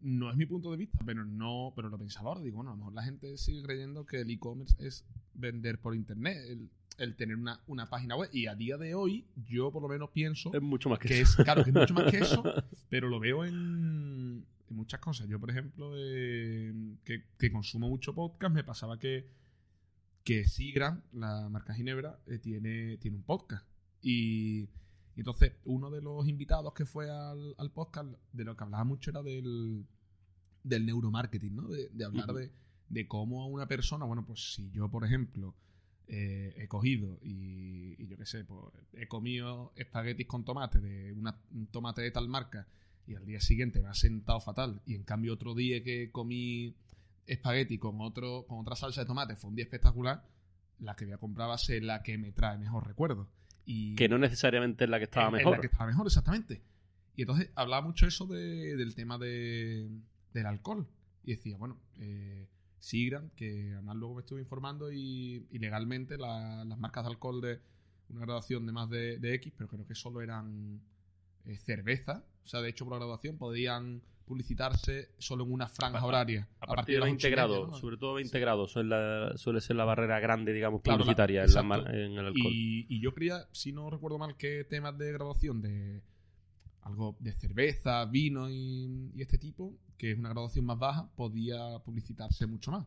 no 0.00 0.30
es 0.30 0.36
mi 0.36 0.46
punto 0.46 0.70
de 0.70 0.76
vista, 0.76 0.98
pero 1.04 1.24
no, 1.24 1.72
pero 1.74 1.88
lo 1.88 1.98
pensaba 1.98 2.28
ahora, 2.30 2.40
digo, 2.40 2.56
bueno, 2.56 2.70
a 2.70 2.74
lo 2.74 2.78
mejor 2.78 2.94
la 2.94 3.02
gente 3.02 3.36
sigue 3.36 3.62
creyendo 3.62 4.06
que 4.06 4.20
el 4.20 4.30
e-commerce 4.30 4.74
es 4.78 5.04
vender 5.34 5.78
por 5.80 5.94
internet, 5.94 6.38
el, 6.48 6.70
el 6.98 7.16
tener 7.16 7.36
una, 7.36 7.60
una, 7.66 7.88
página 7.88 8.16
web. 8.16 8.30
Y 8.32 8.46
a 8.46 8.54
día 8.54 8.76
de 8.76 8.94
hoy, 8.94 9.26
yo 9.46 9.72
por 9.72 9.82
lo 9.82 9.88
menos 9.88 10.10
pienso. 10.10 10.52
Es 10.54 10.62
mucho 10.62 10.88
más 10.88 10.98
que, 10.98 11.20
eso. 11.20 11.40
Es, 11.42 11.44
claro, 11.44 11.64
que 11.64 11.70
es 11.70 11.76
mucho 11.76 11.94
más 11.94 12.10
que 12.10 12.18
eso, 12.18 12.42
pero 12.88 13.08
lo 13.08 13.18
veo 13.18 13.44
en, 13.44 14.44
muchas 14.70 15.00
cosas. 15.00 15.28
Yo, 15.28 15.40
por 15.40 15.50
ejemplo, 15.50 15.92
que, 15.92 17.50
consumo 17.50 17.88
mucho 17.88 18.14
podcast, 18.14 18.54
me 18.54 18.64
pasaba 18.64 18.98
que, 18.98 19.26
que 20.24 20.44
la 21.12 21.48
marca 21.48 21.74
Ginebra, 21.74 22.18
eh, 22.26 22.38
tiene, 22.38 22.98
tiene 22.98 23.16
un 23.16 23.22
podcast. 23.22 23.66
Y, 24.02 24.68
entonces, 25.20 25.52
uno 25.64 25.90
de 25.90 26.00
los 26.00 26.26
invitados 26.28 26.72
que 26.74 26.84
fue 26.84 27.10
al, 27.10 27.70
podcast, 27.72 28.08
de 28.32 28.44
lo 28.44 28.56
que 28.56 28.64
hablaba 28.64 28.84
mucho 28.84 29.10
era 29.10 29.22
del, 29.22 29.86
del 30.62 30.86
neuromarketing, 30.86 31.56
¿no? 31.56 31.68
De, 31.68 32.04
hablar 32.04 32.32
de, 32.32 32.52
de 32.88 33.08
cómo 33.08 33.46
una 33.48 33.66
persona, 33.66 34.04
bueno, 34.04 34.24
pues 34.24 34.54
si 34.54 34.70
yo, 34.70 34.88
por 34.90 35.04
ejemplo, 35.04 35.54
eh, 36.10 36.54
he 36.56 36.68
cogido 36.68 37.18
y, 37.22 38.06
yo 38.06 38.16
qué 38.16 38.24
sé, 38.24 38.42
pues 38.42 38.62
he 38.94 39.06
comido 39.08 39.72
espaguetis 39.76 40.26
con 40.26 40.42
tomate 40.42 40.80
de 40.80 41.12
una, 41.12 41.38
un 41.52 41.66
tomate 41.66 42.00
de 42.00 42.10
tal 42.10 42.28
marca 42.28 42.66
y 43.06 43.14
al 43.14 43.26
día 43.26 43.42
siguiente 43.42 43.82
me 43.82 43.88
ha 43.88 43.94
sentado 43.94 44.40
fatal 44.40 44.80
y 44.86 44.94
en 44.94 45.02
cambio 45.02 45.34
otro 45.34 45.54
día 45.54 45.82
que 45.84 46.10
comí 46.10 46.74
espagueti 47.26 47.76
con 47.76 48.00
otro 48.00 48.46
con 48.48 48.58
otra 48.60 48.74
salsa 48.74 49.02
de 49.02 49.06
tomate 49.06 49.36
fue 49.36 49.50
un 49.50 49.56
día 49.56 49.64
espectacular, 49.64 50.24
la 50.78 50.96
que 50.96 51.04
voy 51.04 51.12
a 51.12 51.18
comprar 51.18 51.50
va 51.50 51.56
a 51.56 51.58
ser 51.58 51.84
la 51.84 52.02
que 52.02 52.16
me 52.16 52.32
trae 52.32 52.56
mejor 52.56 52.86
recuerdo. 52.86 53.28
Y 53.70 53.96
que 53.96 54.08
no 54.08 54.16
necesariamente 54.16 54.84
es 54.84 54.90
la 54.90 54.96
que 54.96 55.04
estaba 55.04 55.30
mejor. 55.30 55.56
la 55.56 55.60
que 55.60 55.66
estaba 55.66 55.86
mejor, 55.86 56.06
exactamente. 56.06 56.62
Y 57.16 57.22
entonces 57.22 57.50
hablaba 57.54 57.86
mucho 57.86 58.06
eso 58.06 58.26
de, 58.26 58.76
del 58.76 58.94
tema 58.94 59.18
de, 59.18 59.90
del 60.32 60.46
alcohol. 60.46 60.86
Y 61.22 61.32
decía, 61.32 61.58
bueno, 61.58 61.78
eh, 61.98 62.48
Sigram, 62.78 63.28
que 63.36 63.72
además 63.74 63.96
luego 63.96 64.14
me 64.14 64.20
estuve 64.22 64.40
informando 64.40 64.90
y, 64.90 65.46
legalmente 65.50 66.16
las 66.16 66.78
marcas 66.78 67.04
de 67.04 67.10
alcohol 67.10 67.42
de 67.42 67.60
una 68.08 68.20
graduación 68.22 68.64
de 68.64 68.72
más 68.72 68.88
de, 68.88 69.34
X, 69.34 69.52
pero 69.54 69.68
creo 69.68 69.86
que 69.86 69.94
solo 69.94 70.22
eran 70.22 70.80
eh, 71.44 71.58
cerveza. 71.58 72.24
O 72.44 72.48
sea, 72.48 72.62
de 72.62 72.70
hecho, 72.70 72.86
por 72.86 72.94
la 72.94 73.00
graduación 73.00 73.36
podían 73.36 74.00
publicitarse 74.28 75.10
solo 75.18 75.44
en 75.44 75.52
una 75.52 75.68
franja 75.68 76.04
horaria. 76.04 76.48
A, 76.60 76.66
partir, 76.66 76.96
de 76.96 77.00
los 77.00 77.08
integrados, 77.08 77.80
sobre 77.80 77.96
todo 77.96 78.14
20 78.14 78.38
grados, 78.38 78.70
suele, 78.72 79.60
ser 79.60 79.76
la 79.76 79.84
barrera 79.84 80.20
grande, 80.20 80.52
digamos, 80.52 80.82
publicitaria 80.82 81.44
en, 81.44 82.12
el 82.12 82.26
alcohol. 82.26 82.52
Y, 82.52 83.00
yo 83.00 83.12
creía, 83.14 83.48
si 83.52 83.72
no 83.72 83.90
recuerdo 83.90 84.18
mal, 84.18 84.36
que 84.36 84.64
temas 84.64 84.96
de 84.98 85.12
graduación 85.12 85.60
de 85.60 86.02
algo 86.82 87.16
de 87.18 87.32
cerveza, 87.32 88.04
vino 88.04 88.48
y, 88.48 89.10
y 89.14 89.22
este 89.22 89.38
tipo, 89.38 89.76
que 89.96 90.12
es 90.12 90.18
una 90.18 90.30
graduación 90.30 90.64
más 90.64 90.78
baja, 90.78 91.10
podía 91.16 91.78
publicitarse 91.84 92.46
mucho 92.46 92.70
más. 92.70 92.86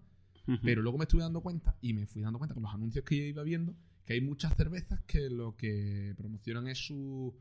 Pero 0.63 0.81
luego 0.81 0.97
me 0.97 1.03
estuve 1.03 1.21
dando 1.21 1.41
cuenta 1.41 1.77
y 1.81 1.93
me 1.93 2.07
fui 2.07 2.21
dando 2.21 2.37
cuenta 2.37 2.53
con 2.53 2.63
los 2.63 2.73
anuncios 2.73 3.05
que 3.05 3.15
yo 3.15 3.23
iba 3.23 3.43
viendo 3.43 3.73
que 4.05 4.13
hay 4.13 4.21
muchas 4.21 4.55
cervezas 4.55 5.01
que 5.01 5.29
lo 5.29 5.55
que 5.55 6.13
promocionan 6.17 6.67
es 6.67 6.79
su, 6.79 7.35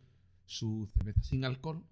su 0.44 0.88
cerveza 0.92 1.22
sin 1.22 1.44
alcohol 1.44 1.84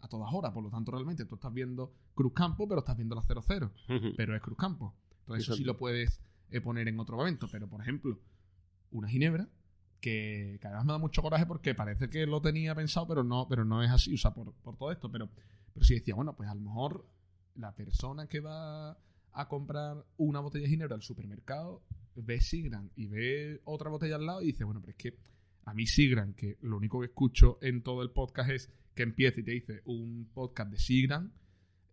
a 0.00 0.08
todas 0.08 0.32
horas. 0.32 0.52
Por 0.52 0.62
lo 0.62 0.70
tanto, 0.70 0.92
realmente 0.92 1.24
tú 1.24 1.36
estás 1.36 1.52
viendo 1.52 1.92
Cruz 2.14 2.32
Campo, 2.34 2.68
pero 2.68 2.80
estás 2.80 2.96
viendo 2.96 3.14
la 3.14 3.22
00. 3.22 3.72
Pero 4.16 4.36
es 4.36 4.42
Cruz 4.42 4.58
Campo. 4.58 4.94
Entonces, 5.20 5.44
eso 5.44 5.54
sí 5.54 5.64
lo 5.64 5.76
puedes 5.76 6.20
eh, 6.50 6.60
poner 6.60 6.88
en 6.88 6.98
otro 6.98 7.16
momento. 7.16 7.48
Pero, 7.50 7.68
por 7.68 7.80
ejemplo, 7.80 8.18
una 8.90 9.08
ginebra 9.08 9.48
que, 10.00 10.58
que, 10.60 10.66
además 10.66 10.86
me 10.86 10.92
da 10.92 10.98
mucho 10.98 11.22
coraje 11.22 11.46
porque 11.46 11.74
parece 11.74 12.08
que 12.08 12.26
lo 12.26 12.40
tenía 12.40 12.74
pensado, 12.74 13.06
pero 13.06 13.22
no, 13.22 13.46
pero 13.48 13.64
no 13.64 13.82
es 13.82 13.90
así. 13.90 14.14
O 14.14 14.18
sea, 14.18 14.32
por, 14.32 14.52
por 14.54 14.76
todo 14.76 14.90
esto. 14.90 15.10
Pero 15.10 15.28
pero 15.72 15.84
si 15.84 15.94
decía, 15.94 16.14
bueno, 16.14 16.36
pues 16.36 16.48
a 16.48 16.54
lo 16.54 16.60
mejor 16.60 17.06
la 17.54 17.74
persona 17.74 18.26
que 18.26 18.40
va 18.40 18.98
a 19.32 19.48
comprar 19.48 20.04
una 20.16 20.40
botella 20.40 20.64
de 20.64 20.70
ginebra 20.70 20.96
al 20.96 21.02
supermercado 21.02 21.82
ve 22.16 22.40
Sigran 22.40 22.90
y 22.96 23.06
ve 23.06 23.60
otra 23.64 23.90
botella 23.90 24.16
al 24.16 24.26
lado 24.26 24.42
y 24.42 24.46
dice, 24.46 24.64
bueno, 24.64 24.80
pero 24.80 24.90
es 24.90 24.96
que 24.96 25.16
a 25.64 25.74
mí 25.74 25.86
Sigran, 25.86 26.34
que 26.34 26.58
lo 26.62 26.76
único 26.76 27.00
que 27.00 27.06
escucho 27.06 27.58
en 27.62 27.82
todo 27.82 28.02
el 28.02 28.10
podcast 28.10 28.50
es 28.50 28.70
que 29.00 29.04
empiece 29.04 29.40
y 29.40 29.44
te 29.44 29.52
dice 29.52 29.80
un 29.86 30.28
podcast 30.34 30.70
de 30.70 30.78
Sigran, 30.78 31.32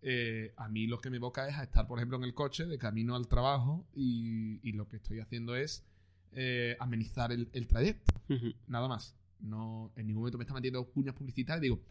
eh, 0.01 0.51
a 0.57 0.67
mí 0.67 0.87
lo 0.87 0.99
que 0.99 1.09
me 1.09 1.15
evoca 1.15 1.47
es 1.47 1.55
a 1.55 1.63
estar, 1.63 1.87
por 1.87 1.99
ejemplo, 1.99 2.17
en 2.17 2.25
el 2.25 2.33
coche 2.33 2.65
de 2.65 2.77
camino 2.77 3.15
al 3.15 3.29
trabajo 3.29 3.87
y, 3.95 4.73
lo 4.73 4.89
que 4.89 4.97
estoy 4.97 5.21
haciendo 5.21 5.55
es 5.55 5.85
eh, 6.33 6.75
amenizar 6.81 7.31
el, 7.31 7.67
trayecto. 7.67 8.13
Nada 8.67 8.89
más. 8.89 9.15
No, 9.39 9.93
en 9.95 10.07
ningún 10.07 10.23
momento 10.23 10.37
me 10.37 10.43
está 10.43 10.53
metiendo 10.53 10.83
cuñas 10.83 11.15
publicitarias. 11.15 11.61
Digo, 11.61 11.81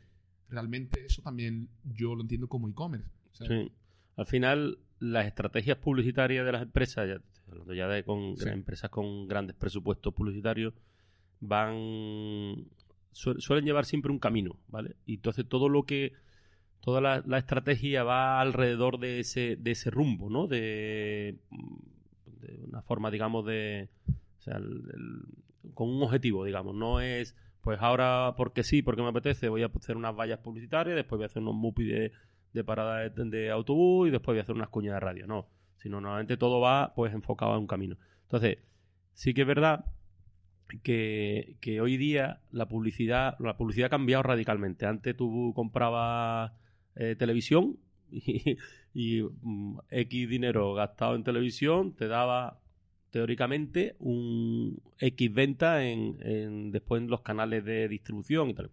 realmente 0.50 1.06
eso 1.06 1.22
también 1.22 1.70
yo 1.94 2.14
lo 2.14 2.20
entiendo 2.20 2.46
como 2.46 2.68
e-commerce. 2.68 3.08
sí. 3.32 3.72
Al 4.16 4.26
final, 4.26 4.78
las 4.98 5.26
estrategias 5.26 5.78
publicitarias 5.78 6.44
de 6.44 6.52
las 6.52 6.62
empresas, 6.62 7.08
ya, 7.08 7.22
hablando 7.50 7.74
ya 7.74 7.86
de 7.86 8.02
con 8.02 8.34
empresas 8.46 8.90
con 8.90 9.28
grandes 9.28 9.56
presupuestos 9.56 10.12
publicitarios, 10.14 10.74
van 11.40 12.66
suelen 13.16 13.64
llevar 13.64 13.86
siempre 13.86 14.12
un 14.12 14.18
camino, 14.18 14.58
¿vale? 14.68 14.96
Y 15.06 15.14
entonces 15.14 15.48
todo 15.48 15.68
lo 15.68 15.84
que 15.84 16.12
toda 16.80 17.00
la, 17.00 17.38
estrategia 17.38 18.04
va 18.04 18.40
alrededor 18.40 18.98
de 18.98 19.20
ese 19.20 19.56
de 19.56 19.70
ese 19.72 19.90
rumbo, 19.90 20.30
¿no? 20.30 20.46
De, 20.46 21.38
una 22.68 22.82
forma, 22.82 23.10
digamos, 23.10 23.44
de 23.46 23.88
o 24.38 24.42
sea, 24.42 24.60
con 25.74 25.88
un 25.88 26.02
objetivo, 26.02 26.44
digamos, 26.44 26.74
no 26.74 27.00
es 27.00 27.34
pues 27.62 27.80
ahora, 27.80 28.34
porque 28.36 28.62
sí, 28.62 28.82
porque 28.82 29.02
me 29.02 29.08
apetece, 29.08 29.48
voy 29.48 29.64
a 29.64 29.66
hacer 29.74 29.96
unas 29.96 30.14
vallas 30.14 30.38
publicitarias, 30.38 30.94
después 30.94 31.18
voy 31.18 31.24
a 31.24 31.26
hacer 31.26 31.42
unos 31.42 31.56
mupis 31.56 31.88
de, 31.88 32.12
de 32.52 32.64
parada 32.64 33.08
de, 33.08 33.50
autobús 33.50 34.06
y 34.06 34.10
después 34.12 34.34
voy 34.34 34.38
a 34.38 34.42
hacer 34.42 34.54
unas 34.54 34.68
cuñas 34.68 34.94
de 34.94 35.00
radio. 35.00 35.26
No. 35.26 35.48
sino 35.76 36.00
normalmente 36.00 36.36
todo 36.36 36.60
va 36.60 36.94
pues 36.94 37.12
enfocado 37.12 37.52
a 37.52 37.58
un 37.58 37.66
camino. 37.66 37.96
Entonces, 38.22 38.58
sí 39.14 39.34
que 39.34 39.40
es 39.40 39.46
verdad 39.48 39.84
que, 40.82 41.80
hoy 41.80 41.96
día 41.96 42.40
la 42.50 42.68
publicidad, 42.68 43.36
la 43.38 43.56
publicidad 43.56 43.86
ha 43.86 43.90
cambiado 43.90 44.22
radicalmente. 44.22 44.86
Antes 44.86 45.16
tú 45.16 45.52
comprabas 45.54 46.52
eh, 46.96 47.16
televisión 47.18 47.78
y, 48.10 49.22
mm, 49.22 49.78
X 49.90 50.28
dinero 50.28 50.74
gastado 50.74 51.14
en 51.14 51.24
televisión 51.24 51.94
te 51.94 52.08
daba 52.08 52.60
teóricamente 53.10 53.96
un 53.98 54.80
X 54.98 55.32
venta 55.32 55.84
en, 55.84 56.70
después 56.70 57.02
en 57.02 57.08
los 57.08 57.22
canales 57.22 57.64
de 57.64 57.88
distribución 57.88 58.50
y 58.50 58.54
tal. 58.54 58.70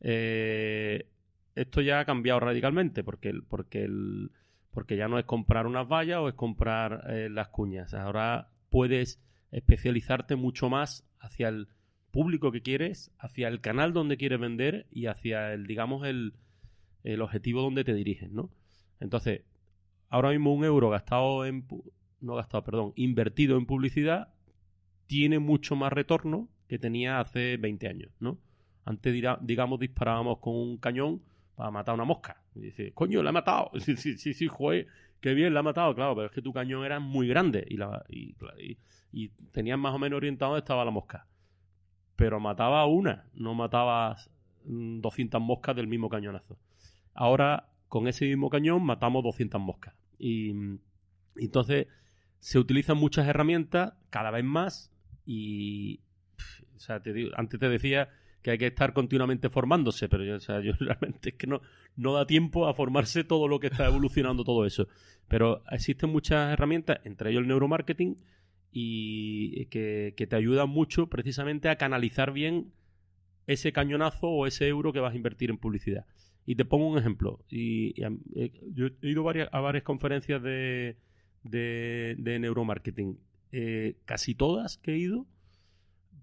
Eh, 0.00 1.06
esto 1.54 1.80
ya 1.80 2.00
ha 2.00 2.04
cambiado 2.04 2.40
radicalmente 2.40 3.02
porque, 3.02 3.32
porque, 3.48 3.84
el, 3.84 4.30
porque 4.72 4.96
ya 4.96 5.08
no 5.08 5.18
es 5.18 5.24
comprar 5.24 5.66
unas 5.66 5.88
vallas 5.88 6.18
o 6.18 6.28
es 6.28 6.34
comprar 6.34 7.04
eh, 7.10 7.28
las 7.28 7.48
cuñas. 7.48 7.94
Ahora 7.94 8.48
puedes 8.70 9.20
especializarte 9.50 10.36
mucho 10.36 10.68
más 10.68 11.07
hacia 11.20 11.48
el 11.48 11.68
público 12.10 12.52
que 12.52 12.62
quieres, 12.62 13.10
hacia 13.18 13.48
el 13.48 13.60
canal 13.60 13.92
donde 13.92 14.16
quieres 14.16 14.40
vender 14.40 14.86
y 14.90 15.06
hacia 15.06 15.52
el, 15.52 15.66
digamos, 15.66 16.06
el, 16.06 16.34
el 17.04 17.22
objetivo 17.22 17.62
donde 17.62 17.84
te 17.84 17.94
diriges, 17.94 18.30
¿no? 18.30 18.50
Entonces, 19.00 19.42
ahora 20.08 20.30
mismo 20.30 20.54
un 20.54 20.64
euro 20.64 20.90
gastado 20.90 21.44
en 21.44 21.66
no 22.20 22.34
gastado, 22.34 22.64
perdón, 22.64 22.92
invertido 22.96 23.56
en 23.56 23.66
publicidad 23.66 24.34
tiene 25.06 25.38
mucho 25.38 25.76
más 25.76 25.92
retorno 25.92 26.48
que 26.68 26.78
tenía 26.78 27.20
hace 27.20 27.56
20 27.56 27.88
años, 27.88 28.12
¿no? 28.20 28.38
Antes, 28.84 29.14
digamos, 29.42 29.78
disparábamos 29.78 30.38
con 30.38 30.54
un 30.54 30.78
cañón 30.78 31.22
para 31.54 31.70
matar 31.70 31.94
una 31.94 32.04
mosca. 32.04 32.42
Y 32.54 32.60
dice, 32.60 32.92
coño, 32.92 33.22
la 33.22 33.30
ha 33.30 33.32
matado. 33.32 33.70
Sí, 33.80 33.96
sí, 33.96 34.16
sí, 34.16 34.34
sí, 34.34 34.48
joder, 34.48 34.86
qué 35.20 35.34
bien, 35.34 35.54
la 35.54 35.60
ha 35.60 35.62
matado. 35.62 35.94
Claro, 35.94 36.14
pero 36.14 36.26
es 36.26 36.32
que 36.32 36.42
tu 36.42 36.52
cañón 36.52 36.84
era 36.84 37.00
muy 37.00 37.28
grande 37.28 37.66
y, 37.68 37.76
la, 37.76 38.04
y, 38.08 39.28
tenías 39.52 39.78
más 39.78 39.94
o 39.94 39.98
menos 39.98 40.16
orientado 40.16 40.52
dónde 40.52 40.60
estaba 40.60 40.84
la 40.84 40.90
mosca. 40.90 41.26
Pero 42.16 42.40
mataba 42.40 42.84
una, 42.86 43.26
no 43.34 43.54
matabas 43.54 44.30
200 44.64 45.40
moscas 45.40 45.76
del 45.76 45.86
mismo 45.86 46.08
cañonazo. 46.08 46.58
Ahora, 47.14 47.68
con 47.88 48.08
ese 48.08 48.26
mismo 48.26 48.50
cañón, 48.50 48.84
matamos 48.84 49.22
200 49.22 49.60
moscas. 49.60 49.94
Y, 50.18 50.52
y 51.36 51.44
entonces 51.44 51.86
se 52.40 52.58
utilizan 52.58 52.96
muchas 52.96 53.26
herramientas, 53.26 53.94
cada 54.10 54.30
vez 54.30 54.44
más, 54.44 54.92
y. 55.24 56.00
O 56.76 56.80
sea, 56.80 57.00
te 57.02 57.12
digo, 57.12 57.30
antes 57.36 57.58
te 57.58 57.68
decía 57.68 58.08
que 58.48 58.52
hay 58.52 58.58
que 58.58 58.66
estar 58.68 58.94
continuamente 58.94 59.50
formándose, 59.50 60.08
pero 60.08 60.24
yo, 60.24 60.36
o 60.36 60.40
sea, 60.40 60.60
yo 60.60 60.72
realmente 60.80 61.30
es 61.30 61.34
que 61.34 61.46
no, 61.46 61.60
no 61.96 62.14
da 62.14 62.26
tiempo 62.26 62.66
a 62.66 62.72
formarse 62.72 63.22
todo 63.22 63.46
lo 63.46 63.60
que 63.60 63.66
está 63.66 63.86
evolucionando 63.86 64.42
todo 64.42 64.64
eso. 64.64 64.88
Pero 65.28 65.62
existen 65.70 66.08
muchas 66.08 66.50
herramientas, 66.50 67.00
entre 67.04 67.30
ellos 67.30 67.42
el 67.42 67.48
neuromarketing, 67.48 68.16
y 68.72 69.66
que, 69.66 70.14
te 70.16 70.36
ayudan 70.36 70.70
mucho 70.70 71.08
precisamente 71.08 71.68
a 71.68 71.76
canalizar 71.76 72.32
bien 72.32 72.72
ese 73.46 73.72
cañonazo 73.72 74.28
o 74.28 74.46
ese 74.46 74.66
euro 74.66 74.94
que 74.94 75.00
vas 75.00 75.12
a 75.12 75.16
invertir 75.16 75.50
en 75.50 75.58
publicidad. 75.58 76.06
Y 76.46 76.54
te 76.54 76.64
pongo 76.64 76.88
un 76.88 76.98
ejemplo. 76.98 77.44
Y, 77.50 78.02
eh, 78.02 78.52
yo 78.72 78.86
he 79.02 79.10
ido 79.10 79.28
a 79.28 79.60
varias 79.60 79.82
conferencias 79.82 80.42
de, 80.42 80.96
neuromarketing. 81.44 83.18
Eh, 83.52 83.96
casi 84.06 84.34
todas 84.34 84.78
que 84.78 84.92
he 84.92 84.98
ido, 84.98 85.26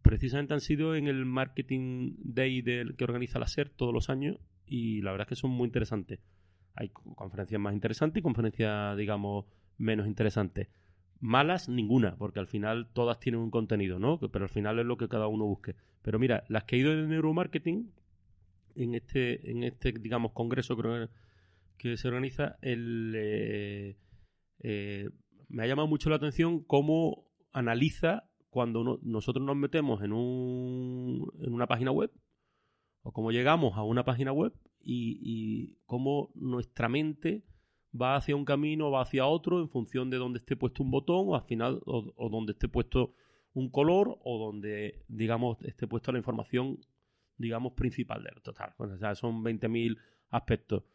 precisamente 0.02 0.54
han 0.54 0.62
sido 0.62 0.96
en 0.96 1.08
el 1.08 1.26
Marketing 1.26 2.14
Day 2.18 2.62
del, 2.62 2.96
que 2.96 3.04
organiza 3.04 3.40
la 3.40 3.48
SER 3.48 3.70
todos 3.70 3.94
los 3.94 4.10
años 4.10 4.38
y 4.66 5.02
la 5.02 5.12
verdad 5.12 5.26
es 5.26 5.30
que 5.30 5.42
son 5.42 5.52
muy 5.52 5.66
interesantes. 5.66 6.20
Hay 6.76 6.90
conferencias 6.90 7.60
más 7.62 7.74
interesantes 7.74 8.20
y 8.20 8.24
conferencias, 8.24 8.98
digamos, 8.98 9.46
menos 9.78 10.08
interesantes. 10.08 10.68
Malas, 11.20 11.70
ninguna, 11.70 12.18
porque 12.18 12.40
al 12.40 12.48
final 12.48 12.90
todas 12.92 13.20
tienen 13.20 13.42
un 13.42 13.50
contenido, 13.50 14.00
¿no? 14.00 14.20
Pero 14.20 14.46
al 14.46 14.50
final 14.50 14.80
es 14.80 14.86
lo 14.86 14.98
que 14.98 15.08
cada 15.08 15.28
uno 15.28 15.46
busque. 15.46 15.76
Pero 16.02 16.20
mira, 16.20 16.44
las 16.50 16.66
que 16.66 16.76
he 16.76 16.80
ido 16.80 16.96
de 16.96 17.08
neuromarketing, 17.08 17.92
en 18.76 18.96
este, 18.96 19.50
en 19.50 19.64
este 19.64 19.94
digamos, 19.94 20.34
congreso 20.34 20.78
que 21.78 21.98
se 21.98 22.08
organiza, 22.08 22.58
el, 22.62 23.14
eh, 23.16 23.98
eh, 24.60 25.10
me 25.48 25.64
ha 25.64 25.68
llamado 25.68 25.88
mucho 25.88 26.10
la 26.10 26.18
atención 26.18 26.64
cómo 26.64 27.26
analiza 27.54 28.30
cuando 28.56 29.02
nosotros 29.02 29.46
nos 29.46 29.58
metemos 29.58 30.02
en, 30.02 30.14
un, 30.14 31.30
en 31.42 31.54
una 31.54 31.68
página 31.68 31.92
web 31.92 32.10
o 33.02 33.12
cómo 33.12 33.34
llegamos 33.34 33.76
a 33.76 33.84
una 33.84 34.06
página 34.06 34.32
web 34.32 34.54
y, 34.80 35.78
cómo 35.86 36.32
nuestra 36.36 36.88
mente 36.88 37.44
va 37.94 38.16
hacia 38.16 38.34
un 38.34 38.46
camino 38.46 38.88
o 38.88 38.92
va 38.92 39.02
hacia 39.02 39.26
otro 39.26 39.60
en 39.60 39.68
función 39.68 40.10
de 40.10 40.16
donde 40.16 40.40
esté 40.40 40.56
puesto 40.56 40.84
un 40.84 40.92
botón 40.92 41.26
o 41.28 41.36
al 41.36 41.42
final 41.42 41.82
o, 41.86 42.30
donde 42.30 42.54
esté 42.54 42.70
puesto 42.70 43.14
un 43.52 43.70
color 43.70 44.20
o 44.24 44.40
donde 44.40 45.04
digamos 45.10 45.62
esté 45.64 45.86
puesta 45.86 46.14
la 46.14 46.20
información 46.20 46.80
digamos 47.36 47.74
principal 47.74 48.24
del 48.24 48.42
total. 48.42 48.74
o 48.78 48.98
sea, 48.98 49.16
son 49.16 49.44
20.000 49.44 49.98
aspectos. 50.30 50.86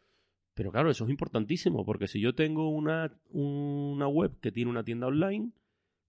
Pero 0.55 0.71
claro, 0.71 0.89
eso 0.89 1.03
es 1.03 1.11
importantísimo, 1.11 1.85
porque 1.85 2.07
si 2.07 2.19
yo 2.19 2.33
tengo 2.33 2.69
una, 2.69 3.15
una 3.29 4.07
web 4.07 4.39
que 4.39 4.51
tiene 4.51 4.71
una 4.71 4.83
tienda 4.83 5.05
online, 5.05 5.51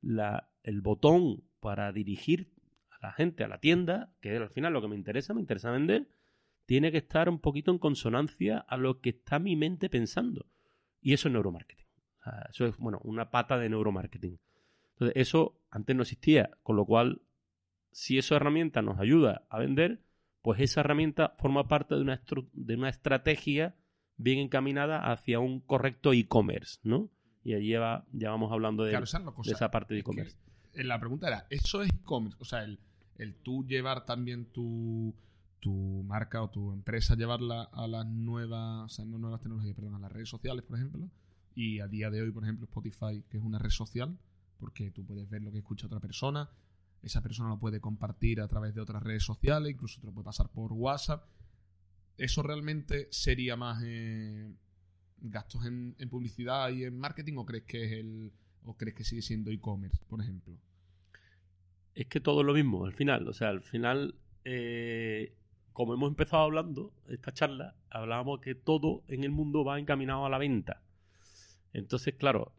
la, 0.00 0.51
el 0.62 0.80
botón 0.80 1.44
para 1.60 1.92
dirigir 1.92 2.52
a 2.90 3.06
la 3.06 3.12
gente 3.12 3.44
a 3.44 3.48
la 3.48 3.58
tienda, 3.58 4.14
que 4.20 4.36
al 4.36 4.50
final 4.50 4.72
lo 4.72 4.80
que 4.80 4.88
me 4.88 4.96
interesa, 4.96 5.34
me 5.34 5.40
interesa 5.40 5.70
vender, 5.70 6.08
tiene 6.66 6.92
que 6.92 6.98
estar 6.98 7.28
un 7.28 7.38
poquito 7.38 7.70
en 7.70 7.78
consonancia 7.78 8.58
a 8.58 8.76
lo 8.76 9.00
que 9.00 9.10
está 9.10 9.38
mi 9.38 9.56
mente 9.56 9.88
pensando. 9.88 10.46
Y 11.00 11.12
eso 11.12 11.28
es 11.28 11.32
neuromarketing. 11.32 11.86
eso 12.50 12.66
es, 12.66 12.76
bueno, 12.78 13.00
una 13.02 13.30
pata 13.30 13.58
de 13.58 13.68
neuromarketing. 13.68 14.38
Entonces, 14.92 15.16
eso 15.16 15.60
antes 15.70 15.96
no 15.96 16.02
existía, 16.02 16.50
con 16.62 16.76
lo 16.76 16.86
cual, 16.86 17.22
si 17.90 18.18
esa 18.18 18.36
herramienta 18.36 18.82
nos 18.82 19.00
ayuda 19.00 19.44
a 19.48 19.58
vender, 19.58 20.02
pues 20.42 20.60
esa 20.60 20.80
herramienta 20.80 21.34
forma 21.38 21.68
parte 21.68 21.94
de 21.94 22.02
una, 22.02 22.22
de 22.52 22.74
una 22.74 22.88
estrategia 22.88 23.76
bien 24.16 24.38
encaminada 24.38 25.10
hacia 25.10 25.40
un 25.40 25.60
correcto 25.60 26.12
e-commerce, 26.12 26.78
¿no? 26.82 27.10
Y 27.44 27.54
allí 27.54 27.70
ya, 27.70 28.04
ya 28.12 28.30
vamos 28.30 28.52
hablando 28.52 28.84
de, 28.84 28.96
esa 29.44 29.70
parte 29.70 29.94
de 29.94 30.00
e-commerce. 30.00 30.36
La 30.74 30.98
pregunta 30.98 31.28
era, 31.28 31.46
¿eso 31.50 31.82
es 31.82 31.90
e-commerce? 31.90 32.36
O 32.40 32.44
sea, 32.44 32.64
el, 32.64 32.78
el 33.16 33.34
tú 33.34 33.66
llevar 33.66 34.04
también 34.04 34.46
tu, 34.46 35.14
tu 35.60 36.02
marca 36.06 36.42
o 36.42 36.50
tu 36.50 36.72
empresa, 36.72 37.14
llevarla 37.14 37.64
a 37.64 37.86
las 37.86 38.06
nuevas, 38.06 38.84
o 38.84 38.88
sea, 38.88 39.04
no 39.04 39.18
nuevas 39.18 39.40
tecnologías, 39.40 39.74
perdón, 39.74 39.94
a 39.94 39.98
las 39.98 40.12
redes 40.12 40.28
sociales, 40.28 40.64
por 40.64 40.78
ejemplo. 40.78 41.08
Y 41.54 41.80
a 41.80 41.88
día 41.88 42.10
de 42.10 42.22
hoy, 42.22 42.30
por 42.30 42.44
ejemplo, 42.44 42.64
Spotify, 42.64 43.24
que 43.28 43.38
es 43.38 43.44
una 43.44 43.58
red 43.58 43.70
social, 43.70 44.18
porque 44.58 44.90
tú 44.90 45.04
puedes 45.04 45.28
ver 45.28 45.42
lo 45.42 45.52
que 45.52 45.58
escucha 45.58 45.86
otra 45.86 46.00
persona, 46.00 46.48
esa 47.02 47.20
persona 47.20 47.48
lo 47.48 47.58
puede 47.58 47.80
compartir 47.80 48.40
a 48.40 48.48
través 48.48 48.74
de 48.74 48.80
otras 48.80 49.02
redes 49.02 49.24
sociales, 49.24 49.72
incluso 49.72 50.00
te 50.00 50.06
lo 50.06 50.12
puede 50.12 50.24
pasar 50.24 50.48
por 50.50 50.72
WhatsApp. 50.72 51.24
¿eso 52.16 52.42
realmente 52.42 53.08
sería 53.10 53.56
más 53.56 53.82
eh, 53.84 54.54
gastos 55.20 55.66
en, 55.66 55.94
publicidad 56.10 56.70
y 56.70 56.84
en 56.84 56.98
marketing 56.98 57.34
o 57.36 57.46
crees 57.46 57.64
que 57.64 57.84
es 57.84 57.92
el 57.92 58.32
o 58.64 58.76
crees 58.76 58.94
que 58.94 59.04
sigue 59.04 59.22
siendo 59.22 59.50
e-commerce, 59.50 60.04
por 60.08 60.20
ejemplo? 60.20 60.56
Es 61.94 62.06
que 62.06 62.20
todo 62.20 62.40
es 62.40 62.46
lo 62.46 62.54
mismo, 62.54 62.84
al 62.84 62.92
final. 62.92 63.28
O 63.28 63.32
sea, 63.32 63.48
al 63.48 63.62
final, 63.62 64.14
eh, 64.44 65.34
como 65.72 65.94
hemos 65.94 66.08
empezado 66.08 66.42
hablando, 66.42 66.92
esta 67.08 67.32
charla, 67.32 67.74
hablábamos 67.90 68.40
que 68.40 68.54
todo 68.54 69.02
en 69.08 69.24
el 69.24 69.30
mundo 69.30 69.64
va 69.64 69.78
encaminado 69.78 70.24
a 70.24 70.30
la 70.30 70.38
venta. 70.38 70.80
Entonces, 71.72 72.14
claro, 72.14 72.52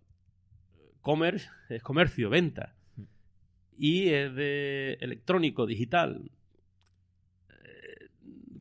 commerce 1.01 1.49
es 1.69 1.81
comercio, 1.81 2.29
venta. 2.29 2.75
Mm. 2.95 3.03
Y 3.77 4.09
es 4.09 4.35
de 4.35 4.97
electrónico, 5.01 5.65
digital 5.65 6.29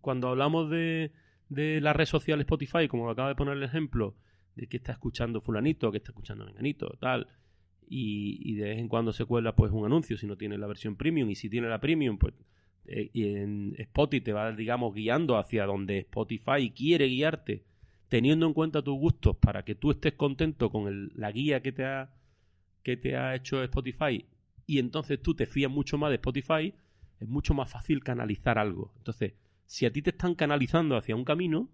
cuando 0.02 0.28
hablamos 0.28 0.68
de, 0.68 1.11
la 1.48 1.94
red 1.94 2.05
social 2.05 2.40
Spotify, 2.40 2.88
como 2.88 3.09
acaba 3.09 3.28
de 3.28 3.35
poner 3.35 3.57
el 3.57 3.62
ejemplo, 3.62 4.14
de 4.57 4.67
que 4.67 4.77
está 4.77 4.93
escuchando 4.93 5.41
fulanito, 5.41 5.90
que 5.90 5.98
está 5.98 6.11
escuchando 6.11 6.44
menganito, 6.44 6.96
tal, 7.00 7.29
y, 7.88 8.55
de 8.55 8.65
vez 8.71 8.79
en 8.79 8.88
cuando 8.88 9.13
se 9.13 9.25
cuela 9.25 9.55
pues 9.55 9.71
un 9.71 9.85
anuncio 9.85 10.17
si 10.17 10.27
no 10.27 10.37
tiene 10.37 10.57
la 10.57 10.67
versión 10.67 10.96
premium, 10.96 11.31
y 11.31 11.35
si 11.35 11.50
tiene 11.50 11.69
la 11.69 11.81
premium, 11.81 12.19
pues 12.19 12.35
eh, 12.87 13.11
y 13.13 13.35
en 13.35 13.75
Spotify 13.79 14.25
te 14.25 14.33
va, 14.33 14.53
digamos, 14.53 14.94
guiando 14.94 15.37
hacia 15.37 15.67
donde 15.67 15.98
Spotify 15.98 16.71
quiere 16.75 17.07
guiarte, 17.07 17.65
teniendo 18.09 18.46
en 18.46 18.55
cuenta 18.55 18.83
tus 18.83 18.98
gustos 18.98 19.37
para 19.37 19.65
que 19.65 19.75
tú 19.75 19.90
estés 19.90 20.15
contento 20.15 20.71
con 20.71 21.13
la 21.15 21.33
guía 21.33 21.63
que 21.63 21.73
te 21.73 21.85
ha 21.85 22.11
que 22.83 22.96
te 22.96 23.17
ha 23.17 23.35
hecho 23.37 23.63
Spotify 23.63 24.25
y 24.67 24.79
entonces 24.79 25.21
tú 25.23 25.35
te 25.35 25.46
fías 25.46 25.71
mucho 25.71 25.98
más 25.98 26.11
de 26.11 26.17
Spotify, 26.17 26.75
es 27.21 27.29
mucho 27.29 27.55
más 27.55 27.71
fácil 27.71 28.03
canalizar 28.03 28.59
algo. 28.59 28.92
Entonces, 28.96 29.35
si 29.67 29.87
a 29.87 29.92
ti 29.92 30.03
te 30.03 30.11
están 30.11 30.35
canalizando 30.35 30.96
hacia 30.96 31.15
un 31.15 31.25
camino, 31.25 31.69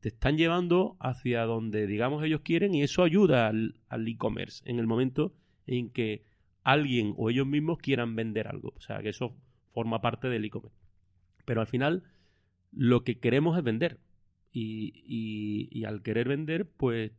te 0.00 0.08
están 0.08 0.36
llevando 0.36 0.96
hacia 1.00 1.44
donde, 1.44 1.86
digamos, 1.86 2.22
ellos 2.24 2.40
quieren 2.42 2.74
y 2.74 2.82
eso 2.82 3.02
ayuda 3.02 3.48
al, 3.48 4.08
e-commerce 4.08 4.62
en 4.68 4.78
el 4.78 4.86
momento 4.86 5.32
en 5.66 5.90
que 5.90 6.24
alguien 6.62 7.14
o 7.16 7.30
ellos 7.30 7.46
mismos 7.46 7.78
quieran 7.78 8.14
vender 8.16 8.48
algo. 8.48 8.74
O 8.76 8.80
sea, 8.80 9.02
que 9.02 9.10
eso 9.10 9.34
forma 9.72 10.00
parte 10.00 10.28
del 10.28 10.44
e-commerce. 10.44 10.76
Pero 11.44 11.60
al 11.60 11.66
final, 11.66 12.04
lo 12.72 13.04
que 13.04 13.18
queremos 13.18 13.56
es 13.56 13.64
vender. 13.64 14.00
Y, 14.52 15.02
y, 15.72 15.84
al 15.84 16.02
querer 16.02 16.28
vender, 16.28 16.68
pues 16.68 17.10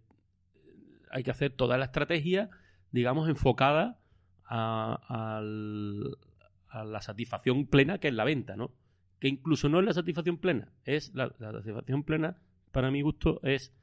hay 1.11 1.23
que 1.23 1.31
hacer 1.31 1.51
toda 1.51 1.77
la 1.77 1.85
estrategia, 1.85 2.49
digamos, 2.91 3.27
enfocada 3.27 3.99
a, 4.45 5.41
la 5.41 7.01
satisfacción 7.01 7.65
plena 7.67 7.97
que 7.97 8.07
es 8.07 8.13
la 8.13 8.23
venta, 8.23 8.55
¿no? 8.55 8.71
Que 9.19 9.27
incluso 9.27 9.69
no 9.69 9.79
es 9.79 9.85
la 9.85 9.93
satisfacción 9.93 10.37
plena, 10.37 10.73
es 10.83 11.13
la, 11.15 11.29
satisfacción 11.37 12.03
plena, 12.03 12.37
para 12.71 12.91
mi 12.91 13.01
gusto, 13.01 13.39
es 13.43 13.73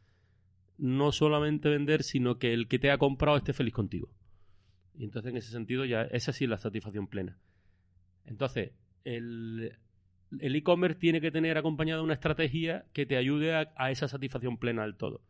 no 0.79 1.13
solamente 1.13 1.69
vender, 1.69 2.03
sino 2.03 2.39
que 2.39 2.53
el 2.53 2.69
que 2.69 2.79
te 2.79 2.91
ha 2.91 2.99
comprado 2.99 3.37
esté 3.37 3.53
feliz 3.53 3.73
contigo. 3.73 4.11
Y 4.95 5.05
entonces, 5.05 5.31
en 5.31 5.39
ese 5.39 5.51
sentido, 5.51 5.85
ya 5.85 6.03
esa 6.03 6.33
sí 6.33 6.45
es 6.45 6.51
la 6.51 6.59
satisfacción 6.59 7.07
plena. 7.07 7.39
Entonces, 8.27 8.73
el 9.05 10.57
e-commerce 10.57 10.99
tiene 10.99 11.21
que 11.21 11.31
tener 11.31 11.59
acompañada 11.59 12.03
una 12.03 12.15
estrategia 12.15 12.87
que 12.93 13.07
te 13.07 13.17
ayude 13.17 13.55
a, 13.55 13.91
esa 13.91 14.09
satisfacción 14.09 14.59
plena 14.59 14.83
del 14.83 14.97
todo. 14.97 15.23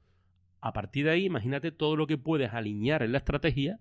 A 0.61 0.72
partir 0.72 1.07
de 1.07 1.12
ahí, 1.12 1.24
imagínate 1.24 1.72
todo 1.72 1.96
lo 1.96 2.07
que 2.07 2.18
puedes 2.18 2.53
alinear 2.53 3.03
en 3.03 3.12
la 3.12 3.18
estrategia 3.18 3.80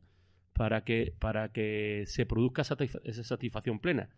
para 0.54 0.84
que, 0.84 1.14
para 1.20 1.52
que 1.52 2.04
se 2.08 2.26
produzca 2.26 2.64
esa 2.64 3.24
satisfacción 3.24 3.80
plena. 3.80 4.10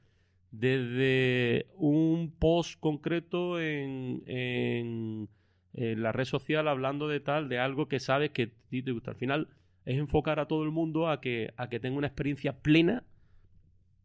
Desde 0.53 1.65
un 1.77 2.31
post 2.37 2.79
concreto 2.79 3.59
en, 3.59 4.21
en, 4.27 5.27
la 5.73 6.11
red 6.11 6.25
social 6.25 6.67
hablando 6.67 7.07
de 7.07 7.19
tal, 7.19 7.49
de 7.49 7.57
algo 7.57 7.87
que 7.87 7.99
sabes 7.99 8.29
que 8.29 8.43
a 8.43 8.69
ti 8.69 8.83
te 8.83 8.91
gusta. 8.91 9.11
Al 9.11 9.17
final 9.17 9.47
es 9.83 9.97
enfocar 9.97 10.39
a 10.39 10.47
todo 10.47 10.63
el 10.63 10.69
mundo 10.69 11.09
a 11.09 11.21
que, 11.21 11.51
a 11.57 11.69
que 11.69 11.79
tenga 11.79 11.97
una 11.97 12.05
experiencia 12.05 12.59
plena 12.61 13.03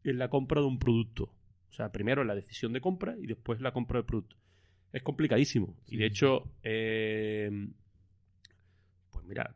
en 0.04 0.18
la 0.18 0.30
compra 0.30 0.62
de 0.62 0.66
un 0.66 0.78
producto. 0.78 1.24
O 1.68 1.72
sea, 1.72 1.92
primero 1.92 2.24
la 2.24 2.34
decisión 2.34 2.72
de 2.72 2.80
compra 2.80 3.14
y 3.20 3.26
después 3.26 3.60
la 3.60 3.72
compra 3.72 3.98
del 3.98 4.06
producto. 4.06 4.36
Es 4.90 5.02
complicadísimo. 5.02 5.76
y 5.86 5.98
de 5.98 6.06
hecho, 6.06 6.50
eh, 6.62 7.50
mira, 9.28 9.54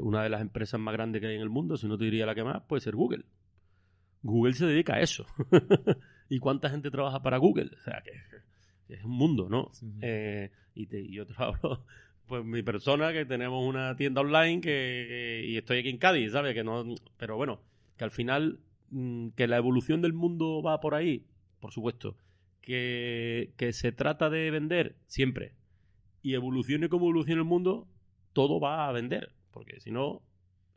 una 0.00 0.22
de 0.22 0.30
las 0.30 0.40
empresas 0.40 0.80
más 0.80 0.94
grandes 0.94 1.20
que 1.20 1.28
hay 1.28 1.34
en 1.34 1.42
el 1.42 1.50
mundo, 1.50 1.76
si 1.76 1.86
no 1.86 1.98
te 1.98 2.04
diría 2.04 2.24
la 2.24 2.34
que 2.34 2.42
más, 2.42 2.62
puede 2.62 2.80
ser 2.80 2.96
Google. 2.96 3.26
Google 4.26 4.54
se 4.54 4.66
dedica 4.66 4.96
a 4.96 5.00
eso. 5.00 5.24
¿Y 6.28 6.38
cuánta 6.38 6.68
gente 6.68 6.90
trabaja 6.90 7.22
para 7.22 7.38
Google? 7.38 7.70
O 7.78 7.82
sea, 7.82 8.02
que 8.02 8.94
es 8.94 9.04
un 9.04 9.12
mundo, 9.12 9.48
¿no? 9.48 9.70
Eh, 10.00 10.50
y, 10.74 10.86
te, 10.86 11.08
yo 11.08 11.26
te 11.26 11.34
hablo, 11.38 11.84
pues 12.26 12.44
mi 12.44 12.62
persona, 12.62 13.12
que 13.12 13.24
tenemos 13.24 13.64
una 13.66 13.96
tienda 13.96 14.20
online 14.20 14.60
que, 14.60 15.44
y 15.46 15.56
estoy 15.56 15.78
aquí 15.78 15.88
en 15.88 15.98
Cádiz, 15.98 16.32
¿sabes? 16.32 16.54
Que 16.54 16.64
no, 16.64 16.84
pero 17.16 17.36
bueno, 17.36 17.60
que 17.96 18.04
al 18.04 18.10
final, 18.10 18.60
mm, 18.90 19.28
que 19.30 19.46
la 19.46 19.56
evolución 19.56 20.02
del 20.02 20.12
mundo 20.12 20.62
va 20.62 20.80
por 20.80 20.94
ahí, 20.94 21.24
por 21.60 21.72
supuesto. 21.72 22.16
Que, 22.60 23.52
que 23.56 23.72
se 23.72 23.92
trata 23.92 24.28
de 24.28 24.50
vender 24.50 24.96
siempre. 25.06 25.52
Y 26.20 26.34
evolucione 26.34 26.88
como 26.88 27.06
evoluciona 27.06 27.42
el 27.42 27.46
mundo, 27.46 27.86
todo 28.32 28.58
va 28.58 28.88
a 28.88 28.92
vender, 28.92 29.30
porque 29.52 29.78
si 29.78 29.92
no, 29.92 30.20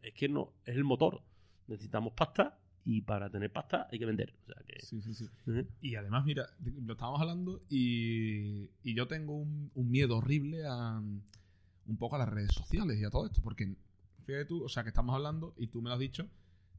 es 0.03 0.13
que 0.13 0.29
no, 0.29 0.53
es 0.65 0.75
el 0.75 0.83
motor. 0.83 1.23
Necesitamos 1.65 2.13
pasta 2.13 2.58
y 2.89 3.01
para 3.01 3.29
tener 3.29 3.51
pasta 3.51 3.87
hay 3.91 3.99
que 3.99 4.05
vender. 4.07 4.33
Sí, 4.81 4.99
sí, 4.99 5.13
sí. 5.13 5.29
Y 5.79 5.93
además, 5.93 6.25
mira, 6.25 6.47
lo 6.59 6.93
estábamos 6.93 7.21
hablando 7.21 7.61
y, 7.69 8.67
yo 8.83 9.07
tengo 9.07 9.35
un, 9.35 9.71
miedo 9.75 10.17
horrible 10.17 10.65
a 10.65 10.97
un 10.97 11.97
poco 11.99 12.15
a 12.15 12.19
las 12.19 12.29
redes 12.29 12.51
sociales 12.51 12.99
y 12.99 13.03
a 13.03 13.11
todo 13.11 13.27
esto, 13.27 13.41
porque 13.43 13.75
fíjate 14.25 14.45
tú, 14.45 14.63
o 14.63 14.69
sea, 14.69 14.81
que 14.81 14.89
estamos 14.89 15.13
hablando 15.13 15.53
y 15.57 15.67
tú 15.67 15.83
me 15.83 15.89
lo 15.89 15.93
has 15.93 15.99
dicho, 15.99 16.27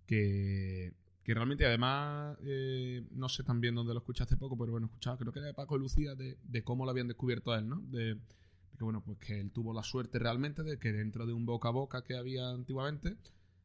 que, 0.04 0.92
realmente 1.26 1.64
además, 1.64 2.36
eh, 2.42 3.06
no 3.12 3.28
sé 3.28 3.44
también 3.44 3.76
dónde 3.76 3.94
lo 3.94 4.00
escuchaste 4.00 4.36
poco, 4.36 4.58
pero 4.58 4.72
bueno, 4.72 4.88
escuchaba, 4.88 5.16
creo 5.16 5.32
que 5.32 5.38
era 5.38 5.46
de 5.46 5.54
Paco 5.54 5.76
y 5.76 5.78
Lucía, 5.78 6.16
de, 6.16 6.38
de 6.42 6.64
cómo 6.64 6.84
lo 6.84 6.90
habían 6.90 7.06
descubierto 7.06 7.52
a 7.52 7.60
él, 7.60 7.68
¿no? 7.68 7.80
De, 7.82 8.18
que 8.76 8.82
bueno, 8.82 9.00
pues 9.00 9.18
que 9.18 9.38
él 9.38 9.52
tuvo 9.52 9.72
la 9.72 9.84
suerte 9.84 10.18
realmente 10.18 10.64
de 10.64 10.76
que 10.76 10.90
dentro 10.92 11.24
de 11.24 11.34
un 11.34 11.46
boca 11.46 11.68
a 11.68 11.72
boca 11.72 12.02
que 12.02 12.16
había 12.16 12.50
antiguamente, 12.50 13.16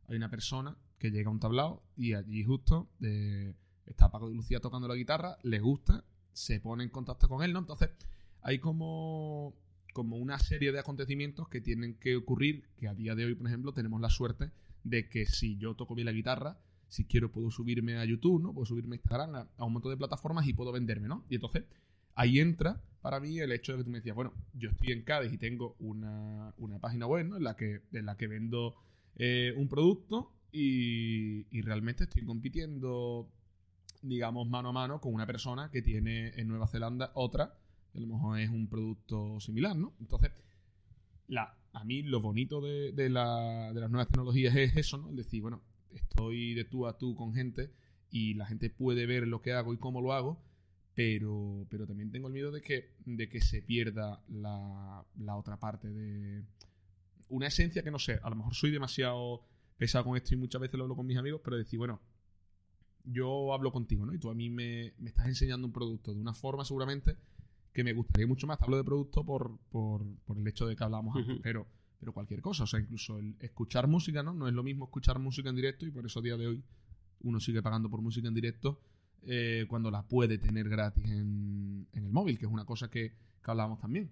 hay 0.07 0.17
una 0.17 0.29
persona 0.29 0.77
que 0.97 1.11
llega 1.11 1.29
a 1.29 1.33
un 1.33 1.39
tablao 1.39 1.83
y 1.97 2.13
allí 2.13 2.43
justo 2.43 2.89
eh, 3.01 3.53
está 3.85 4.09
Paco 4.09 4.29
de 4.29 4.35
Lucía 4.35 4.59
tocando 4.59 4.87
la 4.87 4.95
guitarra, 4.95 5.37
le 5.43 5.59
gusta, 5.59 6.03
se 6.33 6.59
pone 6.59 6.83
en 6.83 6.89
contacto 6.89 7.27
con 7.27 7.43
él, 7.43 7.53
¿no? 7.53 7.59
Entonces, 7.59 7.89
hay 8.41 8.59
como, 8.59 9.55
como 9.93 10.17
una 10.17 10.39
serie 10.39 10.71
de 10.71 10.79
acontecimientos 10.79 11.47
que 11.47 11.61
tienen 11.61 11.95
que 11.95 12.15
ocurrir, 12.15 12.67
que 12.77 12.87
a 12.87 12.93
día 12.93 13.15
de 13.15 13.25
hoy, 13.25 13.35
por 13.35 13.47
ejemplo, 13.47 13.73
tenemos 13.73 14.01
la 14.01 14.09
suerte 14.09 14.51
de 14.83 15.09
que 15.09 15.25
si 15.25 15.57
yo 15.57 15.75
toco 15.75 15.95
bien 15.95 16.05
la 16.05 16.11
guitarra, 16.11 16.59
si 16.87 17.05
quiero 17.05 17.31
puedo 17.31 17.51
subirme 17.51 17.97
a 17.97 18.05
YouTube, 18.05 18.41
¿no? 18.41 18.53
Puedo 18.53 18.65
subirme 18.65 18.95
a 18.95 18.97
Instagram, 18.97 19.47
a, 19.57 19.65
un 19.65 19.73
montón 19.73 19.91
de 19.91 19.97
plataformas 19.97 20.47
y 20.47 20.53
puedo 20.53 20.71
venderme, 20.71 21.07
¿no? 21.07 21.25
Y 21.29 21.35
entonces 21.35 21.63
ahí 22.13 22.39
entra 22.39 22.81
para 23.01 23.19
mí 23.19 23.39
el 23.39 23.51
hecho 23.51 23.73
de 23.73 23.79
que 23.79 23.83
tú 23.83 23.89
me 23.89 23.97
decías, 23.97 24.15
bueno, 24.15 24.33
yo 24.53 24.69
estoy 24.69 24.91
en 24.91 25.03
Cádiz 25.03 25.31
y 25.31 25.37
tengo 25.37 25.75
una, 25.79 26.53
página 26.81 27.07
web 27.07 27.25
en, 27.35 27.43
la 27.43 27.55
que, 27.55 27.81
en 27.91 28.05
la 28.05 28.17
que 28.17 28.27
vendo 28.27 28.75
eh, 29.15 29.53
un 29.57 29.67
producto 29.67 30.34
y, 30.57 31.61
realmente 31.61 32.05
estoy 32.05 32.23
compitiendo, 32.23 33.29
digamos, 34.01 34.47
mano 34.47 34.69
a 34.69 34.71
mano 34.71 35.01
con 35.01 35.13
una 35.13 35.25
persona 35.25 35.69
que 35.71 35.81
tiene 35.81 36.29
en 36.39 36.47
Nueva 36.47 36.67
Zelanda 36.67 37.11
otra, 37.15 37.57
que 37.91 37.97
a 37.97 38.01
lo 38.01 38.07
mejor 38.07 38.39
es 38.39 38.49
un 38.49 38.67
producto 38.67 39.39
similar, 39.39 39.75
¿no? 39.75 39.93
Entonces, 39.99 40.31
a 41.73 41.83
mí 41.83 42.03
lo 42.03 42.21
bonito 42.21 42.61
de, 42.61 42.91
de, 42.93 43.09
la, 43.09 43.73
de 43.73 43.81
las 43.81 43.89
nuevas 43.89 44.07
tecnologías 44.07 44.55
es 44.55 44.75
eso, 44.77 44.97
¿no? 44.97 45.09
Es 45.09 45.17
decir, 45.17 45.41
bueno, 45.41 45.61
estoy 45.93 46.53
de 46.53 46.65
tú 46.65 46.87
a 46.87 46.97
tú 46.97 47.15
con 47.15 47.33
gente 47.33 47.71
y 48.11 48.35
la 48.35 48.45
gente 48.45 48.69
puede 48.69 49.05
ver 49.05 49.27
lo 49.27 49.41
que 49.41 49.53
hago 49.53 49.73
y 49.73 49.77
cómo 49.77 50.01
lo 50.01 50.13
hago 50.13 50.41
pero, 50.95 51.67
pero 51.69 51.85
también 51.85 52.09
tengo 52.09 52.27
el 52.27 52.33
miedo 52.33 52.51
de 52.51 52.61
que, 52.61 52.93
de 53.05 53.27
que 53.27 53.41
se 53.41 53.61
pierda 53.61 54.23
la, 54.29 55.03
la 55.19 55.35
otra 55.35 55.57
parte 55.57 55.89
de 55.89 56.41
una 57.27 57.47
esencia 57.47 57.83
que 57.83 57.91
no 57.91 57.99
sé, 57.99 58.19
a 58.23 58.29
lo 58.29 58.37
mejor 58.37 58.55
soy 58.55 58.71
demasiado 58.71 59.41
pesado 59.77 60.05
con 60.05 60.17
esto 60.17 60.33
y 60.33 60.37
muchas 60.37 60.61
veces 60.61 60.77
lo 60.77 60.83
hablo 60.85 60.95
con 60.95 61.05
mis 61.05 61.17
amigos, 61.17 61.41
pero 61.43 61.57
decir, 61.57 61.77
bueno, 61.77 62.01
yo 63.03 63.53
hablo 63.53 63.71
contigo, 63.71 64.05
¿no? 64.05 64.13
Y 64.13 64.19
tú 64.19 64.29
a 64.29 64.35
mí 64.35 64.49
me, 64.49 64.93
estás 65.05 65.27
enseñando 65.27 65.67
un 65.67 65.73
producto 65.73 66.13
de 66.13 66.19
una 66.19 66.33
forma 66.33 66.65
seguramente 66.65 67.17
que 67.73 67.83
me 67.83 67.93
gustaría 67.93 68.25
mucho 68.25 68.47
más. 68.47 68.57
Te 68.57 68.65
hablo 68.65 68.77
de 68.77 68.83
producto 68.83 69.23
por, 69.23 69.57
por, 69.69 70.03
por 70.25 70.37
el 70.37 70.47
hecho 70.47 70.65
de 70.65 70.75
que 70.75 70.83
hablamos 70.83 71.15
antes, 71.15 71.39
pero, 71.43 71.67
pero 71.99 72.13
cualquier 72.13 72.41
cosa, 72.41 72.63
o 72.63 72.67
sea, 72.67 72.79
incluso 72.79 73.19
el 73.19 73.35
escuchar 73.39 73.87
música, 73.87 74.23
¿no? 74.23 74.33
No 74.33 74.47
es 74.47 74.53
lo 74.53 74.63
mismo 74.63 74.85
escuchar 74.85 75.19
música 75.19 75.49
en 75.49 75.55
directo 75.55 75.85
y 75.85 75.91
por 75.91 76.05
eso 76.05 76.19
a 76.19 76.23
día 76.23 76.37
de 76.37 76.47
hoy 76.47 76.63
uno 77.21 77.39
sigue 77.39 77.61
pagando 77.61 77.89
por 77.89 78.01
música 78.01 78.27
en 78.27 78.33
directo 78.33 78.79
eh, 79.23 79.65
cuando 79.67 79.91
la 79.91 80.03
puede 80.03 80.37
tener 80.37 80.69
gratis 80.69 81.05
en, 81.05 81.87
el 81.93 82.09
móvil, 82.09 82.37
que 82.37 82.45
es 82.45 82.51
una 82.51 82.65
cosa 82.65 82.89
que, 82.89 83.13
que 83.43 83.51
hablábamos 83.51 83.79
también. 83.79 84.11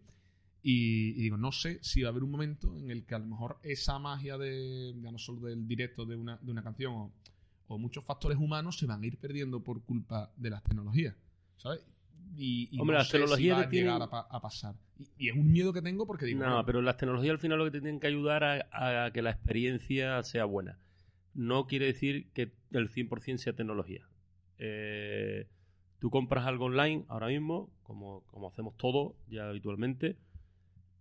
Y, 0.66 1.12
digo, 1.14 1.36
no 1.36 1.52
sé 1.52 1.80
si 1.82 2.02
va 2.02 2.08
a 2.08 2.12
haber 2.12 2.24
un 2.24 2.32
momento 2.32 2.78
en 2.78 2.90
el 2.90 3.06
que 3.06 3.16
a 3.16 3.20
lo 3.20 3.26
mejor 3.26 3.58
esa 3.64 4.00
magia 4.00 4.38
de, 4.38 4.96
ya 5.02 5.12
no 5.12 5.18
solo 5.18 5.42
del 5.42 5.68
directo 5.68 6.06
de 6.06 6.16
una, 6.16 6.38
de 6.42 6.52
una 6.52 6.64
canción 6.64 6.94
o, 6.96 7.12
muchos 7.78 8.06
factores 8.06 8.38
humanos 8.38 8.78
se 8.78 8.86
van 8.86 9.02
a 9.02 9.06
ir 9.08 9.18
perdiendo 9.18 9.60
por 9.60 9.82
culpa 9.82 10.32
de 10.38 10.52
las 10.52 10.64
tecnologías, 10.64 11.16
¿sabes? 11.58 11.82
Y, 12.38 12.80
Hombre, 12.80 12.98
las 12.98 13.10
tecnologías 13.10 13.58
va 13.58 13.62
a 13.62 13.70
llegar 13.70 14.02
a, 14.02 14.42
pasar. 14.42 14.76
Y, 15.18 15.30
es 15.30 15.36
un 15.36 15.52
miedo 15.52 15.74
que 15.74 15.82
tengo 15.82 16.06
porque 16.06 16.28
digo... 16.28 16.46
No, 16.46 16.64
pero 16.66 16.84
las 16.84 16.98
tecnologías 16.98 17.32
al 17.32 17.40
final 17.40 17.58
lo 17.58 17.66
que 17.66 17.72
te 17.72 17.82
tienen 17.82 18.00
que 18.00 18.08
ayudar 18.08 18.44
a, 18.44 19.06
a 19.06 19.12
que 19.12 19.24
la 19.24 19.32
experiencia 19.32 20.22
sea 20.22 20.46
buena. 20.46 20.78
No 21.34 21.66
quiere 21.66 21.88
decir 21.88 22.30
que 22.34 22.54
el 22.72 22.90
100% 22.90 23.38
sea 23.38 23.54
tecnología. 23.54 24.08
Eh, 24.60 25.48
tú 26.00 26.10
compras 26.10 26.46
algo 26.46 26.66
online 26.66 27.06
ahora 27.08 27.28
mismo, 27.28 27.70
como, 27.84 28.22
como 28.28 28.48
hacemos 28.48 28.78
todos 28.78 29.14
ya 29.28 29.50
habitualmente, 29.50 30.16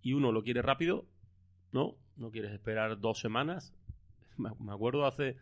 y 0.03 0.13
uno 0.13 0.33
lo 0.33 0.43
quiere 0.43 0.63
rápido, 0.63 1.07
¿no? 1.73 1.97
No 2.17 2.31
quieres 2.31 2.53
esperar 2.53 3.01
dos 3.01 3.21
semanas. 3.21 3.73
Me 4.37 4.73
acuerdo 4.73 5.07
hace. 5.07 5.37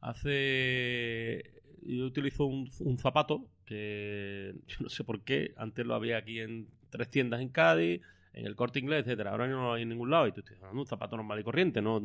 Hace. 0.00 1.62
Yo 1.82 2.06
utilizo 2.06 2.44
un, 2.44 2.98
zapato 2.98 3.46
que 3.64 4.54
yo 4.66 4.76
no 4.80 4.88
sé 4.88 5.04
por 5.04 5.22
qué. 5.22 5.54
Antes 5.56 5.86
lo 5.86 5.94
había 5.94 6.18
aquí 6.18 6.40
en 6.40 6.68
tres 6.90 7.10
tiendas 7.10 7.40
en 7.40 7.50
Cádiz, 7.50 8.02
en 8.32 8.46
el 8.46 8.56
corte 8.56 8.78
inglés, 8.78 9.00
etcétera. 9.06 9.30
Ahora 9.30 9.46
no 9.46 9.62
lo 9.62 9.72
hay 9.74 9.82
en 9.82 9.90
ningún 9.90 10.10
lado. 10.10 10.26
Y 10.26 10.32
tú 10.32 10.40
estás 10.40 10.58
un 10.72 10.86
zapato 10.86 11.16
normal 11.16 11.40
y 11.40 11.44
corriente, 11.44 11.82
¿no? 11.82 12.02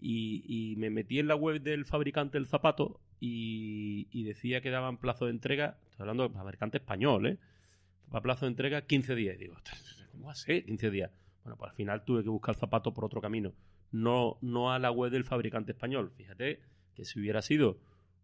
Y, 0.00 0.74
me 0.76 0.90
metí 0.90 1.18
en 1.18 1.28
la 1.28 1.36
web 1.36 1.62
del 1.62 1.86
fabricante 1.86 2.36
del 2.38 2.46
zapato 2.46 3.00
y, 3.20 4.22
decía 4.24 4.60
que 4.60 4.70
daban 4.70 4.98
plazo 4.98 5.26
de 5.26 5.30
entrega, 5.30 5.78
estoy 5.90 6.02
hablando 6.02 6.28
de 6.28 6.34
fabricante 6.34 6.78
español, 6.78 7.26
¿eh? 7.26 7.38
Para 8.10 8.22
plazo 8.22 8.44
de 8.44 8.50
entrega 8.50 8.82
15 8.82 9.14
días. 9.14 9.36
Y 9.36 9.44
digo, 9.44 9.56
¿cómo 10.12 10.26
va 10.26 10.32
a 10.32 10.34
ser 10.34 10.64
15 10.64 10.90
días? 10.90 11.10
Bueno, 11.44 11.56
pues 11.56 11.70
al 11.70 11.76
final 11.76 12.04
tuve 12.04 12.22
que 12.22 12.30
buscar 12.30 12.54
el 12.54 12.60
zapato 12.60 12.92
por 12.92 13.04
otro 13.04 13.20
camino. 13.20 13.52
No, 13.92 14.38
no 14.40 14.72
a 14.72 14.78
la 14.78 14.90
web 14.90 15.12
del 15.12 15.24
fabricante 15.24 15.72
español. 15.72 16.10
Fíjate 16.16 16.60
que 16.94 17.04
si 17.04 17.20
hubiera 17.20 17.42
sido 17.42 17.78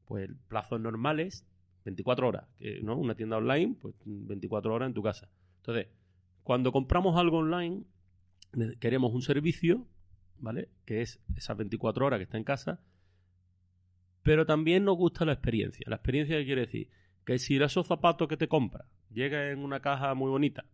pues 0.07 0.29
plazos 0.49 0.81
normales, 0.81 1.47
24 1.85 2.27
horas, 2.27 2.49
¿no? 2.83 2.97
Una 2.97 3.15
tienda 3.15 3.37
online, 3.37 3.77
pues 3.81 3.95
24 4.05 4.75
horas 4.75 4.89
en 4.89 4.95
tu 4.95 5.03
casa. 5.03 5.29
Entonces, 5.59 5.87
cuando 6.43 6.73
compramos 6.73 7.17
algo 7.17 7.39
online, 7.39 7.85
queremos 8.81 9.15
un 9.15 9.23
servicio 9.23 9.87
¿vale? 10.41 10.69
Que 10.85 11.03
es 11.03 11.21
esas 11.37 11.57
24 11.57 12.07
horas 12.07 12.19
que 12.19 12.25
está 12.25 12.39
en 12.39 12.45
casa. 12.45 12.81
Pero 14.23 14.45
también 14.45 14.85
nos 14.85 14.97
gusta 14.97 15.25
la 15.25 15.33
experiencia. 15.33 15.85
La 15.89 15.97
experiencia 15.97 16.43
quiere 16.45 16.63
decir 16.63 16.91
que 17.25 17.39
si 17.39 17.57
esos 17.57 17.87
zapatos 17.87 18.29
que 18.29 18.37
te 18.37 18.49
compras 18.49 18.87
llega 19.11 19.51
en 19.51 19.61
una 19.61 19.81
caja 19.81 20.15
muy 20.15 20.31
bonita, 20.31 20.65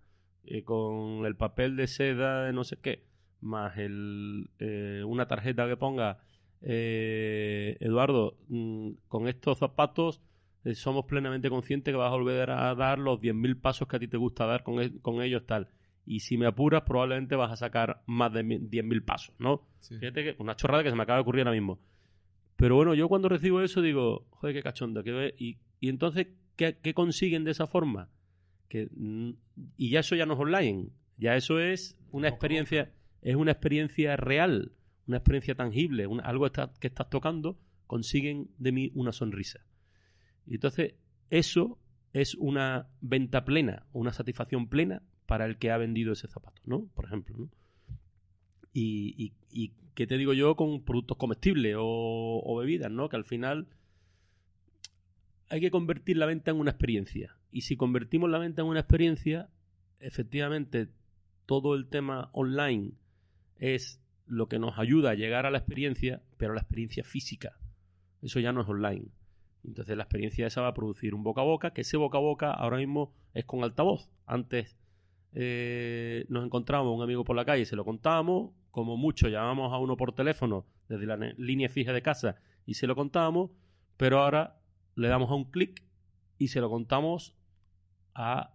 eh, 0.46 0.62
con 0.64 1.26
el 1.26 1.36
papel 1.36 1.76
de 1.76 1.86
seda 1.86 2.44
de 2.44 2.52
no 2.52 2.64
sé 2.64 2.78
qué, 2.80 3.04
más 3.40 3.76
el, 3.78 4.50
eh, 4.58 5.02
una 5.06 5.26
tarjeta 5.26 5.66
que 5.66 5.76
ponga 5.76 6.18
eh, 6.62 7.76
Eduardo, 7.80 8.36
mm, 8.48 8.90
con 9.08 9.28
estos 9.28 9.58
zapatos 9.58 10.20
eh, 10.64 10.74
somos 10.74 11.04
plenamente 11.04 11.48
conscientes 11.48 11.92
que 11.92 11.96
vas 11.96 12.12
a 12.12 12.16
volver 12.16 12.50
a 12.50 12.74
dar 12.74 12.98
los 12.98 13.20
10.000 13.20 13.60
pasos 13.60 13.86
que 13.86 13.96
a 13.96 13.98
ti 14.00 14.08
te 14.08 14.16
gusta 14.16 14.46
dar 14.46 14.64
con, 14.64 14.82
e, 14.82 14.98
con 15.00 15.22
ellos 15.22 15.46
tal. 15.46 15.68
Y 16.04 16.20
si 16.20 16.36
me 16.36 16.46
apuras, 16.46 16.82
probablemente 16.82 17.36
vas 17.36 17.52
a 17.52 17.56
sacar 17.56 18.02
más 18.06 18.32
de 18.32 18.42
10.000 18.44 19.04
pasos, 19.04 19.34
¿no? 19.38 19.62
Fíjate 19.80 20.24
que 20.24 20.36
una 20.38 20.56
chorrada 20.56 20.82
que 20.82 20.90
se 20.90 20.96
me 20.96 21.04
acaba 21.04 21.18
de 21.18 21.22
ocurrir 21.22 21.42
ahora 21.42 21.52
mismo. 21.52 21.78
Pero 22.56 22.74
bueno, 22.74 22.94
yo 22.94 23.08
cuando 23.08 23.28
recibo 23.28 23.60
eso 23.60 23.80
digo, 23.80 24.26
joder, 24.30 24.56
qué 24.56 24.62
cachondo. 24.62 25.04
Que 25.04 25.34
y, 25.38 25.58
y 25.78 25.88
entonces, 25.88 26.28
¿qué, 26.56 26.78
¿qué, 26.82 26.94
consiguen 26.94 27.44
de 27.44 27.52
esa 27.52 27.68
forma? 27.68 28.08
Que, 28.76 29.34
y 29.76 29.90
ya 29.90 30.00
eso 30.00 30.16
ya 30.16 30.26
no 30.26 30.34
es 30.34 30.40
online. 30.40 30.90
Ya 31.16 31.36
eso 31.36 31.58
es 31.60 31.98
una 32.10 32.28
experiencia, 32.28 32.92
es 33.22 33.36
una 33.36 33.52
experiencia 33.52 34.16
real, 34.16 34.72
una 35.06 35.16
experiencia 35.16 35.54
tangible, 35.54 36.06
algo 36.22 36.50
que 36.50 36.86
estás 36.86 37.08
tocando, 37.08 37.58
consiguen 37.86 38.50
de 38.58 38.72
mí 38.72 38.92
una 38.94 39.12
sonrisa. 39.12 39.60
Y 40.46 40.54
entonces, 40.54 40.94
eso 41.30 41.78
es 42.12 42.34
una 42.34 42.88
venta 43.00 43.44
plena, 43.44 43.86
una 43.92 44.12
satisfacción 44.12 44.68
plena 44.68 45.02
para 45.26 45.46
el 45.46 45.58
que 45.58 45.70
ha 45.70 45.76
vendido 45.76 46.12
ese 46.12 46.28
zapato, 46.28 46.62
¿no? 46.64 46.86
Por 46.94 47.06
ejemplo, 47.06 47.36
¿no? 47.36 47.50
Y, 48.72 49.32
y, 49.50 49.72
¿qué 49.94 50.06
te 50.06 50.18
digo 50.18 50.34
yo 50.34 50.54
con 50.54 50.84
productos 50.84 51.16
comestibles 51.16 51.76
o, 51.78 52.42
o, 52.44 52.56
bebidas, 52.58 52.90
¿no? 52.90 53.08
Que 53.08 53.16
al 53.16 53.24
final 53.24 53.68
hay 55.48 55.60
que 55.60 55.70
convertir 55.70 56.18
la 56.18 56.26
venta 56.26 56.50
en 56.50 56.58
una 56.58 56.72
experiencia. 56.72 57.36
Y 57.50 57.62
si 57.62 57.76
convertimos 57.76 58.30
la 58.30 58.38
venta 58.38 58.62
en 58.62 58.68
una 58.68 58.80
experiencia, 58.80 59.48
efectivamente 60.00 60.88
todo 61.46 61.74
el 61.74 61.88
tema 61.88 62.30
online 62.32 62.92
es 63.58 64.00
lo 64.26 64.48
que 64.48 64.58
nos 64.58 64.78
ayuda 64.78 65.10
a 65.10 65.14
llegar 65.14 65.46
a 65.46 65.50
la 65.50 65.58
experiencia, 65.58 66.22
pero 66.36 66.54
la 66.54 66.60
experiencia 66.60 67.04
física. 67.04 67.56
Eso 68.22 68.40
ya 68.40 68.52
no 68.52 68.62
es 68.62 68.68
online. 68.68 69.06
Entonces 69.64 69.96
la 69.96 70.04
experiencia 70.04 70.46
esa 70.46 70.60
va 70.60 70.68
a 70.68 70.74
producir 70.74 71.14
un 71.14 71.22
boca 71.22 71.40
a 71.40 71.44
boca, 71.44 71.72
que 71.72 71.80
ese 71.82 71.96
boca 71.96 72.18
a 72.18 72.20
boca 72.20 72.50
ahora 72.50 72.76
mismo 72.76 73.12
es 73.34 73.44
con 73.44 73.62
altavoz. 73.62 74.08
Antes 74.26 74.76
eh, 75.32 76.24
nos 76.28 76.44
encontrábamos 76.44 76.96
un 76.96 77.02
amigo 77.02 77.24
por 77.24 77.36
la 77.36 77.44
calle 77.44 77.62
y 77.62 77.66
se 77.66 77.76
lo 77.76 77.84
contábamos, 77.84 78.52
como 78.70 78.96
mucho 78.96 79.28
llamamos 79.28 79.72
a 79.72 79.78
uno 79.78 79.96
por 79.96 80.12
teléfono 80.14 80.66
desde 80.88 81.06
la 81.06 81.16
línea 81.36 81.68
fija 81.68 81.92
de 81.92 82.02
casa 82.02 82.36
y 82.64 82.74
se 82.74 82.86
lo 82.86 82.94
contábamos, 82.94 83.50
pero 83.96 84.20
ahora 84.20 84.60
le 84.94 85.08
damos 85.08 85.30
a 85.30 85.34
un 85.34 85.50
clic 85.50 85.82
y 86.38 86.48
se 86.48 86.60
lo 86.60 86.70
contamos 86.70 87.34
a, 88.14 88.54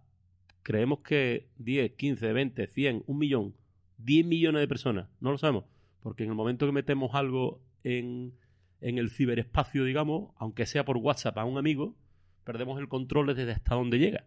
creemos 0.62 1.00
que 1.00 1.48
10, 1.58 1.92
15, 1.92 2.32
20, 2.32 2.66
100, 2.66 3.04
un 3.06 3.18
millón, 3.18 3.54
10 3.98 4.26
millones 4.26 4.60
de 4.60 4.68
personas, 4.68 5.08
no 5.20 5.30
lo 5.30 5.38
sabemos, 5.38 5.64
porque 6.00 6.24
en 6.24 6.30
el 6.30 6.36
momento 6.36 6.66
que 6.66 6.72
metemos 6.72 7.14
algo 7.14 7.60
en, 7.84 8.34
en 8.80 8.98
el 8.98 9.10
ciberespacio, 9.10 9.84
digamos, 9.84 10.32
aunque 10.36 10.66
sea 10.66 10.84
por 10.84 10.96
WhatsApp 10.96 11.38
a 11.38 11.44
un 11.44 11.58
amigo, 11.58 11.96
perdemos 12.44 12.78
el 12.80 12.88
control 12.88 13.34
desde 13.34 13.52
hasta 13.52 13.74
dónde 13.74 13.98
llega. 13.98 14.26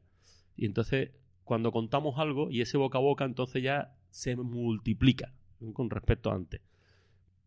Y 0.55 0.65
entonces, 0.65 1.11
cuando 1.43 1.71
contamos 1.71 2.17
algo 2.17 2.49
y 2.49 2.61
ese 2.61 2.77
boca 2.77 2.97
a 2.97 3.01
boca, 3.01 3.25
entonces 3.25 3.61
ya 3.61 3.95
se 4.09 4.35
multiplica 4.35 5.33
con 5.73 5.89
respecto 5.89 6.31
a 6.31 6.35
antes. 6.35 6.61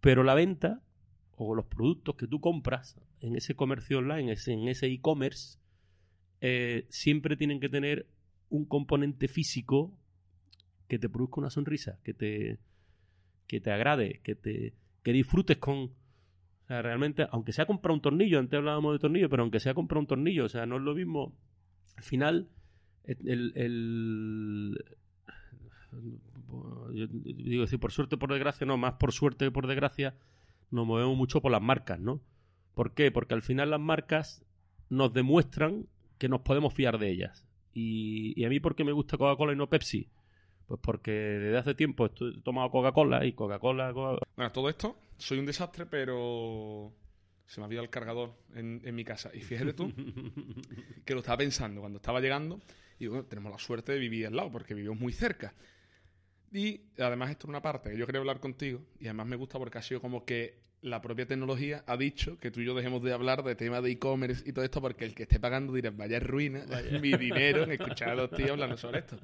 Pero 0.01 0.23
la 0.23 0.35
venta 0.35 0.83
o 1.37 1.55
los 1.55 1.67
productos 1.67 2.17
que 2.17 2.27
tú 2.27 2.41
compras 2.41 3.01
en 3.21 3.37
ese 3.37 3.55
comercio 3.55 3.99
online, 3.99 4.35
en 4.47 4.69
ese 4.69 4.87
e-commerce, 4.87 5.59
eh, 6.41 6.87
siempre 6.89 7.37
tienen 7.37 7.61
que 7.61 7.69
tener 7.69 8.07
un 8.51 8.65
componente 8.65 9.29
físico 9.29 9.93
que 10.89 10.99
te 10.99 11.09
produzca 11.09 11.41
una 11.41 11.51
sonrisa, 11.51 11.99
que 12.03 12.15
te, 12.15 12.59
que 13.47 13.61
te 13.61 13.71
agrade, 13.71 14.21
que 14.23 14.35
te 14.35 14.75
que 15.03 15.13
disfrutes 15.13 15.57
con, 15.59 15.77
o 15.79 16.67
sea, 16.67 16.83
realmente, 16.83 17.27
aunque 17.31 17.53
sea 17.53 17.67
comprar 17.67 17.93
un 17.93 18.03
tornillo, 18.03 18.39
antes 18.39 18.59
hablábamos 18.59 18.93
de 18.93 18.99
tornillo, 18.99 19.31
pero 19.31 19.43
aunque 19.43 19.61
sea 19.61 19.75
comprar 19.75 19.99
un 19.99 20.07
tornillo, 20.07 20.45
o 20.45 20.49
sea, 20.49 20.67
no 20.67 20.77
es 20.77 20.83
lo 20.83 20.95
mismo. 20.95 21.35
Al 21.97 22.03
final, 22.03 22.49
el. 23.05 23.53
el 23.55 24.85
yo 26.93 27.07
digo 27.09 27.63
decir, 27.63 27.79
por 27.79 27.93
suerte 27.93 28.17
por 28.17 28.33
desgracia, 28.33 28.67
no, 28.67 28.77
más 28.77 28.95
por 28.95 29.13
suerte 29.13 29.47
que 29.47 29.51
por 29.51 29.67
desgracia, 29.67 30.15
nos 30.71 30.87
movemos 30.87 31.17
mucho 31.17 31.41
por 31.41 31.53
las 31.53 31.63
marcas, 31.63 31.99
¿no? 32.01 32.21
¿Por 32.75 32.93
qué? 32.93 33.11
Porque 33.11 33.35
al 33.35 33.43
final 33.43 33.71
las 33.71 33.81
marcas 33.81 34.45
nos 34.91 35.13
demuestran 35.13 35.87
que 36.19 36.29
nos 36.29 36.41
podemos 36.43 36.75
fiar 36.75 36.99
de 36.99 37.11
ellas. 37.11 37.45
Y, 37.73 38.35
y 38.41 38.45
a 38.45 38.49
mí, 38.49 38.61
¿por 38.61 38.75
qué 38.75 38.85
me 38.85 38.93
gusta 38.93 39.17
Coca-Cola 39.17 39.53
y 39.53 39.57
no 39.57 39.69
Pepsi? 39.69 40.09
Pues 40.69 40.81
porque 40.83 41.11
desde 41.11 41.57
hace 41.57 41.75
tiempo 41.75 42.05
he 42.07 42.11
tomado 42.43 42.71
Coca-Cola 42.71 43.25
y 43.25 43.33
Coca-Cola. 43.33 43.93
bueno, 44.37 44.53
todo 44.53 44.69
esto, 44.69 44.99
soy 45.17 45.39
un 45.39 45.47
desastre, 45.47 45.87
pero 45.87 46.93
se 47.47 47.59
me 47.59 47.65
ha 47.65 47.67
olvidado 47.67 47.85
el 47.85 47.91
cargador 47.91 48.35
en, 48.55 48.95
mi 48.95 49.03
casa. 49.03 49.31
Y 49.33 49.41
fíjate 49.41 49.73
tú 49.73 49.91
que 51.07 51.15
lo 51.15 51.21
estaba 51.21 51.39
pensando 51.39 51.81
cuando 51.81 51.97
estaba 51.97 52.21
llegando. 52.21 52.61
Y 52.99 53.07
bueno, 53.07 53.25
tenemos 53.25 53.51
la 53.51 53.59
suerte 53.59 53.93
de 53.93 53.99
vivir 53.99 54.27
al 54.27 54.37
lado, 54.37 54.53
porque 54.53 54.75
vivimos 54.75 55.01
muy 55.01 55.15
cerca. 55.15 55.55
Y 56.53 56.83
además, 56.99 57.31
esto 57.31 57.47
es 57.47 57.49
una 57.49 57.63
parte 57.63 57.91
que 57.91 57.97
yo 57.97 58.05
quería 58.05 58.21
hablar 58.21 58.39
contigo. 58.39 58.83
Y 59.01 59.07
además 59.07 59.27
me 59.27 59.37
gusta 59.37 59.59
porque 59.59 59.79
ha 59.79 59.83
sido 59.83 60.03
como 60.03 60.27
que 60.27 60.59
la 60.83 61.01
propia 61.01 61.27
tecnología 61.27 61.83
ha 61.87 61.97
dicho 61.97 62.39
que 62.39 62.51
tú 62.51 62.61
y 62.61 62.67
yo 62.67 62.75
dejemos 62.75 63.03
de 63.03 63.13
hablar 63.13 63.43
de 63.43 63.55
temas 63.55 63.83
de 63.83 63.91
e-commerce 63.91 64.43
y 64.47 64.53
todo 64.53 64.65
esto, 64.65 64.81
porque 64.81 65.05
el 65.05 65.15
que 65.15 65.25
esté 65.25 65.41
pagando 65.41 65.73
dirá, 65.73 65.91
vaya 65.91 66.21
ruina, 66.21 66.65
mi 67.01 67.13
dinero 67.17 67.65
en 67.65 67.73
escuchar 67.81 68.11
a 68.11 68.15
los 68.15 68.31
tíos 68.31 68.51
hablando 68.51 68.77
sobre 68.77 69.01
esto. 69.01 69.19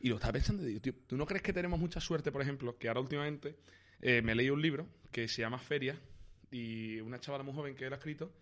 Y 0.00 0.08
lo 0.08 0.16
estaba 0.16 0.32
pensando 0.32 0.62
y 0.62 0.66
digo, 0.66 0.80
tío, 0.80 0.94
¿tú 1.06 1.16
no 1.16 1.26
crees 1.26 1.42
que 1.42 1.52
tenemos 1.52 1.78
mucha 1.78 2.00
suerte, 2.00 2.32
por 2.32 2.42
ejemplo, 2.42 2.76
que 2.78 2.88
ahora 2.88 3.00
últimamente 3.00 3.56
eh, 4.00 4.22
me 4.22 4.34
leí 4.34 4.50
un 4.50 4.62
libro 4.62 4.88
que 5.12 5.28
se 5.28 5.42
llama 5.42 5.58
Feria 5.58 5.98
y 6.50 7.00
una 7.00 7.20
chavala 7.20 7.44
muy 7.44 7.54
joven 7.54 7.74
que 7.74 7.88
lo 7.88 7.94
ha 7.94 7.98
escrito 7.98 8.32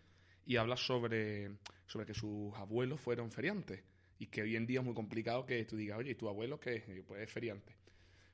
y 0.47 0.57
habla 0.57 0.77
sobre, 0.77 1.51
sobre 1.87 2.07
que 2.07 2.15
sus 2.15 2.55
abuelos 2.55 3.01
fueron 3.01 3.31
feriantes 3.31 3.83
y 4.19 4.27
que 4.27 4.43
hoy 4.43 4.57
en 4.57 4.67
día 4.67 4.81
es 4.81 4.85
muy 4.85 4.95
complicado 4.95 5.45
que 5.45 5.65
tú 5.65 5.77
digas, 5.77 5.99
oye, 5.99 6.13
¿y 6.13 6.15
tu 6.15 6.29
abuelo 6.29 6.59
qué 6.59 6.77
es? 6.77 7.05
Pues 7.07 7.23
es 7.23 7.31
feriante. 7.31 7.77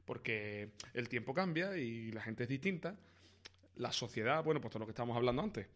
Porque 0.05 0.71
el 0.93 1.09
tiempo 1.09 1.35
cambia 1.35 1.77
y 1.77 2.11
la 2.13 2.23
gente 2.23 2.45
es 2.45 2.49
distinta. 2.49 2.97
La 3.77 3.93
sociedad, 3.93 4.43
bueno, 4.45 4.61
pues 4.61 4.73
todo 4.73 4.81
lo 4.81 4.87
que 4.87 4.93
estábamos 4.93 5.17
hablando 5.17 5.43
antes. 5.43 5.67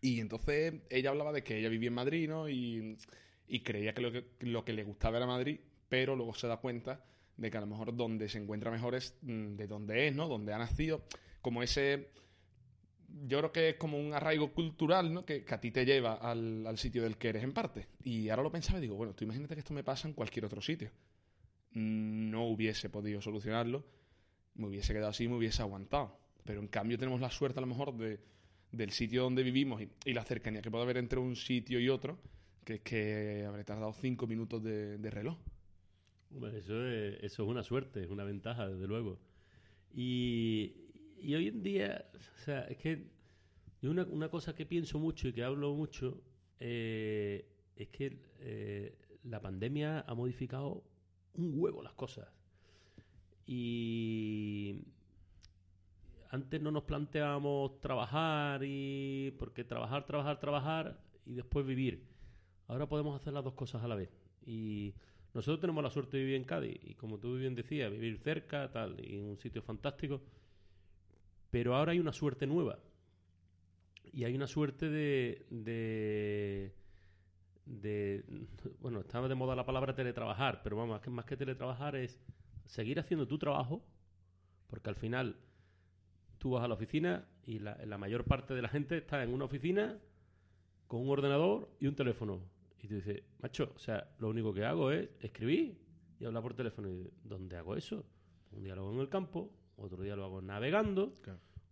Y 0.00 0.20
entonces 0.20 0.74
ella 0.90 1.10
hablaba 1.10 1.32
de 1.32 1.42
que 1.42 1.58
ella 1.58 1.68
vivía 1.68 1.88
en 1.88 1.94
Madrid, 1.94 2.28
¿no? 2.28 2.48
Y, 2.48 2.98
creía 3.64 3.94
que 3.94 4.02
lo, 4.40 4.64
que 4.64 4.72
le 4.72 4.84
gustaba 4.84 5.16
era 5.16 5.26
Madrid 5.26 5.60
pero 5.88 6.16
luego 6.16 6.34
se 6.34 6.46
da 6.46 6.56
cuenta 6.58 7.04
de 7.36 7.50
que 7.50 7.58
a 7.58 7.60
lo 7.60 7.66
mejor 7.66 7.94
donde 7.94 8.28
se 8.28 8.38
encuentra 8.38 8.70
mejor 8.70 8.94
es 8.94 9.16
mm, 9.22 9.56
de 9.56 9.66
donde 9.66 10.08
es, 10.08 10.14
¿no? 10.14 10.28
Donde 10.28 10.52
ha 10.52 10.58
nacido, 10.58 11.04
como 11.40 11.62
ese... 11.62 12.10
Yo 13.08 13.38
creo 13.38 13.52
que 13.52 13.68
es 13.70 13.76
como 13.76 13.98
un 13.98 14.12
arraigo 14.14 14.52
cultural, 14.52 15.12
¿no? 15.12 15.24
Que, 15.24 15.44
a 15.48 15.60
ti 15.60 15.70
te 15.70 15.84
lleva 15.84 16.14
al, 16.14 16.76
sitio 16.76 17.02
del 17.02 17.16
que 17.16 17.28
eres 17.28 17.44
en 17.44 17.52
parte. 17.52 17.86
Y 18.02 18.28
ahora 18.28 18.42
lo 18.42 18.50
pensaba 18.50 18.78
y 18.78 18.82
digo, 18.82 18.96
bueno, 18.96 19.14
tú 19.14 19.24
imagínate 19.24 19.54
que 19.54 19.60
esto 19.60 19.72
me 19.72 19.84
pasa 19.84 20.08
en 20.08 20.14
cualquier 20.14 20.44
otro 20.44 20.60
sitio. 20.60 20.90
No 21.72 22.46
hubiese 22.46 22.90
podido 22.90 23.20
solucionarlo, 23.20 23.84
me 24.54 24.66
hubiese 24.66 24.92
quedado 24.92 25.10
así, 25.10 25.28
me 25.28 25.36
hubiese 25.36 25.62
aguantado. 25.62 26.18
Pero 26.46 26.60
en 26.60 26.68
cambio 26.68 26.98
tenemos 26.98 27.20
la 27.20 27.30
suerte 27.30 27.58
a 27.58 27.62
lo 27.62 27.66
mejor 27.66 27.96
de, 27.96 28.20
del 28.72 28.90
sitio 28.92 29.24
donde 29.24 29.42
vivimos 29.42 29.82
y, 30.04 30.12
la 30.12 30.24
cercanía 30.24 30.62
que 30.62 30.70
puede 30.70 30.84
haber 30.84 30.96
entre 30.96 31.18
un 31.18 31.36
sitio 31.36 31.80
y 31.80 31.88
otro, 31.88 32.18
que 32.64 32.74
es 32.74 32.80
que 32.80 33.44
habré 33.46 33.64
tardado 33.64 33.92
cinco 33.92 34.26
minutos 34.26 34.62
de 34.62 35.10
reloj. 35.10 35.38
Eso 36.54 36.86
es, 36.86 37.22
eso 37.22 37.42
es 37.44 37.48
una 37.48 37.62
suerte, 37.62 38.02
es 38.04 38.10
una 38.10 38.24
ventaja, 38.24 38.68
desde 38.68 38.86
luego. 38.86 39.18
Y, 39.94 40.74
y 41.18 41.34
hoy 41.34 41.48
en 41.48 41.62
día, 41.62 42.04
o 42.14 42.38
sea, 42.44 42.62
es 42.62 42.76
que 42.76 43.06
una, 43.82 44.04
una 44.04 44.28
cosa 44.28 44.54
que 44.54 44.66
pienso 44.66 44.98
mucho 44.98 45.28
y 45.28 45.32
que 45.32 45.44
hablo 45.44 45.74
mucho 45.74 46.20
eh, 46.60 47.48
es 47.76 47.88
que 47.88 48.18
eh, 48.40 48.98
la 49.24 49.40
pandemia 49.40 50.00
ha 50.00 50.14
modificado 50.14 50.84
un 51.34 51.52
huevo 51.54 51.82
las 51.82 51.94
cosas. 51.94 52.28
Y 53.46 54.82
antes 56.36 56.60
no 56.60 56.70
nos 56.70 56.84
planteábamos 56.84 57.80
trabajar 57.80 58.60
y 58.62 59.34
porque 59.38 59.64
trabajar, 59.64 60.04
trabajar, 60.04 60.38
trabajar 60.38 61.00
y 61.24 61.32
después 61.32 61.64
vivir. 61.64 62.06
Ahora 62.68 62.86
podemos 62.86 63.18
hacer 63.18 63.32
las 63.32 63.42
dos 63.42 63.54
cosas 63.54 63.82
a 63.82 63.88
la 63.88 63.94
vez. 63.94 64.10
Y 64.44 64.94
nosotros 65.32 65.60
tenemos 65.60 65.82
la 65.82 65.90
suerte 65.90 66.18
de 66.18 66.24
vivir 66.24 66.36
en 66.36 66.44
Cádiz 66.44 66.78
y 66.84 66.94
como 66.94 67.18
tú 67.18 67.36
bien 67.36 67.54
decías, 67.54 67.90
vivir 67.90 68.18
cerca, 68.18 68.70
tal, 68.70 69.00
y 69.00 69.18
en 69.18 69.24
un 69.24 69.38
sitio 69.38 69.62
fantástico. 69.62 70.20
Pero 71.50 71.74
ahora 71.74 71.92
hay 71.92 72.00
una 72.00 72.12
suerte 72.12 72.46
nueva. 72.46 72.78
Y 74.12 74.24
hay 74.24 74.34
una 74.34 74.46
suerte 74.46 74.90
de, 74.90 75.46
de, 75.50 76.74
de 77.64 78.24
bueno, 78.80 79.00
estaba 79.00 79.26
de 79.26 79.34
moda 79.34 79.56
la 79.56 79.64
palabra 79.64 79.94
teletrabajar, 79.94 80.62
pero 80.62 80.76
vamos, 80.76 81.00
más 81.08 81.24
que 81.24 81.36
teletrabajar 81.36 81.96
es 81.96 82.20
seguir 82.66 83.00
haciendo 83.00 83.26
tu 83.26 83.38
trabajo, 83.38 83.82
porque 84.68 84.90
al 84.90 84.96
final 84.96 85.36
tú 86.46 86.52
vas 86.52 86.62
a 86.62 86.68
la 86.68 86.74
oficina 86.74 87.26
y 87.44 87.58
la, 87.58 87.76
la 87.84 87.98
mayor 87.98 88.22
parte 88.22 88.54
de 88.54 88.62
la 88.62 88.68
gente 88.68 88.98
está 88.98 89.20
en 89.20 89.34
una 89.34 89.46
oficina 89.46 89.98
con 90.86 91.00
un 91.00 91.10
ordenador 91.10 91.68
y 91.80 91.88
un 91.88 91.96
teléfono 91.96 92.40
y 92.80 92.86
tú 92.86 92.94
dices, 92.94 93.20
macho, 93.40 93.72
o 93.74 93.78
sea, 93.80 94.14
lo 94.20 94.28
único 94.28 94.54
que 94.54 94.64
hago 94.64 94.92
es 94.92 95.08
escribir 95.18 95.76
y 96.20 96.24
hablar 96.24 96.44
por 96.44 96.54
teléfono. 96.54 96.88
Y 96.88 97.10
¿dónde 97.24 97.56
hago 97.56 97.74
eso? 97.74 98.06
Un 98.52 98.62
diálogo 98.62 98.92
en 98.92 99.00
el 99.00 99.08
campo, 99.08 99.50
otro 99.76 100.04
día 100.04 100.14
lo 100.14 100.24
hago 100.24 100.40
navegando, 100.40 101.20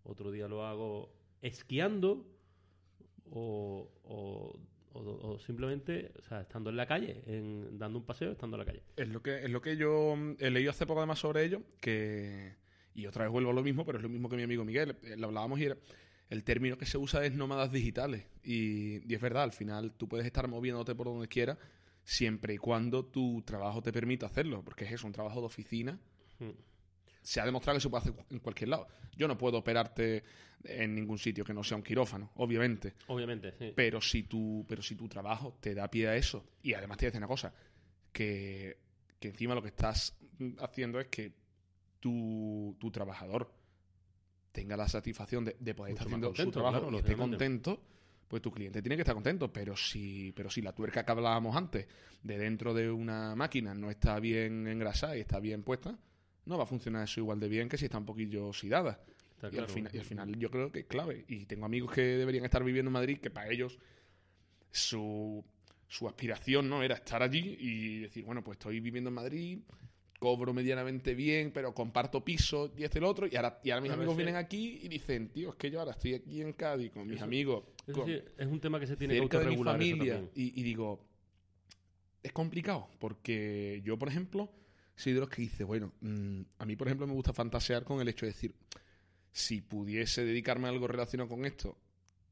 otro 0.03 0.33
día 0.33 0.49
lo 0.49 0.67
hago 0.67 1.15
esquiando 1.41 2.27
o, 3.31 3.93
o, 4.03 5.39
simplemente 5.39 6.11
o 6.19 6.23
sea, 6.23 6.41
estando 6.41 6.71
en 6.71 6.77
la 6.77 6.87
calle, 6.87 7.23
en, 7.27 7.79
dando 7.79 8.01
un 8.01 8.07
paseo, 8.07 8.33
estando 8.33 8.57
en 8.57 8.59
la 8.59 8.67
calle. 8.67 8.83
Es 8.97 9.07
lo 9.07 9.23
que, 9.23 9.45
es 9.45 9.51
lo 9.51 9.63
que 9.63 9.77
yo 9.77 10.17
he 10.41 10.51
leído 10.51 10.73
hace 10.73 10.85
poco 10.85 10.99
además 10.99 11.21
sobre 11.21 11.45
ello, 11.45 11.63
que... 11.81 12.64
Y 12.95 13.07
otra 13.07 13.25
vez 13.25 13.33
vuelvo 13.33 13.51
a 13.51 13.55
lo 13.55 13.63
mismo, 13.63 13.85
pero 13.85 13.99
es 13.99 14.03
lo 14.03 14.09
mismo 14.09 14.29
que 14.29 14.37
mi 14.37 14.45
amigo 14.45 14.65
Miguel. 14.65 14.97
Eh, 15.03 15.17
lo 15.17 15.27
hablábamos 15.27 15.61
y 15.61 15.69
el 16.31 16.45
término 16.45 16.79
que 16.79 16.87
se 16.87 16.97
usa 16.97 17.25
es 17.25 17.33
nómadas 17.33 17.73
digitales. 17.73 18.27
Y, 18.43 19.11
y, 19.11 19.15
es 19.15 19.21
verdad, 19.21 19.43
al 19.43 19.53
final 19.53 19.93
tú 19.93 20.09
puedes 20.09 20.27
estar 20.27 20.47
moviéndote 20.49 20.95
por 20.95 21.07
donde 21.07 21.29
quieras 21.29 21.59
siempre 22.05 22.55
y 22.55 22.59
cuando 22.59 23.07
tu 23.07 23.43
trabajo 23.43 23.83
te 23.83 23.93
permita 23.93 24.27
hacerlo, 24.27 24.63
porque 24.63 24.85
es 24.85 24.93
eso, 24.93 25.07
un 25.07 25.13
trabajo 25.13 25.41
de 25.41 25.47
oficina. 25.47 25.99
Hmm. 26.39 26.51
Se 27.23 27.41
ha 27.41 27.47
demostrado 27.47 27.79
que 27.79 27.81
se 27.81 27.89
puede 27.89 28.03
hacer 28.03 28.15
en 28.31 28.39
cualquier 28.39 28.69
lado. 28.69 28.87
Yo 29.17 29.27
no 29.27 29.39
puedo 29.39 29.59
operarte 29.59 30.23
en 30.63 30.95
ningún 30.95 31.19
sitio 31.19 31.45
que 31.45 31.55
no 31.55 31.65
sea 31.65 31.79
un 31.79 31.83
quirófano, 31.83 32.31
obviamente. 32.37 32.95
Obviamente, 33.07 33.55
sí. 33.59 33.73
Pero 33.75 34.01
si 34.01 34.25
tu, 34.25 34.65
pero 34.69 34.83
si 34.83 34.95
tu 34.95 35.09
trabajo 35.09 35.57
te 35.61 35.75
da 35.75 35.91
pie 35.91 36.09
a 36.09 36.17
eso, 36.17 36.45
y 36.63 36.75
además 36.75 36.99
te 36.99 37.07
dice 37.07 37.19
una 37.19 37.27
cosa, 37.27 37.55
que, 38.13 38.77
que 39.19 39.29
encima 39.29 39.55
lo 39.55 39.63
que 39.63 39.69
estás 39.69 40.15
haciendo 40.59 41.01
es 41.01 41.07
que 41.09 41.33
tu, 42.05 42.77
tu 42.79 42.91
trabajador 42.91 43.51
tenga 44.53 44.77
la 44.77 44.87
satisfacción 44.87 45.47
de, 45.47 45.75
poder 45.75 45.95
estar 45.95 46.07
haciendo 46.07 46.35
su 46.35 46.51
trabajo 46.51 46.91
y 46.93 46.97
esté 46.97 47.17
contento, 47.17 47.81
pues 48.29 48.43
tu 48.43 48.53
cliente 48.53 48.83
tiene 48.83 48.97
que 48.97 49.01
estar 49.01 49.15
contento. 49.15 49.51
Pero 49.51 49.75
si, 49.75 50.31
pero 50.33 50.51
si 50.51 50.61
la 50.61 50.75
tuerca 50.75 51.03
que 51.03 51.11
hablábamos 51.11 51.57
antes 51.57 51.89
de 52.23 52.37
dentro 52.37 52.75
de 52.75 52.91
una 52.91 53.35
máquina 53.35 53.73
no 53.73 53.91
está 53.91 54.21
bien 54.21 54.69
engrasada 54.69 55.17
y 55.17 55.21
está 55.21 55.41
bien 55.41 55.63
puesta, 55.63 55.99
no 56.45 56.59
va 56.59 56.65
a 56.65 56.67
funcionar 56.67 57.05
eso 57.05 57.21
igual 57.21 57.41
de 57.41 57.49
bien 57.49 57.71
que 57.71 57.79
si 57.79 57.87
está 57.87 57.97
un 57.97 58.05
poquillo 58.05 58.49
oxidada. 58.49 59.03
Y, 59.51 59.57
al 59.57 59.69
final, 59.69 59.95
y, 59.95 59.99
al 59.99 60.05
final, 60.05 60.39
yo 60.39 60.51
creo 60.51 60.71
que 60.71 60.81
es 60.81 60.87
clave. 60.87 61.25
Y 61.27 61.47
tengo 61.47 61.65
amigos 61.65 61.91
que 61.91 62.03
deberían 62.03 62.45
estar 62.45 62.63
viviendo 62.63 62.91
en 62.91 62.93
Madrid 62.93 63.19
que 63.19 63.31
para 63.31 63.51
ellos 63.51 63.79
su, 64.71 65.43
su 65.89 66.07
aspiración 66.07 66.69
no 66.69 66.83
era 66.83 66.97
estar 66.97 67.23
allí 67.23 67.57
y 67.59 68.01
decir, 68.01 68.27
bueno, 68.27 68.45
pues 68.45 68.57
estoy 68.57 68.81
viviendo 68.81 69.09
en 69.09 69.15
Madrid, 69.15 69.61
cobro 70.25 70.55
medianamente 70.55 71.15
bien, 71.15 71.51
pero 71.53 71.75
comparto 71.75 72.25
piso 72.25 72.73
y 72.79 72.85
este 72.85 72.99
y 72.99 73.01
el 73.01 73.05
otro. 73.05 73.27
Y 73.31 73.37
ahora, 73.37 73.61
y 73.63 73.71
ahora 73.71 73.83
mis 73.83 73.93
amigos 73.93 74.17
vienen 74.17 74.37
aquí 74.37 74.81
y 74.83 74.89
dicen, 74.89 75.29
tío, 75.29 75.51
es 75.51 75.57
que 75.57 75.71
yo 75.71 75.81
ahora 75.81 75.93
estoy 75.93 76.15
aquí 76.15 76.41
en 76.41 76.55
Cádiz 76.55 76.93
con 76.93 77.07
mis 77.07 77.21
amigos. 77.21 77.65
es 77.87 78.47
un 78.47 78.59
tema 78.59 78.81
que 78.81 78.87
se 78.87 78.97
tiene 78.97 79.29
que 79.29 79.39
regular 79.39 79.79
de 79.79 79.85
mi 79.85 79.91
familia. 79.91 80.25
Y, 80.35 80.59
y, 80.59 80.63
digo, 80.63 81.05
es 82.23 82.33
complicado, 82.33 82.89
porque 82.99 83.83
yo, 83.85 83.99
por 83.99 84.09
ejemplo, 84.09 84.51
soy 84.97 85.13
de 85.13 85.21
los 85.21 85.29
que 85.29 85.43
dice, 85.43 85.63
bueno, 85.63 85.93
mm, 86.01 86.41
a 86.57 86.65
mí, 86.65 86.75
por 86.75 86.89
ejemplo, 86.89 87.07
me 87.07 87.13
gusta 87.13 87.35
fantasear 87.35 87.85
con 87.85 88.01
el 88.01 88.09
hecho 88.09 88.25
de 88.25 88.33
decir, 88.33 88.55
si 89.31 89.61
pudiese 89.61 90.25
dedicarme 90.25 90.69
a 90.69 90.71
algo 90.71 90.87
relacionado 90.87 91.29
con 91.29 91.45
esto, 91.45 91.77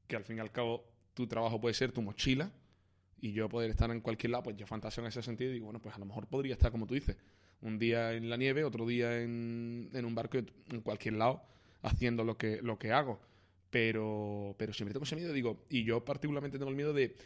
que 0.07 0.17
al 0.17 0.25
fin 0.25 0.39
y 0.39 0.41
al 0.41 0.51
cabo 0.51 0.83
tu 1.13 1.27
trabajo 1.27 1.61
puede 1.61 1.75
ser 1.75 1.93
tu 1.93 2.01
mochila, 2.01 2.51
y 3.21 3.33
yo 3.33 3.51
poder 3.51 3.71
estar 3.71 3.91
en 3.91 4.01
cualquier 4.01 4.31
lado, 4.31 4.45
pues 4.45 4.57
yo 4.57 4.67
fantaseo 4.67 5.05
en 5.05 5.09
ese 5.09 5.23
sentido 5.23 5.51
y 5.51 5.55
digo, 5.55 5.67
bueno, 5.67 5.83
pues 5.83 5.95
a 5.95 5.99
lo 5.99 6.07
mejor 6.07 6.27
podría 6.27 6.55
estar 6.55 6.73
como 6.73 6.87
tú 6.87 6.95
dices 6.95 7.19
un 7.63 7.79
día 7.79 8.13
en 8.13 8.29
la 8.29 8.37
nieve, 8.37 8.65
otro 8.65 8.87
día 8.87 9.21
en, 9.21 9.91
en 9.93 10.05
un 10.05 10.15
barco, 10.15 10.39
en 10.39 10.81
cualquier 10.83 11.15
lado, 11.15 11.43
haciendo 11.83 12.25
lo 12.25 12.37
que, 12.37 12.61
lo 12.63 12.79
que 12.79 12.93
hago. 12.93 13.21
Pero, 13.71 14.55
pero 14.59 14.73
siempre 14.73 14.93
tengo 14.93 15.05
ese 15.05 15.17
miedo, 15.17 15.33
digo, 15.33 15.65
y 15.71 15.85
yo 15.85 16.05
particularmente 16.05 16.59
tengo 16.59 16.71
el 16.71 16.77
miedo 16.77 16.93
de 16.93 17.17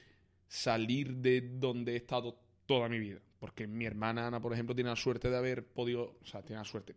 salir 0.47 1.17
de 1.17 1.41
donde 1.41 1.95
he 1.95 1.97
estado 1.97 2.39
toda 2.67 2.89
mi 2.89 2.99
vida. 2.99 3.21
Porque 3.41 3.67
mi 3.67 3.85
hermana 3.85 4.27
Ana, 4.27 4.41
por 4.41 4.53
ejemplo, 4.53 4.75
tiene 4.75 4.91
la 4.91 4.97
suerte 4.97 5.29
de 5.29 5.37
haber 5.37 5.67
podido, 5.67 6.17
o 6.23 6.27
sea, 6.27 6.43
tiene 6.43 6.61
la 6.61 6.65
suerte, 6.65 6.95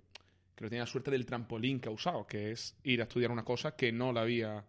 creo 0.55 0.67
que 0.67 0.69
tiene 0.69 0.83
la 0.83 0.87
suerte 0.87 1.11
del 1.11 1.25
trampolín 1.25 1.79
que 1.79 1.89
ha 1.89 1.91
usado, 1.91 2.27
que 2.27 2.51
es 2.51 2.75
ir 2.83 3.01
a 3.01 3.03
estudiar 3.03 3.31
una 3.31 3.43
cosa 3.43 3.75
que 3.75 3.91
no 3.91 4.13
la 4.13 4.21
había, 4.21 4.65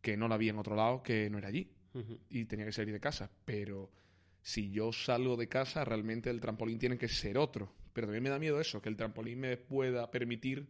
que 0.00 0.16
no 0.16 0.28
la 0.28 0.34
había 0.34 0.50
en 0.50 0.58
otro 0.58 0.76
lado, 0.76 1.02
que 1.02 1.30
no 1.30 1.38
era 1.38 1.48
allí. 1.48 1.70
Y 2.28 2.44
tenía 2.44 2.66
que 2.66 2.72
salir 2.72 2.92
de 2.92 3.00
casa. 3.00 3.30
Pero 3.44 3.90
si 4.42 4.70
yo 4.70 4.92
salgo 4.92 5.36
de 5.36 5.48
casa, 5.48 5.84
realmente 5.84 6.30
el 6.30 6.40
trampolín 6.40 6.78
tiene 6.78 6.98
que 6.98 7.08
ser 7.08 7.36
otro. 7.36 7.72
Pero 8.00 8.06
también 8.06 8.22
me 8.22 8.30
da 8.30 8.38
miedo 8.38 8.58
eso, 8.58 8.80
que 8.80 8.88
el 8.88 8.96
trampolín 8.96 9.40
me 9.40 9.58
pueda 9.58 10.10
permitir 10.10 10.66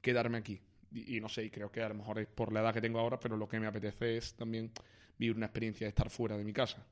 quedarme 0.00 0.38
aquí. 0.38 0.60
Y, 0.90 1.20
no 1.20 1.28
sé, 1.28 1.44
y 1.44 1.50
creo 1.50 1.70
que 1.70 1.80
a 1.80 1.88
lo 1.88 1.94
mejor 1.94 2.18
es 2.18 2.26
por 2.26 2.52
la 2.52 2.58
edad 2.58 2.74
que 2.74 2.80
tengo 2.80 2.98
ahora, 2.98 3.20
pero 3.20 3.36
lo 3.36 3.48
que 3.48 3.60
me 3.60 3.68
apetece 3.68 4.16
es 4.16 4.34
también 4.34 4.72
vivir 5.16 5.36
una 5.36 5.46
experiencia 5.46 5.84
de 5.84 5.90
estar 5.90 6.10
fuera 6.10 6.36
de 6.36 6.42
mi 6.42 6.52
casa. 6.52 6.84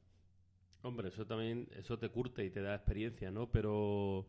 Hombre, 0.83 1.09
eso 1.09 1.27
también, 1.27 1.66
eso 1.77 1.99
te 1.99 2.09
curte 2.09 2.45
y 2.45 2.51
te 2.51 2.62
da 2.62 2.77
experiencia, 2.77 3.33
¿no? 3.33 3.51
Pero 3.51 4.29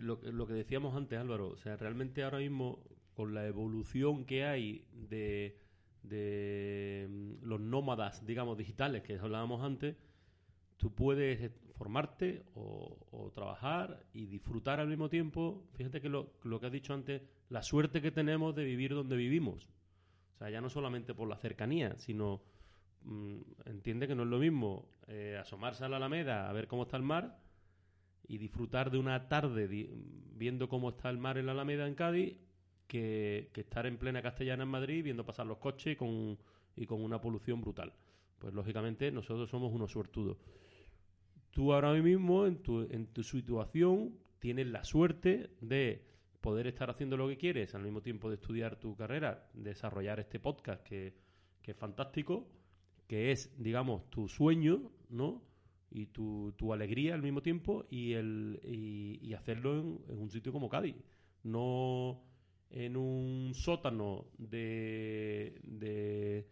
lo, 0.00 0.46
que 0.46 0.54
decíamos 0.54 0.96
antes, 0.96 1.18
Álvaro, 1.18 1.48
o 1.48 1.56
sea, 1.58 1.76
realmente 1.76 2.22
ahora 2.22 2.38
mismo, 2.38 2.82
con 3.12 3.34
la 3.34 3.46
evolución 3.46 4.24
que 4.24 4.46
hay 4.46 4.86
de, 4.94 5.58
de 6.04 7.06
mm, 7.06 7.44
los 7.44 7.60
nómadas, 7.60 8.24
digamos, 8.24 8.56
digitales 8.56 9.02
que 9.02 9.18
hablábamos 9.18 9.62
antes, 9.62 9.96
tú 10.80 10.94
puedes 10.94 11.52
formarte 11.76 12.42
o, 12.54 13.30
trabajar 13.34 14.02
y 14.12 14.26
disfrutar 14.26 14.80
al 14.80 14.88
mismo 14.88 15.08
tiempo. 15.08 15.62
Fíjate 15.74 16.00
que 16.00 16.08
lo, 16.08 16.32
que 16.42 16.66
has 16.66 16.72
dicho 16.72 16.94
antes, 16.94 17.22
la 17.50 17.62
suerte 17.62 18.02
que 18.02 18.10
tenemos 18.10 18.54
de 18.56 18.64
vivir 18.64 18.94
donde 18.94 19.14
vivimos. 19.14 19.68
O 20.34 20.38
sea, 20.38 20.50
ya 20.50 20.60
no 20.60 20.70
solamente 20.70 21.14
por 21.14 21.28
la 21.28 21.36
cercanía, 21.36 21.96
sino 21.98 22.42
mm, 23.02 23.40
entiende 23.66 24.08
que 24.08 24.14
no 24.14 24.22
es 24.22 24.28
lo 24.28 24.38
mismo 24.38 24.88
eh, 25.06 25.36
asomarse 25.38 25.84
a 25.84 25.88
la 25.88 25.98
Alameda 25.98 26.48
a 26.48 26.52
ver 26.52 26.66
cómo 26.66 26.84
está 26.84 26.96
el 26.96 27.02
mar 27.02 27.38
y 28.26 28.38
disfrutar 28.38 28.90
de 28.90 28.98
una 28.98 29.28
tarde 29.28 29.68
viendo 30.34 30.68
cómo 30.68 30.90
está 30.90 31.10
el 31.10 31.18
mar 31.18 31.36
en 31.36 31.46
la 31.46 31.52
Alameda 31.52 31.86
en 31.86 31.94
Cádiz 31.94 32.36
que, 32.86 33.50
estar 33.54 33.86
en 33.86 33.98
plena 33.98 34.22
castellana 34.22 34.62
en 34.62 34.70
Madrid 34.70 35.04
viendo 35.04 35.26
pasar 35.26 35.46
los 35.46 35.58
coches 35.58 35.96
con, 35.96 36.38
y 36.74 36.86
con 36.86 37.02
una 37.02 37.20
polución 37.20 37.60
brutal. 37.60 37.92
Pues 38.40 38.52
lógicamente 38.52 39.12
nosotros 39.12 39.48
somos 39.48 39.72
unos 39.72 39.92
suertudos 39.92 40.38
tú 41.50 41.72
ahora 41.72 41.92
mismo, 41.94 42.46
en 42.46 42.62
tu, 42.62 42.82
en 42.90 43.06
tu 43.08 43.22
situación, 43.22 44.16
tienes 44.38 44.66
la 44.68 44.84
suerte 44.84 45.50
de 45.60 46.06
poder 46.40 46.66
estar 46.66 46.90
haciendo 46.90 47.16
lo 47.16 47.28
que 47.28 47.36
quieres 47.36 47.74
al 47.74 47.82
mismo 47.82 48.00
tiempo 48.00 48.28
de 48.28 48.36
estudiar 48.36 48.76
tu 48.76 48.96
carrera, 48.96 49.48
desarrollar 49.52 50.20
este 50.20 50.40
podcast 50.40 50.82
que, 50.82 51.14
es 51.62 51.76
fantástico, 51.76 52.48
que 53.06 53.30
es, 53.30 53.54
digamos, 53.62 54.10
tu 54.10 54.28
sueño, 54.28 54.90
¿no? 55.08 55.42
Y 55.92 56.06
tu, 56.06 56.52
tu 56.56 56.72
alegría 56.72 57.14
al 57.14 57.22
mismo 57.22 57.42
tiempo 57.42 57.86
y, 57.90 58.12
el, 58.14 58.60
y, 58.64 59.32
hacerlo 59.34 59.78
en, 59.78 60.00
en, 60.08 60.18
un 60.18 60.30
sitio 60.30 60.52
como 60.52 60.68
Cádiz. 60.68 60.96
No 61.42 62.22
en 62.70 62.96
un 62.96 63.52
sótano 63.54 64.26
de, 64.38 65.60
de 65.62 66.46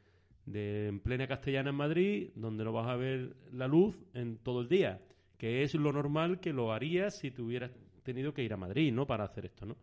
de 0.53 0.89
en 0.89 1.01
plena 1.01 1.27
castellana 1.27 1.71
en 1.71 1.77
Madrid, 1.77 2.31
donde 2.35 2.65
no 2.65 2.73
vas 2.73 2.89
a 2.89 2.97
ver 2.97 3.37
la 3.53 3.69
luz 3.69 3.99
en 4.15 4.39
todo 4.39 4.61
el 4.61 4.69
día, 4.69 5.01
que 5.37 5.63
es 5.63 5.75
lo 5.75 5.93
normal 5.93 6.41
que 6.41 6.53
lo 6.53 6.73
harías 6.73 7.19
si 7.19 7.31
te 7.31 7.43
hubieras 7.43 7.71
tenido 8.03 8.33
que 8.33 8.43
ir 8.43 8.53
a 8.53 8.57
Madrid, 8.57 8.93
¿no? 8.93 9.07
Para 9.07 9.25
hacer 9.25 9.47
esto, 9.47 9.67
¿no? 9.67 9.77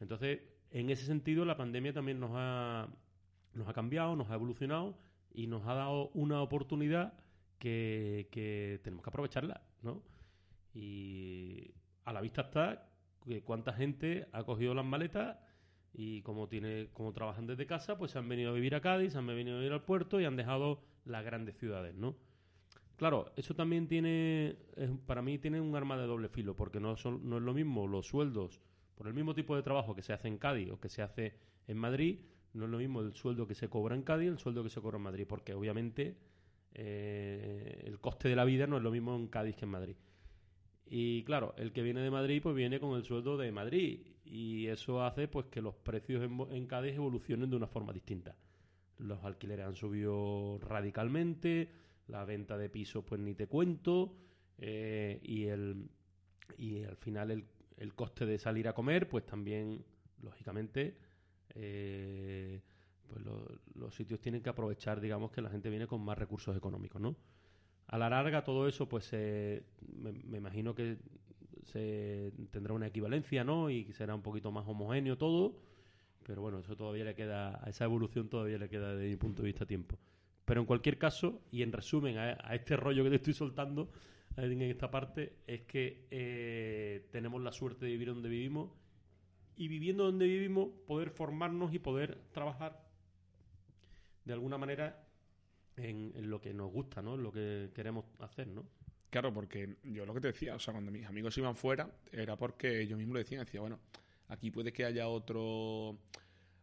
Entonces, 0.00 0.40
en 0.70 0.90
ese 0.90 1.06
sentido, 1.06 1.44
la 1.44 1.56
pandemia 1.56 1.92
también 1.92 2.18
nos 2.18 2.32
ha, 2.34 2.88
nos 3.54 3.68
ha 3.68 3.72
cambiado, 3.72 4.16
nos 4.16 4.30
ha 4.30 4.34
evolucionado 4.34 4.98
y 5.32 5.46
nos 5.46 5.66
ha 5.66 5.74
dado 5.74 6.10
una 6.14 6.42
oportunidad 6.42 7.14
que, 7.58 8.28
que 8.30 8.80
tenemos 8.82 9.04
que 9.04 9.10
aprovecharla, 9.10 9.62
¿no? 9.82 10.02
Y 10.74 11.72
a 12.04 12.12
la 12.12 12.20
vista 12.20 12.42
está 12.42 12.88
que 13.24 13.42
cuánta 13.42 13.72
gente 13.72 14.26
ha 14.32 14.44
cogido 14.44 14.74
las 14.74 14.84
maletas 14.84 15.38
y 15.94 16.22
como 16.22 16.48
tiene 16.48 16.88
como 16.92 17.12
trabajan 17.12 17.46
desde 17.46 17.66
casa, 17.66 17.96
pues 17.96 18.10
se 18.10 18.18
han 18.18 18.28
venido 18.28 18.50
a 18.50 18.54
vivir 18.54 18.74
a 18.74 18.80
Cádiz, 18.80 19.14
han 19.14 19.26
venido 19.26 19.56
a 19.56 19.60
vivir 19.60 19.72
al 19.72 19.84
puerto 19.84 20.20
y 20.20 20.24
han 20.24 20.36
dejado 20.36 20.82
las 21.04 21.24
grandes 21.24 21.56
ciudades, 21.56 21.94
¿no? 21.94 22.16
Claro, 22.96 23.32
eso 23.36 23.54
también 23.54 23.88
tiene, 23.88 24.56
para 25.06 25.22
mí 25.22 25.38
tiene 25.38 25.60
un 25.60 25.74
arma 25.74 25.96
de 25.96 26.06
doble 26.06 26.28
filo, 26.28 26.54
porque 26.54 26.80
no, 26.80 26.96
son, 26.96 27.28
no 27.28 27.38
es 27.38 27.42
lo 27.42 27.54
mismo 27.54 27.86
los 27.86 28.06
sueldos 28.06 28.60
por 28.94 29.08
el 29.08 29.14
mismo 29.14 29.34
tipo 29.34 29.56
de 29.56 29.62
trabajo 29.62 29.94
que 29.94 30.02
se 30.02 30.12
hace 30.12 30.28
en 30.28 30.38
Cádiz 30.38 30.70
o 30.70 30.80
que 30.80 30.88
se 30.88 31.02
hace 31.02 31.34
en 31.66 31.76
Madrid, 31.76 32.20
no 32.52 32.66
es 32.66 32.70
lo 32.70 32.78
mismo 32.78 33.00
el 33.00 33.14
sueldo 33.14 33.46
que 33.46 33.54
se 33.54 33.68
cobra 33.68 33.94
en 33.94 34.02
Cádiz 34.02 34.28
el 34.28 34.38
sueldo 34.38 34.62
que 34.62 34.70
se 34.70 34.80
cobra 34.80 34.96
en 34.96 35.02
Madrid, 35.02 35.26
porque 35.28 35.54
obviamente 35.54 36.16
eh, 36.74 37.82
el 37.84 37.98
coste 38.00 38.28
de 38.28 38.36
la 38.36 38.44
vida 38.44 38.66
no 38.66 38.76
es 38.76 38.82
lo 38.82 38.90
mismo 38.90 39.14
en 39.16 39.28
Cádiz 39.28 39.56
que 39.56 39.64
en 39.64 39.70
Madrid. 39.70 39.96
Y 40.86 41.24
claro, 41.24 41.54
el 41.56 41.72
que 41.72 41.82
viene 41.82 42.00
de 42.00 42.10
Madrid, 42.10 42.42
pues 42.42 42.54
viene 42.54 42.78
con 42.78 42.96
el 42.96 43.04
sueldo 43.04 43.36
de 43.36 43.50
Madrid. 43.52 44.00
Y 44.24 44.66
eso 44.66 45.02
hace 45.02 45.28
pues 45.28 45.46
que 45.46 45.62
los 45.62 45.74
precios 45.74 46.22
en, 46.22 46.66
Cádiz 46.66 46.94
evolucionen 46.94 47.50
de 47.50 47.56
una 47.56 47.66
forma 47.66 47.92
distinta. 47.92 48.36
Los 48.98 49.24
alquileres 49.24 49.66
han 49.66 49.76
subido 49.76 50.58
radicalmente, 50.58 51.70
la 52.08 52.24
venta 52.24 52.56
de 52.56 52.68
pisos, 52.68 53.04
pues 53.04 53.20
ni 53.20 53.34
te 53.34 53.46
cuento. 53.46 54.16
Eh, 54.58 55.20
y 55.22 55.44
el 55.44 55.88
y 56.58 56.84
al 56.84 56.96
final 56.96 57.30
el, 57.30 57.44
el, 57.78 57.94
coste 57.94 58.26
de 58.26 58.38
salir 58.38 58.68
a 58.68 58.74
comer, 58.74 59.08
pues 59.08 59.24
también, 59.26 59.84
lógicamente, 60.22 60.96
eh, 61.54 62.60
pues 63.08 63.22
los 63.74 63.94
sitios 63.94 64.20
tienen 64.20 64.42
que 64.42 64.50
aprovechar, 64.50 65.00
digamos, 65.00 65.30
que 65.30 65.42
la 65.42 65.50
gente 65.50 65.70
viene 65.70 65.86
con 65.86 66.02
más 66.02 66.18
recursos 66.18 66.56
económicos, 66.56 67.00
¿no? 67.00 67.16
A 67.86 67.98
la 67.98 68.08
larga 68.08 68.44
todo 68.44 68.66
eso, 68.66 68.88
pues 68.88 69.12
me, 69.12 70.36
imagino 70.36 70.74
que 70.74 70.96
se 71.64 72.32
tendrá 72.50 72.74
una 72.74 72.86
equivalencia, 72.86 73.44
¿no? 73.44 73.70
Y 73.70 73.92
será 73.92 74.14
un 74.14 74.22
poquito 74.22 74.50
más 74.50 74.66
homogéneo 74.66 75.18
todo. 75.18 75.56
Pero 76.24 76.40
bueno, 76.40 76.58
eso 76.58 76.76
todavía 76.76 77.04
le 77.04 77.14
queda, 77.14 77.60
a 77.62 77.68
esa 77.68 77.84
evolución 77.84 78.28
todavía 78.28 78.58
le 78.58 78.68
queda 78.68 78.94
desde 78.94 79.10
mi 79.10 79.16
punto 79.16 79.42
de 79.42 79.46
vista 79.46 79.66
tiempo. 79.66 79.98
Pero 80.44 80.60
en 80.60 80.66
cualquier 80.66 80.98
caso, 80.98 81.42
y 81.50 81.62
en 81.62 81.72
resumen 81.72 82.18
a, 82.18 82.32
este 82.54 82.76
rollo 82.76 83.04
que 83.04 83.10
te 83.10 83.16
estoy 83.16 83.34
soltando 83.34 83.90
en 84.36 84.62
esta 84.62 84.90
parte, 84.90 85.36
es 85.46 85.62
que 85.62 86.06
eh, 86.10 87.08
tenemos 87.12 87.42
la 87.42 87.52
suerte 87.52 87.86
de 87.86 87.92
vivir 87.92 88.08
donde 88.08 88.28
vivimos 88.28 88.70
y 89.56 89.68
viviendo 89.68 90.04
donde 90.04 90.26
vivimos 90.26 90.70
poder 90.86 91.10
formarnos 91.10 91.72
y 91.72 91.78
poder 91.78 92.18
trabajar 92.32 92.84
de 94.24 94.32
alguna 94.32 94.58
manera 94.58 95.03
en, 95.76 96.12
lo 96.30 96.40
que 96.40 96.54
nos 96.54 96.70
gusta, 96.72 97.02
¿no? 97.02 97.14
En 97.14 97.22
lo 97.22 97.32
que 97.32 97.70
queremos 97.74 98.04
hacer, 98.20 98.48
¿no? 98.48 98.64
Claro, 99.10 99.32
porque 99.32 99.76
yo 99.84 100.04
lo 100.06 100.14
que 100.14 100.20
te 100.20 100.28
decía, 100.28 100.54
o 100.54 100.58
sea, 100.58 100.72
cuando 100.72 100.90
mis 100.90 101.06
amigos 101.06 101.36
iban 101.38 101.56
fuera, 101.56 101.90
era 102.12 102.36
porque 102.36 102.86
yo 102.86 102.96
mismo 102.96 103.14
lo 103.14 103.20
decía, 103.20 103.38
decía, 103.38 103.60
bueno, 103.60 103.78
aquí 104.28 104.50
puede 104.50 104.72
que 104.72 104.84
haya 104.84 105.08
otro 105.08 105.98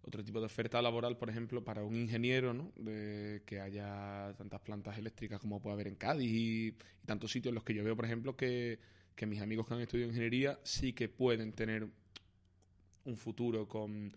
otro 0.03 0.23
tipo 0.23 0.39
de 0.39 0.47
oferta 0.47 0.81
laboral, 0.81 1.17
por 1.17 1.29
ejemplo, 1.29 1.63
para 1.63 1.83
un 1.83 1.95
ingeniero, 1.95 2.53
¿no? 2.53 2.71
De 2.75 3.43
que 3.45 3.59
haya 3.59 4.33
tantas 4.37 4.59
plantas 4.61 4.97
eléctricas 4.97 5.39
como 5.39 5.61
puede 5.61 5.75
haber 5.75 5.87
en 5.87 5.95
Cádiz 5.95 6.31
y, 6.31 6.75
tantos 7.05 7.31
sitios 7.31 7.51
en 7.51 7.55
los 7.55 7.63
que 7.63 7.73
yo 7.73 7.83
veo, 7.83 7.95
por 7.95 8.05
ejemplo, 8.05 8.35
que, 8.35 8.79
que, 9.15 9.25
mis 9.25 9.41
amigos 9.41 9.67
que 9.67 9.73
han 9.73 9.81
estudiado 9.81 10.09
ingeniería 10.09 10.59
sí 10.63 10.93
que 10.93 11.07
pueden 11.07 11.53
tener 11.53 11.87
un 13.05 13.17
futuro 13.17 13.67
con, 13.67 14.15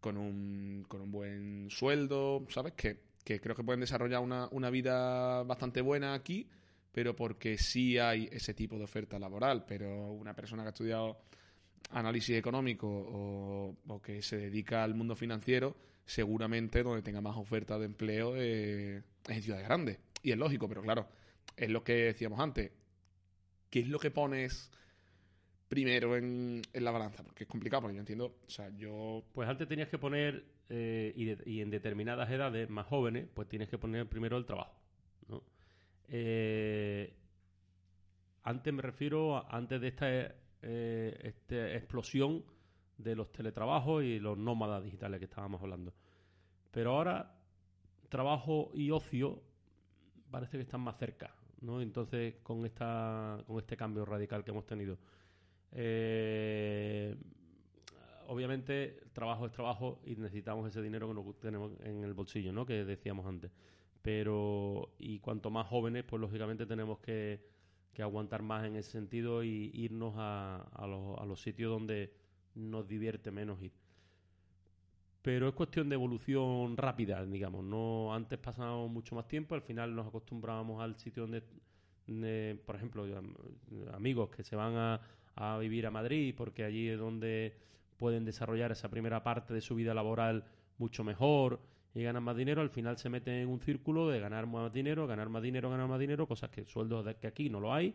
con, 0.00 0.16
un, 0.16 0.84
con 0.88 1.00
un 1.00 1.10
buen 1.10 1.70
sueldo, 1.70 2.46
¿sabes? 2.50 2.74
Que, 2.74 3.05
que 3.26 3.40
creo 3.40 3.56
que 3.56 3.64
pueden 3.64 3.80
desarrollar 3.80 4.20
una, 4.20 4.48
una 4.52 4.70
vida 4.70 5.42
bastante 5.42 5.80
buena 5.80 6.14
aquí, 6.14 6.48
pero 6.92 7.16
porque 7.16 7.58
sí 7.58 7.98
hay 7.98 8.28
ese 8.30 8.54
tipo 8.54 8.78
de 8.78 8.84
oferta 8.84 9.18
laboral. 9.18 9.64
Pero 9.66 10.12
una 10.12 10.32
persona 10.32 10.62
que 10.62 10.68
ha 10.68 10.70
estudiado 10.70 11.18
análisis 11.90 12.36
económico 12.36 12.86
o, 12.88 14.00
que 14.00 14.22
se 14.22 14.36
dedica 14.36 14.84
al 14.84 14.94
mundo 14.94 15.16
financiero, 15.16 15.76
seguramente 16.04 16.84
donde 16.84 17.02
tenga 17.02 17.20
más 17.20 17.36
oferta 17.36 17.80
de 17.80 17.86
empleo 17.86 18.36
es 18.36 19.02
en 19.28 19.42
ciudades 19.42 19.66
grandes. 19.66 19.98
Y 20.22 20.30
es 20.30 20.38
lógico, 20.38 20.68
pero 20.68 20.82
claro, 20.82 21.08
es 21.56 21.68
lo 21.68 21.82
que 21.82 21.94
decíamos 21.94 22.38
antes. 22.38 22.70
¿Qué 23.70 23.80
es 23.80 23.88
lo 23.88 23.98
que 23.98 24.12
pones 24.12 24.70
primero 25.68 26.16
en, 26.16 26.62
la 26.74 26.92
balanza? 26.92 27.24
Porque 27.24 27.42
es 27.42 27.50
complicado, 27.50 27.82
porque 27.82 27.96
yo 27.96 28.00
entiendo, 28.00 28.36
o 28.46 28.50
sea, 28.50 28.70
yo... 28.76 29.24
Pues 29.32 29.48
antes 29.48 29.66
tenías 29.66 29.88
que 29.88 29.98
poner, 29.98 30.44
eh, 30.68 31.12
y, 31.44 31.60
en 31.60 31.70
determinadas 31.70 32.30
edades 32.30 32.68
más 32.68 32.86
jóvenes, 32.86 33.28
pues 33.32 33.48
tienes 33.48 33.68
que 33.68 33.78
poner 33.78 34.08
primero 34.08 34.36
el 34.36 34.46
trabajo. 34.46 34.74
Eh, 36.08 37.12
antes 38.44 38.72
me 38.72 38.82
refiero, 38.82 39.44
antes 39.52 39.80
de 39.80 39.88
esta 39.88 40.06
eh, 40.62 41.18
esta 41.22 41.74
explosión 41.74 42.44
de 42.98 43.14
los 43.14 43.30
teletrabajos 43.30 44.02
y 44.02 44.18
los 44.18 44.38
nómadas 44.38 44.82
digitales 44.82 45.18
que 45.18 45.26
estábamos 45.26 45.62
hablando. 45.62 45.92
Pero 46.70 46.92
ahora 46.96 47.38
trabajo 48.08 48.70
y 48.74 48.90
ocio 48.90 49.42
parece 50.30 50.56
que 50.56 50.62
están 50.62 50.80
más 50.80 50.96
cerca, 50.98 51.34
¿no? 51.60 51.80
Entonces, 51.80 52.36
con 52.42 52.64
esta 52.64 53.42
con 53.46 53.58
este 53.58 53.76
cambio 53.76 54.04
radical 54.04 54.44
que 54.44 54.50
hemos 54.50 54.66
tenido. 54.66 54.98
Eh, 55.72 57.16
obviamente, 58.28 59.00
trabajo 59.12 59.46
es 59.46 59.52
trabajo 59.52 60.00
y 60.04 60.16
necesitamos 60.16 60.68
ese 60.68 60.82
dinero 60.82 61.08
que 61.08 61.14
nos 61.14 61.40
tenemos 61.40 61.72
en 61.82 62.04
el 62.04 62.14
bolsillo, 62.14 62.52
¿no? 62.52 62.66
Que 62.66 62.84
decíamos 62.84 63.26
antes. 63.26 63.50
Pero, 64.02 64.94
y 64.98 65.18
cuanto 65.20 65.50
más 65.50 65.66
jóvenes, 65.66 66.04
pues 66.04 66.20
lógicamente 66.20 66.66
tenemos 66.66 66.98
que 67.00 67.56
que 67.96 68.02
aguantar 68.02 68.42
más 68.42 68.66
en 68.66 68.76
ese 68.76 68.90
sentido 68.90 69.42
y 69.42 69.70
irnos 69.72 70.12
a, 70.18 70.68
a, 70.74 70.86
los, 70.86 71.18
a 71.18 71.24
los 71.24 71.40
sitios 71.40 71.70
donde 71.70 72.12
nos 72.54 72.86
divierte 72.86 73.30
menos 73.30 73.62
ir. 73.62 73.72
Pero 75.22 75.48
es 75.48 75.54
cuestión 75.54 75.88
de 75.88 75.94
evolución 75.94 76.76
rápida, 76.76 77.24
digamos. 77.24 77.64
No 77.64 78.12
antes 78.12 78.38
pasábamos 78.38 78.90
mucho 78.90 79.14
más 79.14 79.26
tiempo, 79.26 79.54
al 79.54 79.62
final 79.62 79.96
nos 79.96 80.06
acostumbrábamos 80.06 80.82
al 80.82 80.98
sitio 80.98 81.26
donde, 82.06 82.60
por 82.66 82.76
ejemplo, 82.76 83.06
amigos 83.94 84.28
que 84.28 84.44
se 84.44 84.56
van 84.56 84.76
a, 84.76 85.00
a 85.34 85.56
vivir 85.56 85.86
a 85.86 85.90
Madrid 85.90 86.34
porque 86.36 86.64
allí 86.64 86.88
es 86.88 86.98
donde 86.98 87.56
pueden 87.96 88.24
desarrollar 88.24 88.72
esa 88.72 88.88
primera 88.88 89.22
parte 89.22 89.54
de 89.54 89.60
su 89.60 89.74
vida 89.74 89.94
laboral 89.94 90.44
mucho 90.78 91.04
mejor 91.04 91.60
y 91.94 92.02
ganan 92.02 92.22
más 92.22 92.36
dinero, 92.36 92.60
al 92.60 92.68
final 92.68 92.98
se 92.98 93.08
meten 93.08 93.34
en 93.34 93.48
un 93.48 93.60
círculo 93.60 94.08
de 94.10 94.20
ganar 94.20 94.46
más 94.46 94.70
dinero, 94.70 95.06
ganar 95.06 95.30
más 95.30 95.42
dinero, 95.42 95.70
ganar 95.70 95.88
más 95.88 95.98
dinero, 95.98 96.26
cosas 96.26 96.50
que 96.50 96.64
sueldos 96.66 97.06
de 97.06 97.14
que 97.14 97.26
aquí 97.26 97.48
no 97.48 97.58
lo 97.58 97.72
hay, 97.72 97.94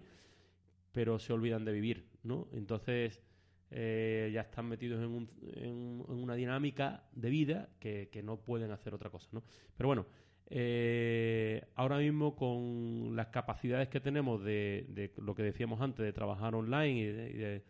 pero 0.92 1.20
se 1.20 1.34
olvidan 1.34 1.64
de 1.66 1.72
vivir, 1.72 2.08
¿no? 2.24 2.48
Entonces 2.52 3.22
eh, 3.70 4.32
ya 4.34 4.42
están 4.42 4.66
metidos 4.66 5.04
en, 5.04 6.04
una 6.08 6.34
dinámica 6.34 7.04
de 7.14 7.30
vida 7.30 7.70
que, 7.80 8.22
no 8.24 8.38
pueden 8.38 8.72
hacer 8.72 8.96
otra 8.96 9.12
cosa, 9.12 9.30
¿no? 9.34 9.44
Pero 9.78 9.88
bueno, 9.88 10.08
eh, 10.48 11.64
ahora 11.76 12.00
mismo 12.00 12.36
con 12.36 13.16
las 13.16 13.28
capacidades 13.28 13.88
que 13.88 14.00
tenemos 14.00 14.44
de, 14.44 15.12
lo 15.18 15.36
que 15.36 15.44
decíamos 15.44 15.80
antes, 15.80 16.04
de 16.04 16.12
trabajar 16.12 16.56
online 16.56 17.00
y 17.00 17.06
de, 17.06 17.30
y 17.30 17.38
de 17.38 17.64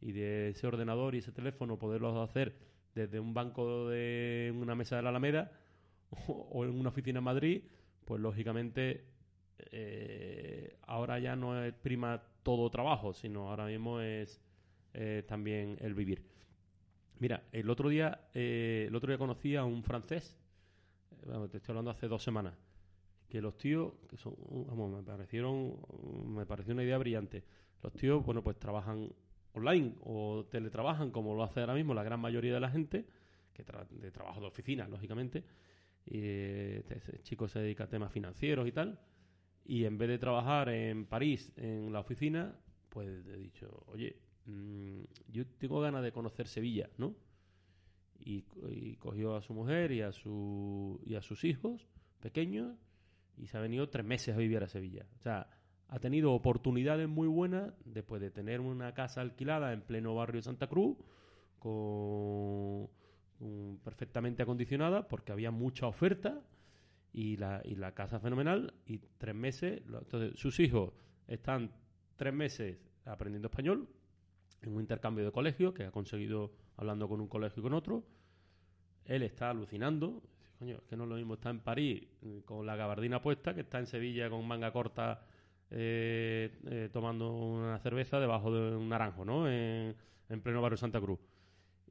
ese 0.00 0.66
ordenador 0.66 1.14
y 1.14 1.18
ese 1.18 1.32
teléfono, 1.32 1.78
poderlo 1.78 2.22
hacer 2.22 2.54
desde 2.94 3.20
un 3.20 3.34
banco 3.34 3.88
de 3.88 4.52
una 4.56 4.74
mesa 4.74 4.96
de 4.96 5.02
la 5.02 5.10
Alameda, 5.10 5.52
o 6.28 6.64
en 6.64 6.78
una 6.78 6.88
oficina 6.88 7.18
en 7.18 7.24
Madrid, 7.24 7.62
pues 8.04 8.20
lógicamente 8.20 9.04
eh, 9.70 10.78
ahora 10.86 11.18
ya 11.18 11.36
no 11.36 11.62
es 11.62 11.74
prima 11.74 12.22
todo 12.42 12.70
trabajo, 12.70 13.12
sino 13.12 13.50
ahora 13.50 13.66
mismo 13.66 14.00
es 14.00 14.40
también 15.28 15.76
el 15.80 15.94
vivir. 15.94 16.24
Mira, 17.20 17.42
el 17.50 17.68
otro 17.68 17.88
día, 17.88 18.28
eh, 18.32 18.84
el 18.88 18.94
otro 18.94 19.08
día 19.08 19.18
conocí 19.18 19.56
a 19.56 19.64
un 19.64 19.82
francés, 19.82 20.36
te 21.50 21.56
estoy 21.56 21.72
hablando 21.72 21.90
hace 21.90 22.06
dos 22.06 22.22
semanas, 22.22 22.54
que 23.28 23.40
los 23.40 23.58
tíos, 23.58 23.92
que 24.08 24.16
son, 24.16 24.34
vamos, 24.68 24.92
me 24.92 25.02
parecieron, 25.02 25.76
me 26.26 26.46
pareció 26.46 26.74
una 26.74 26.84
idea 26.84 26.96
brillante. 26.96 27.42
Los 27.82 27.92
tíos, 27.94 28.24
bueno, 28.24 28.42
pues 28.42 28.56
trabajan 28.58 29.12
online 29.52 29.94
o 30.02 30.46
teletrabajan, 30.50 31.10
como 31.10 31.34
lo 31.34 31.42
hace 31.42 31.60
ahora 31.60 31.74
mismo 31.74 31.94
la 31.94 32.02
gran 32.02 32.20
mayoría 32.20 32.54
de 32.54 32.60
la 32.60 32.70
gente, 32.70 33.06
que 33.52 33.64
trabajo 33.64 34.40
de 34.40 34.46
oficina, 34.46 34.86
lógicamente, 34.86 35.44
y 36.06 36.20
este 36.88 37.20
chico 37.22 37.48
se 37.48 37.60
dedica 37.60 37.84
a 37.84 37.88
temas 37.88 38.12
financieros 38.12 38.66
y 38.66 38.72
tal. 38.72 38.98
Y 39.64 39.84
en 39.84 39.98
vez 39.98 40.08
de 40.08 40.18
trabajar 40.18 40.70
en 40.70 41.04
París, 41.06 41.52
en 41.56 41.92
la 41.92 42.00
oficina, 42.00 42.54
pues 42.88 43.26
he 43.26 43.36
dicho, 43.36 43.84
oye, 43.88 44.16
mm, 44.46 45.02
yo 45.28 45.46
tengo 45.58 45.80
ganas 45.80 46.02
de 46.02 46.12
conocer 46.12 46.48
Sevilla, 46.48 46.88
¿no? 46.96 47.14
Y, 48.20 48.42
cogió 48.96 49.36
a 49.36 49.42
su 49.42 49.54
mujer 49.54 49.92
y 49.92 50.02
a, 50.02 50.12
su, 50.12 51.00
y 51.04 51.14
a 51.14 51.22
sus 51.22 51.44
hijos 51.44 51.86
pequeños 52.20 52.76
y 53.36 53.46
se 53.46 53.56
ha 53.56 53.60
venido 53.60 53.88
tres 53.88 54.04
meses 54.04 54.34
a 54.34 54.38
vivir 54.38 54.62
a 54.62 54.68
Sevilla. 54.68 55.06
O 55.16 55.20
sea, 55.20 55.46
ha 55.88 55.98
tenido 55.98 56.32
oportunidades 56.32 57.08
muy 57.08 57.28
buenas 57.28 57.72
después 57.84 58.20
de 58.20 58.30
tener 58.30 58.60
una 58.60 58.94
casa 58.94 59.20
alquilada 59.20 59.72
en 59.72 59.80
pleno 59.80 60.14
barrio 60.14 60.42
Santa 60.42 60.66
Cruz 60.66 60.96
con 61.58 62.88
perfectamente 63.84 64.42
acondicionada 64.42 65.08
porque 65.08 65.32
había 65.32 65.50
mucha 65.50 65.86
oferta 65.86 66.42
y 67.12 67.36
la, 67.36 67.62
y 67.64 67.76
la 67.76 67.94
casa 67.94 68.20
fenomenal 68.20 68.74
y 68.86 68.98
tres 68.98 69.34
meses, 69.34 69.82
entonces 69.86 70.38
sus 70.38 70.60
hijos 70.60 70.92
están 71.26 71.72
tres 72.16 72.34
meses 72.34 72.78
aprendiendo 73.04 73.48
español 73.48 73.88
en 74.62 74.74
un 74.74 74.80
intercambio 74.80 75.24
de 75.24 75.32
colegio 75.32 75.72
que 75.72 75.84
ha 75.84 75.90
conseguido 75.90 76.52
hablando 76.76 77.08
con 77.08 77.20
un 77.20 77.28
colegio 77.28 77.60
y 77.60 77.62
con 77.62 77.74
otro. 77.74 78.04
Él 79.04 79.22
está 79.22 79.50
alucinando. 79.50 80.22
Es 80.60 80.80
que 80.88 80.96
no 80.96 81.04
es 81.04 81.10
lo 81.10 81.14
mismo 81.14 81.34
está 81.34 81.50
en 81.50 81.60
París 81.60 82.02
eh, 82.22 82.42
con 82.44 82.66
la 82.66 82.74
gabardina 82.74 83.22
puesta 83.22 83.54
que 83.54 83.60
está 83.60 83.78
en 83.78 83.86
Sevilla 83.86 84.28
con 84.28 84.44
manga 84.44 84.72
corta 84.72 85.24
eh, 85.70 86.58
eh, 86.66 86.88
tomando 86.92 87.32
una 87.32 87.78
cerveza 87.78 88.20
debajo 88.20 88.52
de 88.52 88.76
un 88.76 88.88
naranjo, 88.88 89.24
¿no? 89.24 89.48
En, 89.48 89.94
en 90.28 90.40
pleno 90.40 90.62
barrio 90.62 90.76
Santa 90.76 91.00
Cruz. 91.00 91.20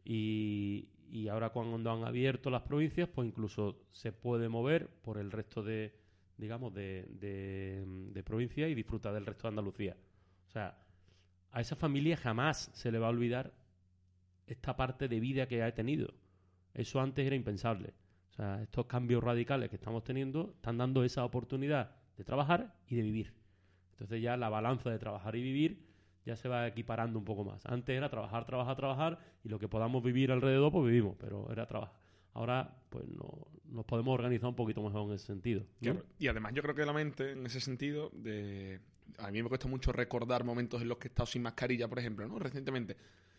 Y, 0.04 0.90
y 1.10 1.28
ahora 1.28 1.50
cuando 1.50 1.92
han 1.92 2.04
abierto 2.04 2.50
las 2.50 2.64
provincias, 2.64 3.10
pues 3.10 3.28
incluso 3.28 3.86
se 3.92 4.12
puede 4.12 4.50
mover 4.50 4.90
por 5.02 5.18
el 5.18 5.32
resto 5.32 5.64
de, 5.64 5.94
digamos, 6.38 6.74
de, 6.74 7.06
de, 8.14 8.24
provincias 8.24 8.70
y 8.70 8.76
disfrutar 8.76 9.14
del 9.14 9.26
resto 9.26 9.44
de 9.44 9.50
Andalucía. 9.50 9.98
O 10.48 10.50
sea, 10.50 10.78
a 11.52 11.62
esa 11.62 11.76
familia 11.76 12.18
jamás 12.18 12.70
se 12.74 12.92
le 12.92 13.00
va 13.00 13.08
a 13.08 13.12
olvidar 13.12 13.54
esta 14.46 14.76
parte 14.76 15.08
de 15.08 15.20
vida 15.20 15.48
que 15.48 15.64
ha 15.64 15.74
tenido. 15.74 16.14
Eso 16.74 17.00
antes 17.00 17.26
era 17.26 17.36
impensable. 17.36 17.94
O 18.30 18.34
sea, 18.34 18.62
estos 18.62 18.86
cambios 18.86 19.24
radicales 19.24 19.70
que 19.70 19.78
estamos 19.78 20.04
teniendo 20.04 20.54
están 20.56 20.78
dando 20.78 21.04
esa 21.04 21.26
oportunidad 21.26 21.96
de 22.18 22.24
trabajar 22.24 22.76
y 22.88 22.96
de 22.96 23.02
vivir. 23.02 23.37
Entonces 23.98 24.22
ya 24.22 24.38
la 24.38 24.50
balanza 24.50 24.92
de 24.92 25.00
trabajar 25.00 25.36
y 25.36 25.42
vivir 25.42 25.88
ya 26.24 26.36
se 26.36 26.48
va 26.48 26.68
equiparando 26.68 27.18
un 27.18 27.26
poco 27.26 27.44
más. 27.44 27.66
Antes 27.66 27.98
era 27.98 28.10
trabajar, 28.10 28.46
trabajar, 28.46 28.76
trabajar 28.76 29.20
y 29.44 29.50
lo 29.50 29.58
que 29.58 29.68
podamos 29.68 30.04
vivir 30.04 30.32
alrededor, 30.32 30.72
pues 30.72 30.86
vivimos, 30.86 31.16
pero 31.20 31.52
era 31.52 31.66
trabajar. 31.66 32.00
ahora 32.34 32.76
pues 32.90 33.08
no, 33.08 33.48
nos 33.66 33.86
podemos 33.86 34.14
organizar 34.14 34.50
un 34.50 34.56
poquito 34.56 34.84
mejor 34.84 35.08
en 35.08 35.16
ese 35.16 35.26
sentido. 35.26 35.66
Y 36.20 36.28
además 36.28 36.54
yo 36.54 36.62
creo 36.62 36.76
que 36.76 36.86
la 36.86 36.94
mente, 36.94 37.32
en 37.32 37.46
ese 37.46 37.60
sentido, 37.60 38.12
de 38.14 38.80
a 39.18 39.32
mí 39.32 39.42
me 39.42 39.50
cuesta 39.50 39.68
mucho 39.68 39.92
recordar 39.92 40.44
momentos 40.44 40.82
en 40.82 40.90
los 40.90 40.98
que 41.00 41.08
he 41.08 41.10
estado 41.10 41.26
sin 41.26 41.42
mascarilla, 41.42 41.88
por 41.88 41.98
ejemplo, 41.98 42.28
¿no? 42.28 42.38
Recientemente. 42.38 42.98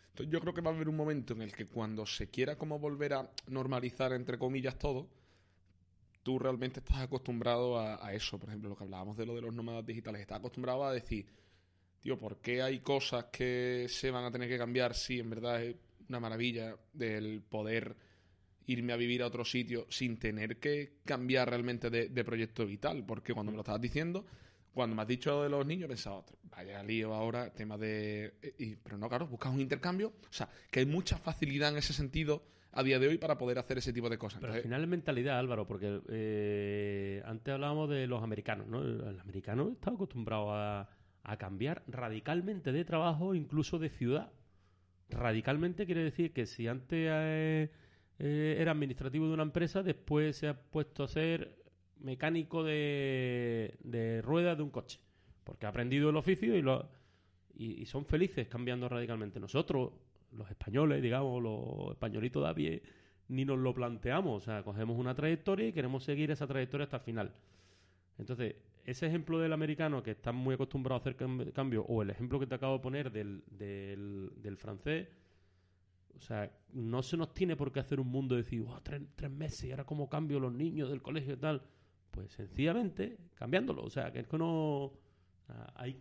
Entonces 0.09 0.33
yo 0.33 0.41
creo 0.41 0.53
que 0.53 0.61
va 0.61 0.71
a 0.71 0.73
haber 0.73 0.89
un 0.89 0.97
momento 0.97 1.33
en 1.33 1.41
el 1.41 1.53
que 1.53 1.65
cuando 1.65 2.05
se 2.05 2.29
quiera 2.29 2.57
como 2.57 2.79
volver 2.79 3.13
a 3.13 3.29
normalizar, 3.47 4.11
entre 4.13 4.37
comillas, 4.37 4.77
todo, 4.77 5.07
tú 6.23 6.39
realmente 6.39 6.79
estás 6.79 6.97
acostumbrado 6.97 7.79
a, 7.79 8.13
eso. 8.13 8.39
Por 8.39 8.49
ejemplo, 8.49 8.69
lo 8.69 8.77
que 8.77 8.83
hablábamos 8.83 9.17
de 9.17 9.25
lo 9.25 9.35
de 9.35 9.41
los 9.41 9.53
nómadas 9.53 9.85
digitales. 9.85 10.21
Estás 10.21 10.39
acostumbrado 10.39 10.83
a 10.85 10.93
decir, 10.93 11.27
tío, 11.99 12.17
¿por 12.17 12.37
qué 12.37 12.61
hay 12.61 12.79
cosas 12.79 13.25
que 13.25 13.87
se 13.89 14.11
van 14.11 14.25
a 14.25 14.31
tener 14.31 14.49
que 14.49 14.57
cambiar 14.57 14.93
si 14.93 15.19
en 15.19 15.29
verdad 15.29 15.63
es 15.63 15.75
una 16.07 16.19
maravilla 16.19 16.75
del 16.93 17.41
poder 17.41 17.95
irme 18.65 18.93
a 18.93 18.97
vivir 18.97 19.23
a 19.23 19.27
otro 19.27 19.43
sitio 19.43 19.87
sin 19.89 20.17
tener 20.17 20.59
que 20.59 20.99
cambiar 21.05 21.49
realmente 21.49 21.89
de, 21.89 22.09
de 22.09 22.23
proyecto 22.23 22.65
vital? 22.65 23.05
Porque 23.05 23.33
cuando 23.33 23.51
me 23.51 23.55
lo 23.55 23.61
estabas 23.61 23.81
diciendo 23.81 24.25
cuando 24.73 24.95
me 24.95 25.01
has 25.01 25.07
dicho 25.07 25.43
de 25.43 25.49
los 25.49 25.65
niños, 25.65 25.85
he 25.85 25.87
pensado, 25.89 26.25
vaya 26.43 26.83
lío 26.83 27.13
ahora, 27.13 27.51
tema 27.51 27.77
de... 27.77 28.33
Y, 28.57 28.75
pero 28.75 28.97
no, 28.97 29.09
claro, 29.09 29.27
buscas 29.27 29.51
un 29.51 29.59
intercambio. 29.59 30.13
O 30.29 30.33
sea, 30.33 30.47
que 30.69 30.79
hay 30.79 30.85
mucha 30.85 31.17
facilidad 31.17 31.69
en 31.71 31.77
ese 31.77 31.93
sentido 31.93 32.43
a 32.71 32.83
día 32.83 32.99
de 32.99 33.07
hoy 33.07 33.17
para 33.17 33.37
poder 33.37 33.59
hacer 33.59 33.77
ese 33.77 33.93
tipo 33.93 34.09
de 34.09 34.17
cosas. 34.17 34.41
Pero 34.41 34.53
al 34.53 34.61
final 34.61 34.83
es 34.83 34.87
mentalidad, 34.87 35.39
Álvaro, 35.39 35.65
porque 35.67 36.01
eh, 36.09 37.21
antes 37.25 37.53
hablábamos 37.53 37.89
de 37.89 38.07
los 38.07 38.21
americanos, 38.21 38.67
¿no? 38.67 38.81
El 38.83 39.19
americano 39.19 39.69
está 39.71 39.91
acostumbrado 39.91 40.53
a, 40.53 40.89
cambiar 41.37 41.83
radicalmente 41.87 42.71
de 42.71 42.83
trabajo, 42.83 43.35
incluso 43.35 43.77
de 43.77 43.89
ciudad. 43.89 44.31
Radicalmente 45.09 45.85
quiere 45.85 46.03
decir 46.03 46.33
que 46.33 46.47
si 46.47 46.67
antes 46.67 47.07
eh, 47.11 47.71
eh, 48.17 48.57
era 48.57 48.71
administrativo 48.71 49.27
de 49.27 49.33
una 49.33 49.43
empresa, 49.43 49.83
después 49.83 50.37
se 50.37 50.47
ha 50.47 50.59
puesto 50.59 51.03
a 51.03 51.07
ser 51.07 51.55
mecánico 51.99 52.63
de, 52.63 53.77
de 53.83 54.23
ruedas 54.23 54.57
de 54.57 54.63
un 54.63 54.71
coche. 54.71 54.99
Porque 55.43 55.67
ha 55.67 55.69
aprendido 55.69 56.09
el 56.09 56.17
oficio 56.17 56.55
y, 56.55 56.63
lo, 56.63 56.89
y, 57.59 57.85
son 57.85 58.05
felices 58.05 58.47
cambiando 58.47 58.87
radicalmente. 58.89 59.39
Nosotros, 59.39 59.91
los 60.31 60.49
españoles, 60.49 61.01
digamos, 61.01 61.41
los 61.41 61.91
españolitos 61.91 62.47
de 62.47 62.53
pie, 62.53 62.83
ni 63.29 63.45
nos 63.45 63.59
lo 63.59 63.73
planteamos. 63.73 64.43
O 64.43 64.45
sea, 64.45 64.63
cogemos 64.63 64.97
una 64.97 65.15
trayectoria 65.15 65.67
y 65.67 65.73
queremos 65.73 66.03
seguir 66.03 66.31
esa 66.31 66.47
trayectoria 66.47 66.85
hasta 66.85 66.97
el 66.97 67.03
final. 67.03 67.33
Entonces, 68.17 68.55
ese 68.85 69.07
ejemplo 69.07 69.39
del 69.39 69.53
americano 69.53 70.01
que 70.01 70.11
está 70.11 70.31
muy 70.31 70.55
acostumbrado 70.55 70.95
a 70.95 70.99
hacer 70.99 71.15
cambio, 71.53 71.83
o 71.83 72.01
el 72.01 72.09
ejemplo 72.09 72.39
que 72.39 72.47
te 72.47 72.55
acabo 72.55 72.73
de 72.73 72.79
poner 72.79 73.11
del, 73.11 73.43
del, 73.47 74.31
del 74.37 74.57
francés, 74.57 75.07
o 76.19 76.21
sea, 76.21 76.51
no 76.73 77.01
se 77.01 77.15
nos 77.15 77.33
tiene 77.33 77.55
por 77.55 77.71
qué 77.71 77.79
hacer 77.79 77.99
un 77.99 78.07
mundo 78.07 78.35
de 78.35 78.41
decir, 78.41 78.65
tres, 78.83 79.01
tres 79.15 79.31
meses 79.31 79.63
y 79.63 79.71
ahora 79.71 79.85
cómo 79.85 80.09
cambio 80.09 80.39
los 80.39 80.51
niños 80.51 80.89
del 80.89 81.01
colegio 81.01 81.35
y 81.35 81.37
tal. 81.37 81.63
Pues 82.11 82.31
sencillamente 82.31 83.17
cambiándolo. 83.35 83.83
O 83.83 83.89
sea, 83.89 84.11
que 84.11 84.19
es 84.19 84.27
que 84.27 84.37
no. 84.37 84.91
Hay, 85.75 85.97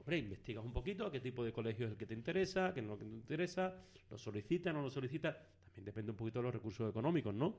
hombre, 0.00 0.18
investigas 0.18 0.64
un 0.64 0.72
poquito 0.72 1.06
a 1.06 1.12
qué 1.12 1.20
tipo 1.20 1.44
de 1.44 1.52
colegio 1.52 1.86
es 1.86 1.92
el 1.92 1.98
que 1.98 2.06
te 2.06 2.14
interesa, 2.14 2.72
qué 2.74 2.82
no 2.82 2.88
es 2.88 2.90
lo 2.92 2.98
que 2.98 3.04
te 3.04 3.16
interesa, 3.16 3.74
lo 4.10 4.18
solicita, 4.18 4.72
no 4.72 4.82
lo 4.82 4.90
solicita. 4.90 5.36
También 5.64 5.84
depende 5.84 6.10
un 6.10 6.16
poquito 6.16 6.40
de 6.40 6.44
los 6.44 6.54
recursos 6.54 6.90
económicos, 6.90 7.34
¿no? 7.34 7.56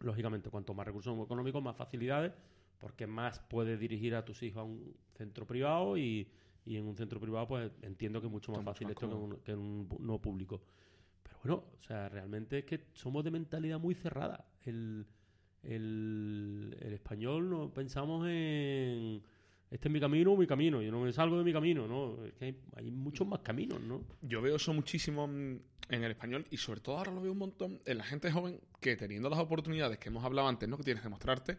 Lógicamente, 0.00 0.50
cuanto 0.50 0.74
más 0.74 0.86
recursos 0.86 1.16
económicos, 1.18 1.62
más 1.62 1.76
facilidades, 1.76 2.32
porque 2.78 3.06
más 3.06 3.40
puedes 3.40 3.78
dirigir 3.78 4.14
a 4.14 4.24
tus 4.24 4.42
hijos 4.42 4.60
a 4.60 4.64
un 4.64 4.94
centro 5.14 5.46
privado 5.46 5.96
y, 5.96 6.28
y 6.64 6.76
en 6.76 6.86
un 6.86 6.96
centro 6.96 7.20
privado, 7.20 7.46
pues 7.46 7.72
entiendo 7.82 8.20
que 8.20 8.26
es 8.26 8.32
mucho 8.32 8.52
más 8.52 8.64
fácil 8.64 8.88
esto 8.90 9.08
que 9.08 9.14
en, 9.14 9.22
un, 9.22 9.36
que 9.38 9.52
en 9.52 9.58
un 9.58 9.88
no 10.00 10.20
público. 10.20 10.62
Pero 11.22 11.36
bueno, 11.42 11.64
o 11.78 11.82
sea, 11.82 12.08
realmente 12.08 12.58
es 12.58 12.64
que 12.64 12.86
somos 12.92 13.24
de 13.24 13.30
mentalidad 13.30 13.78
muy 13.78 13.94
cerrada. 13.94 14.46
El, 14.64 15.06
el, 15.62 16.76
español 16.92 17.50
no 17.50 17.72
pensamos 17.72 18.26
en 18.28 19.22
este 19.70 19.88
es 19.88 19.92
mi 19.92 20.00
camino 20.00 20.32
o 20.32 20.36
mi 20.36 20.46
camino, 20.46 20.80
yo 20.80 20.92
no 20.92 21.00
me 21.00 21.12
salgo 21.12 21.38
de 21.38 21.44
mi 21.44 21.52
camino, 21.52 21.88
¿no? 21.88 22.24
Es 22.24 22.34
que 22.34 22.54
hay, 22.76 22.90
muchos 22.90 23.26
más 23.26 23.40
caminos, 23.40 23.80
¿no? 23.80 24.04
Yo 24.22 24.40
veo 24.40 24.56
eso 24.56 24.72
muchísimo 24.72 25.24
en 25.24 25.62
el 25.88 26.10
español 26.10 26.46
y 26.50 26.56
sobre 26.56 26.80
todo 26.80 26.98
ahora 26.98 27.12
lo 27.12 27.20
veo 27.20 27.32
un 27.32 27.38
montón 27.38 27.80
en 27.84 27.98
la 27.98 28.04
gente 28.04 28.30
joven 28.30 28.60
que 28.80 28.96
teniendo 28.96 29.28
las 29.28 29.38
oportunidades 29.38 29.98
que 29.98 30.08
hemos 30.08 30.24
hablado 30.24 30.48
antes, 30.48 30.68
¿no? 30.68 30.76
Que 30.76 30.84
tienes 30.84 31.02
que 31.02 31.08
mostrarte, 31.08 31.58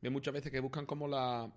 ve 0.00 0.10
muchas 0.10 0.34
veces 0.34 0.52
que 0.52 0.60
buscan 0.60 0.86
como 0.86 1.08
la... 1.08 1.52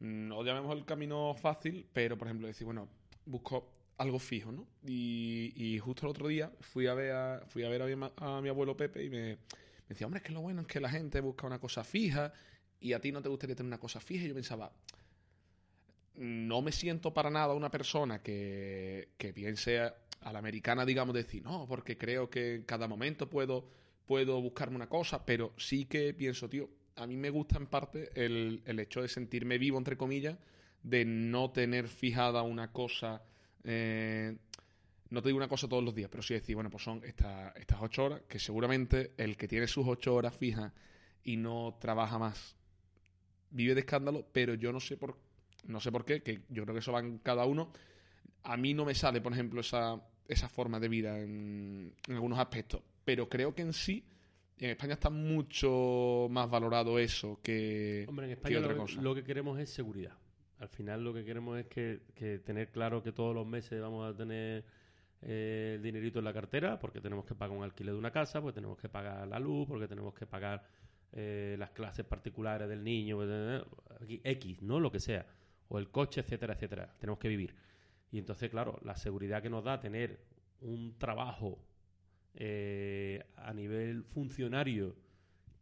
No 0.00 0.44
llamemos 0.44 0.76
el 0.76 0.84
camino 0.84 1.34
fácil, 1.34 1.86
pero 1.92 2.16
por 2.18 2.28
ejemplo 2.28 2.46
decir, 2.46 2.64
bueno, 2.64 2.88
busco 3.26 3.72
algo 3.98 4.18
fijo, 4.18 4.52
¿no? 4.52 4.66
Y, 4.86 5.78
justo 5.78 6.06
el 6.06 6.10
otro 6.10 6.28
día 6.28 6.52
fui 6.60 6.86
a 6.86 6.94
ver 6.94 7.12
a, 7.12 7.46
fui 7.46 7.64
a, 7.64 7.68
ver 7.68 7.82
a 8.16 8.40
mi 8.40 8.48
abuelo 8.48 8.76
Pepe 8.76 9.04
y 9.04 9.10
me 9.10 9.38
me 9.84 9.88
decía, 9.90 10.06
hombre, 10.06 10.18
es 10.18 10.24
que 10.24 10.32
lo 10.32 10.40
bueno 10.40 10.62
es 10.62 10.66
que 10.66 10.80
la 10.80 10.88
gente 10.88 11.20
busca 11.20 11.46
una 11.46 11.58
cosa 11.58 11.84
fija 11.84 12.32
y 12.80 12.92
a 12.92 13.00
ti 13.00 13.12
no 13.12 13.22
te 13.22 13.28
gustaría 13.28 13.56
tener 13.56 13.68
una 13.68 13.78
cosa 13.78 14.00
fija. 14.00 14.24
Y 14.24 14.28
yo 14.28 14.34
pensaba, 14.34 14.72
no 16.16 16.62
me 16.62 16.72
siento 16.72 17.12
para 17.12 17.30
nada 17.30 17.54
una 17.54 17.70
persona 17.70 18.22
que, 18.22 19.08
que 19.16 19.32
piense 19.32 19.80
a 19.80 20.32
la 20.32 20.38
americana, 20.38 20.84
digamos, 20.84 21.14
decir, 21.14 21.42
no, 21.42 21.66
porque 21.68 21.98
creo 21.98 22.30
que 22.30 22.56
en 22.56 22.62
cada 22.62 22.88
momento 22.88 23.28
puedo, 23.28 23.68
puedo 24.06 24.40
buscarme 24.40 24.76
una 24.76 24.88
cosa, 24.88 25.24
pero 25.24 25.52
sí 25.56 25.84
que 25.84 26.14
pienso, 26.14 26.48
tío, 26.48 26.70
a 26.96 27.06
mí 27.06 27.16
me 27.16 27.30
gusta 27.30 27.58
en 27.58 27.66
parte 27.66 28.10
el, 28.14 28.62
el 28.64 28.80
hecho 28.80 29.02
de 29.02 29.08
sentirme 29.08 29.58
vivo, 29.58 29.76
entre 29.76 29.96
comillas, 29.96 30.38
de 30.82 31.04
no 31.04 31.50
tener 31.50 31.88
fijada 31.88 32.42
una 32.42 32.72
cosa 32.72 33.22
eh, 33.64 34.36
no 35.10 35.22
te 35.22 35.28
digo 35.28 35.38
una 35.38 35.48
cosa 35.48 35.68
todos 35.68 35.82
los 35.82 35.94
días, 35.94 36.10
pero 36.10 36.22
sí 36.22 36.34
decir, 36.34 36.54
bueno, 36.54 36.70
pues 36.70 36.82
son 36.82 37.02
estas, 37.04 37.54
estas 37.56 37.78
ocho 37.80 38.04
horas, 38.04 38.22
que 38.28 38.38
seguramente 38.38 39.12
el 39.16 39.36
que 39.36 39.48
tiene 39.48 39.66
sus 39.66 39.86
ocho 39.86 40.14
horas 40.14 40.34
fijas 40.34 40.72
y 41.22 41.36
no 41.36 41.76
trabaja 41.80 42.18
más, 42.18 42.56
vive 43.54 43.74
de 43.74 43.80
escándalo, 43.80 44.26
pero 44.32 44.54
yo 44.54 44.72
no 44.72 44.80
sé 44.80 44.96
por, 44.96 45.16
no 45.66 45.80
sé 45.80 45.90
por 45.90 46.04
qué, 46.04 46.22
que 46.22 46.42
yo 46.48 46.64
creo 46.64 46.74
que 46.74 46.80
eso 46.80 46.92
va 46.92 47.00
en 47.00 47.18
cada 47.18 47.46
uno. 47.46 47.72
A 48.42 48.56
mí 48.56 48.74
no 48.74 48.84
me 48.84 48.94
sale, 48.94 49.20
por 49.20 49.32
ejemplo, 49.32 49.60
esa, 49.60 50.02
esa 50.28 50.48
forma 50.48 50.80
de 50.80 50.88
vida 50.88 51.18
en, 51.18 51.94
algunos 52.08 52.38
aspectos, 52.38 52.82
pero 53.04 53.28
creo 53.28 53.54
que 53.54 53.62
en 53.62 53.72
sí 53.72 54.04
en 54.58 54.70
España 54.70 54.94
está 54.94 55.10
mucho 55.10 56.28
más 56.30 56.48
valorado 56.50 56.98
eso 56.98 57.40
que, 57.42 58.04
Hombre, 58.08 58.26
en 58.26 58.32
España 58.32 58.58
otra 58.58 58.76
cosa. 58.76 59.00
Lo 59.00 59.14
que 59.14 59.24
queremos 59.24 59.58
es 59.58 59.70
seguridad. 59.70 60.16
Al 60.58 60.68
final 60.68 61.02
lo 61.02 61.12
que 61.12 61.24
queremos 61.24 61.58
es 61.58 61.66
que, 61.66 62.02
que 62.14 62.38
tener 62.38 62.70
claro 62.70 63.02
que 63.02 63.12
todos 63.12 63.34
los 63.34 63.46
meses 63.46 63.80
vamos 63.80 64.08
a 64.08 64.16
tener 64.16 64.64
el 65.20 65.82
dinerito 65.82 66.18
en 66.18 66.24
la 66.24 66.32
cartera 66.32 66.78
porque 66.78 67.00
tenemos 67.00 67.24
que 67.24 67.34
pagar 67.34 67.56
un 67.56 67.64
alquiler 67.64 67.94
de 67.94 67.98
una 67.98 68.10
casa, 68.10 68.40
porque 68.40 68.54
tenemos 68.54 68.78
que 68.78 68.88
pagar 68.88 69.26
la 69.26 69.38
luz, 69.38 69.66
porque 69.66 69.88
tenemos 69.88 70.14
que 70.14 70.26
pagar 70.26 70.62
eh, 71.16 71.54
las 71.58 71.70
clases 71.70 72.04
particulares 72.04 72.68
del 72.68 72.82
niño, 72.82 73.16
pues, 73.16 74.20
X, 74.24 74.62
¿no? 74.62 74.80
Lo 74.80 74.90
que 74.90 75.00
sea. 75.00 75.26
O 75.68 75.78
el 75.78 75.88
coche, 75.90 76.20
etcétera, 76.20 76.54
etcétera. 76.54 76.92
Tenemos 76.98 77.18
que 77.18 77.28
vivir. 77.28 77.54
Y 78.10 78.18
entonces, 78.18 78.50
claro, 78.50 78.80
la 78.82 78.96
seguridad 78.96 79.40
que 79.40 79.48
nos 79.48 79.62
da 79.64 79.80
tener 79.80 80.18
un 80.60 80.98
trabajo 80.98 81.58
eh, 82.34 83.24
a 83.36 83.52
nivel 83.54 84.02
funcionario 84.04 84.96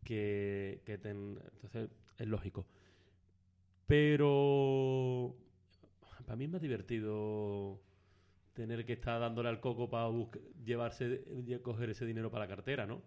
que, 0.04 0.80
que 0.86 0.94
entonces 0.94 1.90
es 2.18 2.26
lógico. 2.26 2.66
Pero 3.86 5.36
para 6.24 6.36
mí 6.36 6.44
es 6.44 6.50
más 6.50 6.62
divertido 6.62 7.80
tener 8.54 8.86
que 8.86 8.94
estar 8.94 9.20
dándole 9.20 9.48
al 9.48 9.60
coco 9.60 9.88
para 9.90 10.08
llevarse, 10.64 11.24
coger 11.62 11.90
ese 11.90 12.06
dinero 12.06 12.30
para 12.30 12.46
la 12.46 12.54
cartera, 12.54 12.86
¿no? 12.86 13.02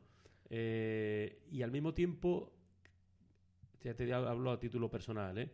Eh, 0.50 1.44
y 1.52 1.62
al 1.62 1.72
mismo 1.72 1.94
tiempo, 1.94 2.52
ya 3.82 3.94
te 3.94 4.12
hablo 4.14 4.52
a 4.52 4.60
título 4.60 4.90
personal, 4.90 5.38
¿eh? 5.38 5.52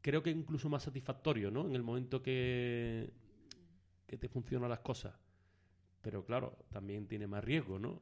Creo 0.00 0.22
que 0.22 0.30
incluso 0.30 0.68
más 0.68 0.84
satisfactorio, 0.84 1.50
¿no? 1.50 1.66
En 1.66 1.74
el 1.74 1.82
momento 1.82 2.22
que, 2.22 3.10
que 4.06 4.16
te 4.16 4.28
funcionan 4.28 4.70
las 4.70 4.80
cosas. 4.80 5.14
Pero 6.00 6.24
claro, 6.24 6.56
también 6.70 7.06
tiene 7.06 7.26
más 7.26 7.44
riesgo, 7.44 7.78
¿no? 7.78 8.00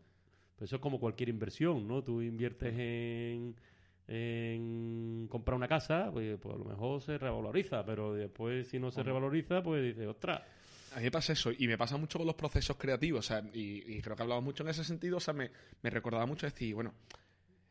Pues 0.56 0.68
eso 0.68 0.76
es 0.76 0.82
como 0.82 1.00
cualquier 1.00 1.28
inversión, 1.28 1.86
¿no? 1.86 2.02
Tú 2.02 2.22
inviertes 2.22 2.74
en, 2.78 3.56
en 4.08 5.26
comprar 5.28 5.56
una 5.56 5.68
casa, 5.68 6.10
pues, 6.12 6.38
pues, 6.38 6.54
a 6.54 6.58
lo 6.58 6.64
mejor 6.64 7.00
se 7.00 7.18
revaloriza, 7.18 7.84
pero 7.84 8.14
después 8.14 8.68
si 8.68 8.78
no 8.78 8.90
se 8.90 9.02
revaloriza, 9.02 9.62
pues 9.62 9.82
dices, 9.82 10.06
ostras, 10.06 10.42
a 10.96 10.98
mí 10.98 11.04
me 11.04 11.10
pasa 11.10 11.34
eso, 11.34 11.52
y 11.52 11.68
me 11.68 11.76
pasa 11.76 11.98
mucho 11.98 12.16
con 12.18 12.26
los 12.26 12.36
procesos 12.36 12.78
creativos, 12.78 13.26
o 13.26 13.28
sea, 13.28 13.44
y, 13.52 14.00
creo 14.00 14.16
que 14.16 14.22
hablamos 14.22 14.42
mucho 14.42 14.62
en 14.62 14.70
ese 14.70 14.82
sentido, 14.82 15.18
o 15.18 15.20
sea, 15.20 15.34
me, 15.34 15.50
recordaba 15.82 16.24
mucho 16.24 16.46
decir, 16.46 16.74
bueno, 16.74 16.94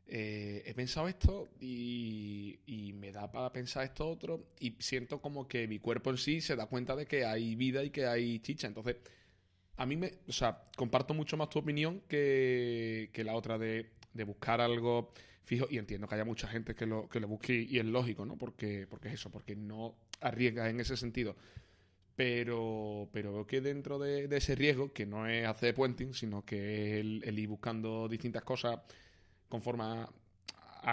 eh, 0.05 0.61
he 0.63 0.75
pensado 0.75 1.07
esto 1.07 1.49
y, 1.59 2.59
y, 2.67 2.93
me 2.93 3.11
da 3.11 3.31
para 3.31 3.51
pensar 3.51 3.83
esto 3.83 4.07
otro, 4.07 4.49
y 4.59 4.75
siento 4.77 5.19
como 5.21 5.47
que 5.47 5.67
mi 5.67 5.79
cuerpo 5.79 6.11
en 6.11 6.19
sí 6.19 6.39
se 6.39 6.55
da 6.55 6.67
cuenta 6.67 6.95
de 6.95 7.07
que 7.07 7.25
hay 7.25 7.55
vida 7.55 7.83
y 7.83 7.89
que 7.89 8.05
hay 8.05 8.37
chicha. 8.41 8.67
Entonces, 8.67 8.97
a 9.77 9.87
mí 9.87 9.97
me, 9.97 10.19
o 10.27 10.31
sea, 10.31 10.61
comparto 10.77 11.15
mucho 11.15 11.35
más 11.35 11.49
tu 11.49 11.57
opinión 11.57 12.01
que, 12.07 13.09
que 13.11 13.23
la 13.23 13.33
otra 13.33 13.57
de, 13.57 13.89
de, 14.13 14.23
buscar 14.23 14.61
algo 14.61 15.13
fijo, 15.45 15.65
y 15.71 15.79
entiendo 15.79 16.07
que 16.07 16.13
haya 16.13 16.25
mucha 16.25 16.47
gente 16.47 16.75
que 16.75 16.85
lo, 16.85 17.09
que 17.09 17.19
lo 17.19 17.27
busque, 17.27 17.55
y 17.55 17.79
es 17.79 17.85
lógico, 17.85 18.23
¿no? 18.23 18.37
Porque, 18.37 18.85
porque 18.87 19.07
es 19.07 19.15
eso, 19.15 19.31
porque 19.31 19.55
no 19.55 19.95
arriesgas 20.21 20.69
en 20.69 20.79
ese 20.79 20.95
sentido 20.95 21.35
pero, 22.15 23.09
pero 23.11 23.33
veo 23.33 23.47
que 23.47 23.59
dentro 23.61 23.99
de, 23.99 24.25
ese 24.35 24.55
riesgo, 24.55 24.93
que 24.93 25.05
no 25.05 25.27
es 25.27 25.45
hacer 25.45 25.75
puenting, 25.75 26.13
sino 26.13 26.45
que 26.45 26.99
es 26.99 26.99
el, 27.01 27.39
ir 27.39 27.49
buscando 27.49 28.07
distintas 28.07 28.43
cosas 28.43 28.79
conforme 29.49 29.83
a, 29.83 30.09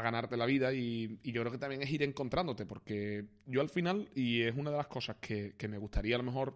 ganarte 0.00 0.38
la 0.38 0.46
vida 0.46 0.72
y, 0.72 1.20
yo 1.22 1.42
creo 1.42 1.52
que 1.52 1.58
también 1.58 1.82
es 1.82 1.90
ir 1.90 2.02
encontrándote, 2.02 2.66
porque 2.66 3.26
yo 3.46 3.60
al 3.60 3.68
final, 3.68 4.08
y 4.14 4.40
es 4.42 4.56
una 4.56 4.70
de 4.70 4.78
las 4.78 4.86
cosas 4.86 5.16
que, 5.20 5.54
me 5.68 5.78
gustaría 5.78 6.16
a 6.16 6.18
lo 6.18 6.24
mejor, 6.24 6.54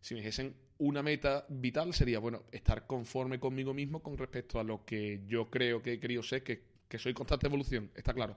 si 0.00 0.14
me 0.14 0.20
dijesen 0.20 0.56
una 0.78 1.02
meta 1.02 1.44
vital, 1.48 1.92
sería, 1.92 2.18
bueno, 2.18 2.44
estar 2.50 2.86
conforme 2.86 3.38
conmigo 3.38 3.74
mismo 3.74 4.02
con 4.02 4.16
respecto 4.16 4.58
a 4.58 4.64
lo 4.64 4.84
que 4.84 5.22
yo 5.26 5.50
creo 5.50 5.82
que 5.82 5.94
he 5.94 6.00
querido 6.00 6.22
ser, 6.22 6.42
que, 6.42 6.62
que 6.88 6.98
soy 6.98 7.12
constante 7.12 7.46
evolución, 7.46 7.90
está 7.94 8.14
claro. 8.14 8.36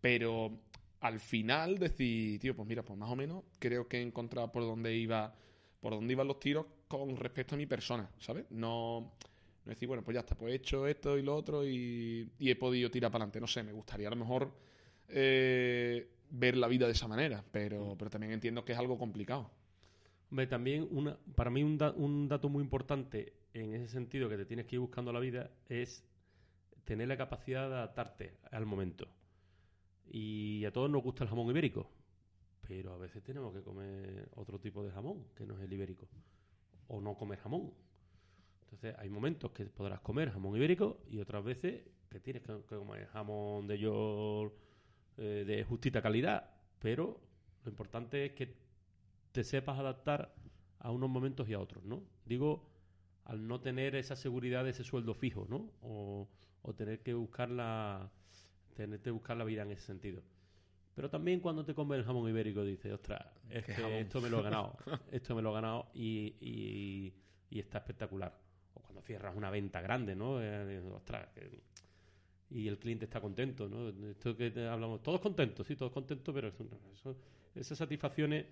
Pero 0.00 0.60
al 1.00 1.20
final 1.20 1.78
decir, 1.78 2.40
tío, 2.40 2.54
pues 2.54 2.68
mira, 2.68 2.82
pues 2.82 2.98
más 2.98 3.10
o 3.10 3.16
menos 3.16 3.44
creo 3.58 3.86
que 3.88 3.98
he 3.98 4.02
encontrado 4.02 4.50
por 4.50 4.62
dónde 4.62 4.94
iba, 4.96 5.34
por 5.80 5.92
dónde 5.92 6.12
iban 6.12 6.26
los 6.26 6.40
tiros 6.40 6.66
con 6.88 7.16
respecto 7.16 7.54
a 7.54 7.58
mi 7.58 7.66
persona, 7.66 8.10
¿sabes? 8.18 8.46
No, 8.50 9.12
no 9.64 9.70
decir, 9.70 9.86
bueno, 9.86 10.02
pues 10.02 10.14
ya 10.14 10.20
está, 10.20 10.34
pues 10.34 10.52
he 10.52 10.56
hecho 10.56 10.86
esto 10.86 11.18
y 11.18 11.22
lo 11.22 11.36
otro 11.36 11.64
y, 11.66 12.30
he 12.40 12.56
podido 12.56 12.90
tirar 12.90 13.10
para 13.10 13.24
adelante. 13.24 13.40
No 13.40 13.46
sé, 13.46 13.62
me 13.62 13.72
gustaría 13.72 14.08
a 14.08 14.10
lo 14.10 14.16
mejor 14.16 14.52
eh, 15.08 16.08
ver 16.30 16.56
la 16.56 16.68
vida 16.68 16.86
de 16.86 16.92
esa 16.92 17.06
manera, 17.06 17.44
pero, 17.52 17.94
pero 17.98 18.10
también 18.10 18.32
entiendo 18.32 18.64
que 18.64 18.72
es 18.72 18.78
algo 18.78 18.98
complicado. 18.98 19.50
Hombre, 20.30 20.46
también 20.46 20.88
una, 20.90 21.16
para 21.34 21.50
mí 21.50 21.62
un, 21.62 21.78
un 21.96 22.28
dato 22.28 22.48
muy 22.48 22.62
importante 22.62 23.32
en 23.54 23.74
ese 23.74 23.88
sentido 23.88 24.28
que 24.28 24.36
te 24.36 24.44
tienes 24.44 24.66
que 24.66 24.76
ir 24.76 24.80
buscando 24.80 25.12
la 25.12 25.20
vida 25.20 25.50
es 25.68 26.04
tener 26.84 27.08
la 27.08 27.16
capacidad 27.16 27.68
de 27.68 27.74
adaptarte 27.74 28.34
al 28.50 28.66
momento. 28.66 29.08
Y 30.10 30.64
a 30.64 30.72
todos 30.72 30.90
nos 30.90 31.02
gusta 31.02 31.24
el 31.24 31.30
jamón 31.30 31.48
ibérico, 31.48 31.90
pero 32.66 32.92
a 32.94 32.98
veces 32.98 33.22
tenemos 33.22 33.52
que 33.52 33.62
comer 33.62 34.28
otro 34.36 34.58
tipo 34.58 34.82
de 34.82 34.90
jamón 34.90 35.24
que 35.34 35.46
no 35.46 35.56
es 35.56 35.62
el 35.62 35.72
ibérico, 35.72 36.08
o 36.88 37.00
no 37.00 37.16
comer 37.16 37.38
jamón. 37.38 37.72
Entonces 38.62 38.94
hay 38.98 39.08
momentos 39.08 39.50
que 39.52 39.64
podrás 39.66 40.00
comer 40.00 40.30
jamón 40.30 40.56
ibérico 40.56 41.00
y 41.08 41.18
otras 41.18 41.42
veces 41.44 41.82
que 42.10 42.20
tienes 42.20 42.42
que, 42.42 42.76
comer 42.76 43.06
jamón 43.06 43.66
de 43.66 43.78
york 43.78 44.54
eh, 45.16 45.44
de 45.46 45.64
justita 45.64 46.02
calidad, 46.02 46.50
pero 46.78 47.20
lo 47.64 47.70
importante 47.70 48.26
es 48.26 48.32
que 48.32 48.54
te 49.32 49.44
sepas 49.44 49.78
adaptar 49.78 50.34
a 50.78 50.90
unos 50.90 51.10
momentos 51.10 51.48
y 51.48 51.54
a 51.54 51.60
otros, 51.60 51.84
¿no? 51.84 52.02
Digo, 52.24 52.68
al 53.24 53.46
no 53.46 53.60
tener 53.60 53.94
esa 53.94 54.16
seguridad 54.16 54.64
de 54.64 54.70
ese 54.70 54.84
sueldo 54.84 55.14
fijo, 55.14 55.46
¿no? 55.48 55.70
O, 55.82 56.28
o 56.62 56.74
tener 56.74 57.02
que 57.02 57.14
buscar 57.14 57.50
la 57.50 58.10
tener 58.78 59.00
que 59.00 59.10
buscar 59.10 59.36
la 59.36 59.44
vida 59.44 59.62
en 59.62 59.72
ese 59.72 59.82
sentido. 59.82 60.22
Pero 60.94 61.10
también 61.10 61.40
cuando 61.40 61.64
te 61.64 61.74
comes 61.74 61.98
el 61.98 62.04
jamón 62.04 62.28
ibérico 62.28 62.64
dices, 62.64 62.92
ostras, 62.92 63.24
esto 63.50 64.20
me 64.20 64.30
lo 64.30 64.40
he 64.40 64.42
ganado, 64.42 64.76
esto 65.12 65.34
me 65.34 65.42
lo 65.42 65.50
he 65.50 65.54
ganado 65.54 65.86
y, 65.94 66.34
y, 67.50 67.58
está 67.58 67.78
espectacular. 67.78 68.36
O 68.74 68.80
cuando 68.80 69.02
cierras 69.02 69.36
una 69.36 69.50
venta 69.50 69.80
grande, 69.80 70.16
¿no? 70.16 70.42
Eh, 70.42 70.80
ostras, 70.92 71.28
y 72.50 72.66
el 72.66 72.78
cliente 72.78 73.04
está 73.04 73.20
contento, 73.20 73.68
¿no? 73.68 73.88
Esto 74.10 74.36
que 74.36 74.52
hablamos, 74.66 75.02
todos 75.02 75.20
contentos, 75.20 75.66
sí, 75.66 75.76
todos 75.76 75.92
contentos, 75.92 76.34
pero 76.34 76.48
eso, 76.48 77.16
esas 77.54 77.78
satisfacciones, 77.78 78.46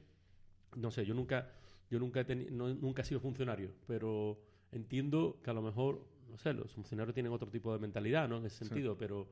no 0.77 0.91
sé, 0.91 1.05
yo 1.05 1.15
nunca, 1.15 1.51
yo 1.91 1.99
nunca 1.99 2.21
he 2.21 2.35
nunca 2.35 3.03
he 3.03 3.05
sido 3.05 3.21
funcionario, 3.21 3.71
pero 3.87 4.39
entiendo 4.73 5.41
que 5.43 5.51
a 5.51 5.55
lo 5.55 5.63
mejor, 5.63 6.07
no 6.29 6.37
sé, 6.39 6.53
los 6.53 6.73
funcionarios 6.73 7.15
tienen 7.15 7.33
otro 7.33 7.51
tipo 7.51 7.73
de 7.73 7.79
mentalidad, 7.79 8.29
¿no? 8.29 8.39
En 8.39 8.47
ese 8.47 8.65
sentido, 8.65 8.97
pero 8.97 9.29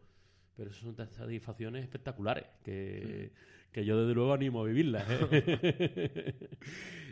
pero 0.56 0.72
son 0.72 0.96
satisfacciones 0.96 1.82
espectaculares 1.82 2.44
que, 2.62 3.32
yo 3.74 4.00
desde 4.00 4.14
luego 4.14 4.32
animo 4.32 4.62
a 4.62 4.66
vivirlas. 4.66 5.04
¿eh? 5.08 6.48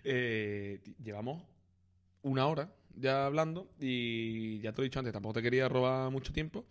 Eh, 0.04 0.80
llevamos 1.00 1.44
una 2.22 2.48
hora 2.48 2.74
ya 2.96 3.26
hablando 3.26 3.70
y 3.78 4.58
ya 4.58 4.72
te 4.72 4.82
he 4.82 4.84
dicho 4.84 4.98
antes, 4.98 5.12
tampoco 5.12 5.34
te 5.34 5.42
quería 5.42 5.68
robar 5.68 6.10
mucho 6.10 6.32
tiempo. 6.32 6.66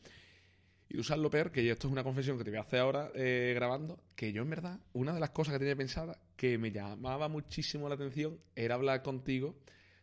Y 0.89 0.97
tú 0.97 1.03
sabes 1.03 1.23
lo 1.23 1.29
peor, 1.29 1.49
que 1.49 1.69
esto 1.69 1.87
es 1.87 1.93
una 1.93 2.03
confesión 2.03 2.37
que 2.37 2.43
te 2.43 2.49
voy 2.49 2.57
a 2.57 2.63
hacer 2.63 2.81
ahora 2.81 3.09
eh, 3.15 3.53
grabando, 3.55 4.03
que 4.15 4.33
yo 4.33 4.41
en 4.41 4.49
verdad, 4.49 4.81
una 4.91 5.13
de 5.13 5.21
las 5.21 5.29
cosas 5.29 5.53
que 5.53 5.59
tenía 5.59 5.77
pensada 5.77 6.19
que 6.35 6.57
me 6.57 6.71
llamaba 6.71 7.29
muchísimo 7.29 7.87
la 7.87 7.95
atención 7.95 8.37
era 8.55 8.75
hablar 8.75 9.01
contigo 9.01 9.55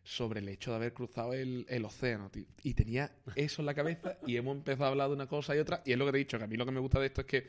sobre 0.09 0.41
el 0.41 0.49
hecho 0.49 0.71
de 0.71 0.77
haber 0.77 0.95
cruzado 0.95 1.35
el, 1.35 1.85
océano, 1.85 2.31
tío. 2.31 2.47
Y 2.63 2.73
tenía 2.73 3.13
eso 3.35 3.61
en 3.61 3.67
la 3.67 3.75
cabeza 3.75 4.17
y 4.27 4.37
hemos 4.37 4.57
empezado 4.57 4.87
a 4.87 4.89
hablar 4.89 5.09
de 5.09 5.15
una 5.15 5.27
cosa 5.27 5.55
y 5.55 5.59
otra. 5.59 5.83
Y 5.85 5.93
es 5.93 5.99
lo 5.99 6.07
que 6.07 6.13
te 6.13 6.17
he 6.17 6.21
dicho, 6.21 6.39
que 6.39 6.45
a 6.45 6.47
mí 6.47 6.57
lo 6.57 6.65
que 6.65 6.73
me 6.73 6.81
gusta 6.81 6.99
de 6.99 7.07
esto 7.07 7.21
es 7.21 7.27
que, 7.27 7.47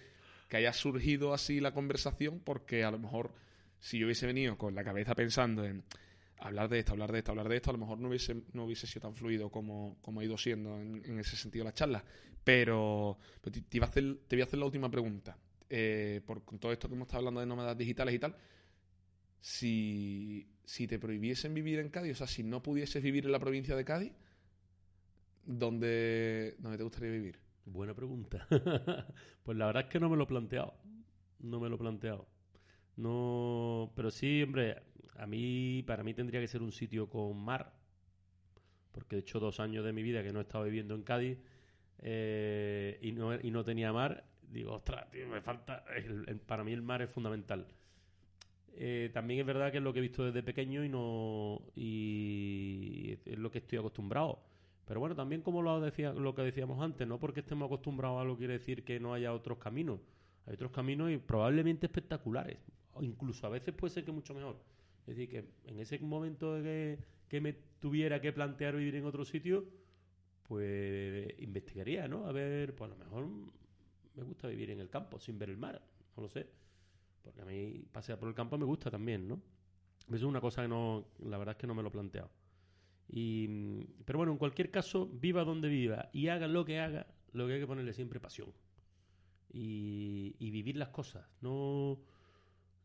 que 0.49 0.57
haya 0.57 0.73
surgido 0.73 1.33
así 1.33 1.61
la 1.61 1.73
conversación, 1.73 2.41
porque 2.41 2.83
a 2.83 2.91
lo 2.91 2.99
mejor 2.99 3.31
si 3.79 3.97
yo 3.97 4.07
hubiese 4.07 4.27
venido 4.27 4.57
con 4.57 4.75
la 4.75 4.83
cabeza 4.83 5.15
pensando 5.15 5.63
en 5.63 5.85
hablar 6.39 6.67
de 6.67 6.79
esto, 6.79 6.91
hablar 6.91 7.13
de 7.13 7.19
esto, 7.19 7.31
hablar 7.31 7.47
de 7.47 7.55
esto, 7.55 7.69
a 7.69 7.73
lo 7.73 7.79
mejor 7.79 7.97
no 7.97 8.09
hubiese, 8.09 8.43
no 8.51 8.65
hubiese 8.65 8.87
sido 8.87 9.03
tan 9.03 9.15
fluido 9.15 9.49
como, 9.49 9.97
como 10.01 10.19
ha 10.19 10.25
ido 10.25 10.37
siendo 10.37 10.81
en, 10.81 11.17
ese 11.17 11.37
sentido 11.37 11.63
la 11.63 11.73
charla. 11.73 12.03
Pero, 12.43 13.19
te, 13.41 13.63
iba 13.71 13.85
a 13.85 13.89
hacer, 13.89 14.17
te 14.27 14.35
voy 14.35 14.41
a 14.41 14.45
hacer 14.45 14.59
la 14.59 14.65
última 14.65 14.91
pregunta. 14.91 15.37
Eh, 15.69 16.19
por 16.25 16.43
con 16.43 16.59
todo 16.59 16.73
esto 16.73 16.89
que 16.89 16.95
hemos 16.95 17.05
estado 17.05 17.19
hablando 17.19 17.39
de 17.39 17.45
nómadas 17.45 17.77
digitales 17.77 18.15
y 18.15 18.19
tal, 18.19 18.35
si, 19.39 20.45
si 20.69 20.85
te 20.85 20.99
prohibiesen 20.99 21.55
vivir 21.55 21.79
en 21.79 21.89
Cádiz, 21.89 22.11
o 22.11 22.15
sea, 22.15 22.27
si 22.27 22.43
no 22.43 22.61
pudieses 22.61 23.01
vivir 23.01 23.25
en 23.25 23.31
la 23.31 23.39
provincia 23.39 23.75
de 23.75 23.83
Cádiz, 23.83 24.13
¿dónde, 25.43 26.57
dónde 26.59 26.77
te 26.77 26.83
gustaría 26.83 27.09
vivir? 27.09 27.39
Buena 27.65 27.95
pregunta. 27.95 28.45
pues 29.43 29.57
la 29.57 29.65
verdad 29.65 29.85
es 29.85 29.89
que 29.89 29.99
no 29.99 30.09
me 30.09 30.15
lo 30.15 30.25
he 30.25 30.27
planteado. 30.27 30.75
No 31.39 31.59
me 31.59 31.69
lo 31.69 31.75
he 31.75 31.79
planteado. 31.79 32.27
No, 32.97 33.91
pero 33.95 34.11
sí, 34.11 34.43
hombre, 34.43 34.83
a 35.15 35.25
mí, 35.25 35.83
para 35.87 36.03
mí 36.03 36.13
tendría 36.13 36.39
que 36.39 36.47
ser 36.47 36.61
un 36.61 36.71
sitio 36.71 37.09
con 37.09 37.35
mar, 37.43 37.73
porque 38.91 39.15
de 39.15 39.21
hecho 39.21 39.39
dos 39.39 39.59
años 39.59 39.83
de 39.83 39.91
mi 39.91 40.03
vida 40.03 40.21
que 40.21 40.31
no 40.31 40.37
he 40.37 40.43
estado 40.43 40.65
viviendo 40.65 40.93
en 40.93 41.01
Cádiz 41.01 41.39
eh, 41.97 42.99
y, 43.01 43.11
no, 43.13 43.33
y 43.33 43.49
no 43.49 43.63
tenía 43.63 43.91
mar, 43.91 44.23
digo, 44.43 44.73
ostras, 44.73 45.09
tío, 45.09 45.27
me 45.29 45.41
falta, 45.41 45.83
para 46.45 46.63
mí 46.63 46.73
el 46.73 46.83
mar 46.83 47.01
es 47.01 47.09
fundamental. 47.09 47.65
Eh, 48.81 49.09
también 49.13 49.41
es 49.41 49.45
verdad 49.45 49.73
que 49.73 49.79
es 49.79 49.83
lo 49.83 49.91
que 49.91 49.99
he 49.99 50.01
visto 50.01 50.23
desde 50.23 50.41
pequeño 50.41 50.85
y 50.85 50.89
no 50.89 51.61
y 51.75 53.17
es 53.25 53.37
lo 53.37 53.51
que 53.51 53.57
estoy 53.57 53.77
acostumbrado. 53.77 54.39
Pero 54.85 55.01
bueno, 55.01 55.15
también 55.15 55.41
como 55.41 55.61
lo, 55.61 55.81
decía, 55.81 56.13
lo 56.13 56.33
que 56.33 56.43
decíamos 56.43 56.81
antes, 56.81 57.05
no 57.05 57.19
porque 57.19 57.41
estemos 57.41 57.65
acostumbrados 57.65 58.17
a 58.17 58.21
algo 58.21 58.37
quiere 58.37 58.53
decir 58.53 58.85
que 58.85 58.97
no 58.97 59.13
haya 59.13 59.33
otros 59.33 59.57
caminos. 59.57 59.99
Hay 60.45 60.53
otros 60.53 60.71
caminos 60.71 61.11
y 61.11 61.17
probablemente 61.17 61.87
espectaculares. 61.87 62.57
O 62.93 63.03
incluso 63.03 63.45
a 63.45 63.49
veces 63.49 63.75
puede 63.75 63.93
ser 63.93 64.05
que 64.05 64.13
mucho 64.13 64.33
mejor. 64.33 64.55
Es 65.01 65.17
decir, 65.17 65.29
que 65.29 65.45
en 65.69 65.79
ese 65.79 65.99
momento 65.99 66.55
de 66.55 66.63
que, 66.63 66.99
que 67.27 67.41
me 67.41 67.53
tuviera 67.81 68.21
que 68.21 68.31
plantear 68.31 68.77
vivir 68.77 68.95
en 68.95 69.05
otro 69.05 69.25
sitio, 69.25 69.65
pues 70.47 71.37
investigaría, 71.39 72.07
¿no? 72.07 72.25
A 72.25 72.31
ver, 72.31 72.73
pues 72.75 72.89
a 72.89 72.95
lo 72.95 73.03
mejor 73.03 73.27
me 74.15 74.23
gusta 74.23 74.47
vivir 74.47 74.69
en 74.71 74.79
el 74.79 74.89
campo 74.89 75.19
sin 75.19 75.37
ver 75.37 75.49
el 75.49 75.57
mar. 75.57 75.81
No 76.15 76.23
lo 76.23 76.29
sé. 76.29 76.47
Porque 77.23 77.41
a 77.41 77.45
mí 77.45 77.83
pasear 77.91 78.19
por 78.19 78.29
el 78.29 78.35
campo 78.35 78.57
me 78.57 78.65
gusta 78.65 78.89
también, 78.89 79.27
¿no? 79.27 79.41
Eso 80.07 80.15
es 80.15 80.23
una 80.23 80.41
cosa 80.41 80.63
que 80.63 80.67
no, 80.67 81.05
la 81.19 81.37
verdad 81.37 81.53
es 81.53 81.57
que 81.59 81.67
no 81.67 81.75
me 81.75 81.83
lo 81.83 81.89
he 81.89 81.91
planteado. 81.91 82.31
Y, 83.07 83.85
pero 84.05 84.17
bueno, 84.17 84.31
en 84.31 84.37
cualquier 84.37 84.71
caso, 84.71 85.07
viva 85.07 85.43
donde 85.43 85.67
viva 85.67 86.09
y 86.13 86.27
haga 86.27 86.47
lo 86.47 86.65
que 86.65 86.79
haga, 86.79 87.07
lo 87.33 87.47
que 87.47 87.53
hay 87.53 87.59
que 87.59 87.67
ponerle 87.67 87.93
siempre 87.93 88.19
pasión. 88.19 88.53
Y, 89.51 90.33
vivir 90.51 90.77
las 90.77 90.89
cosas. 90.89 91.25
No, 91.41 91.99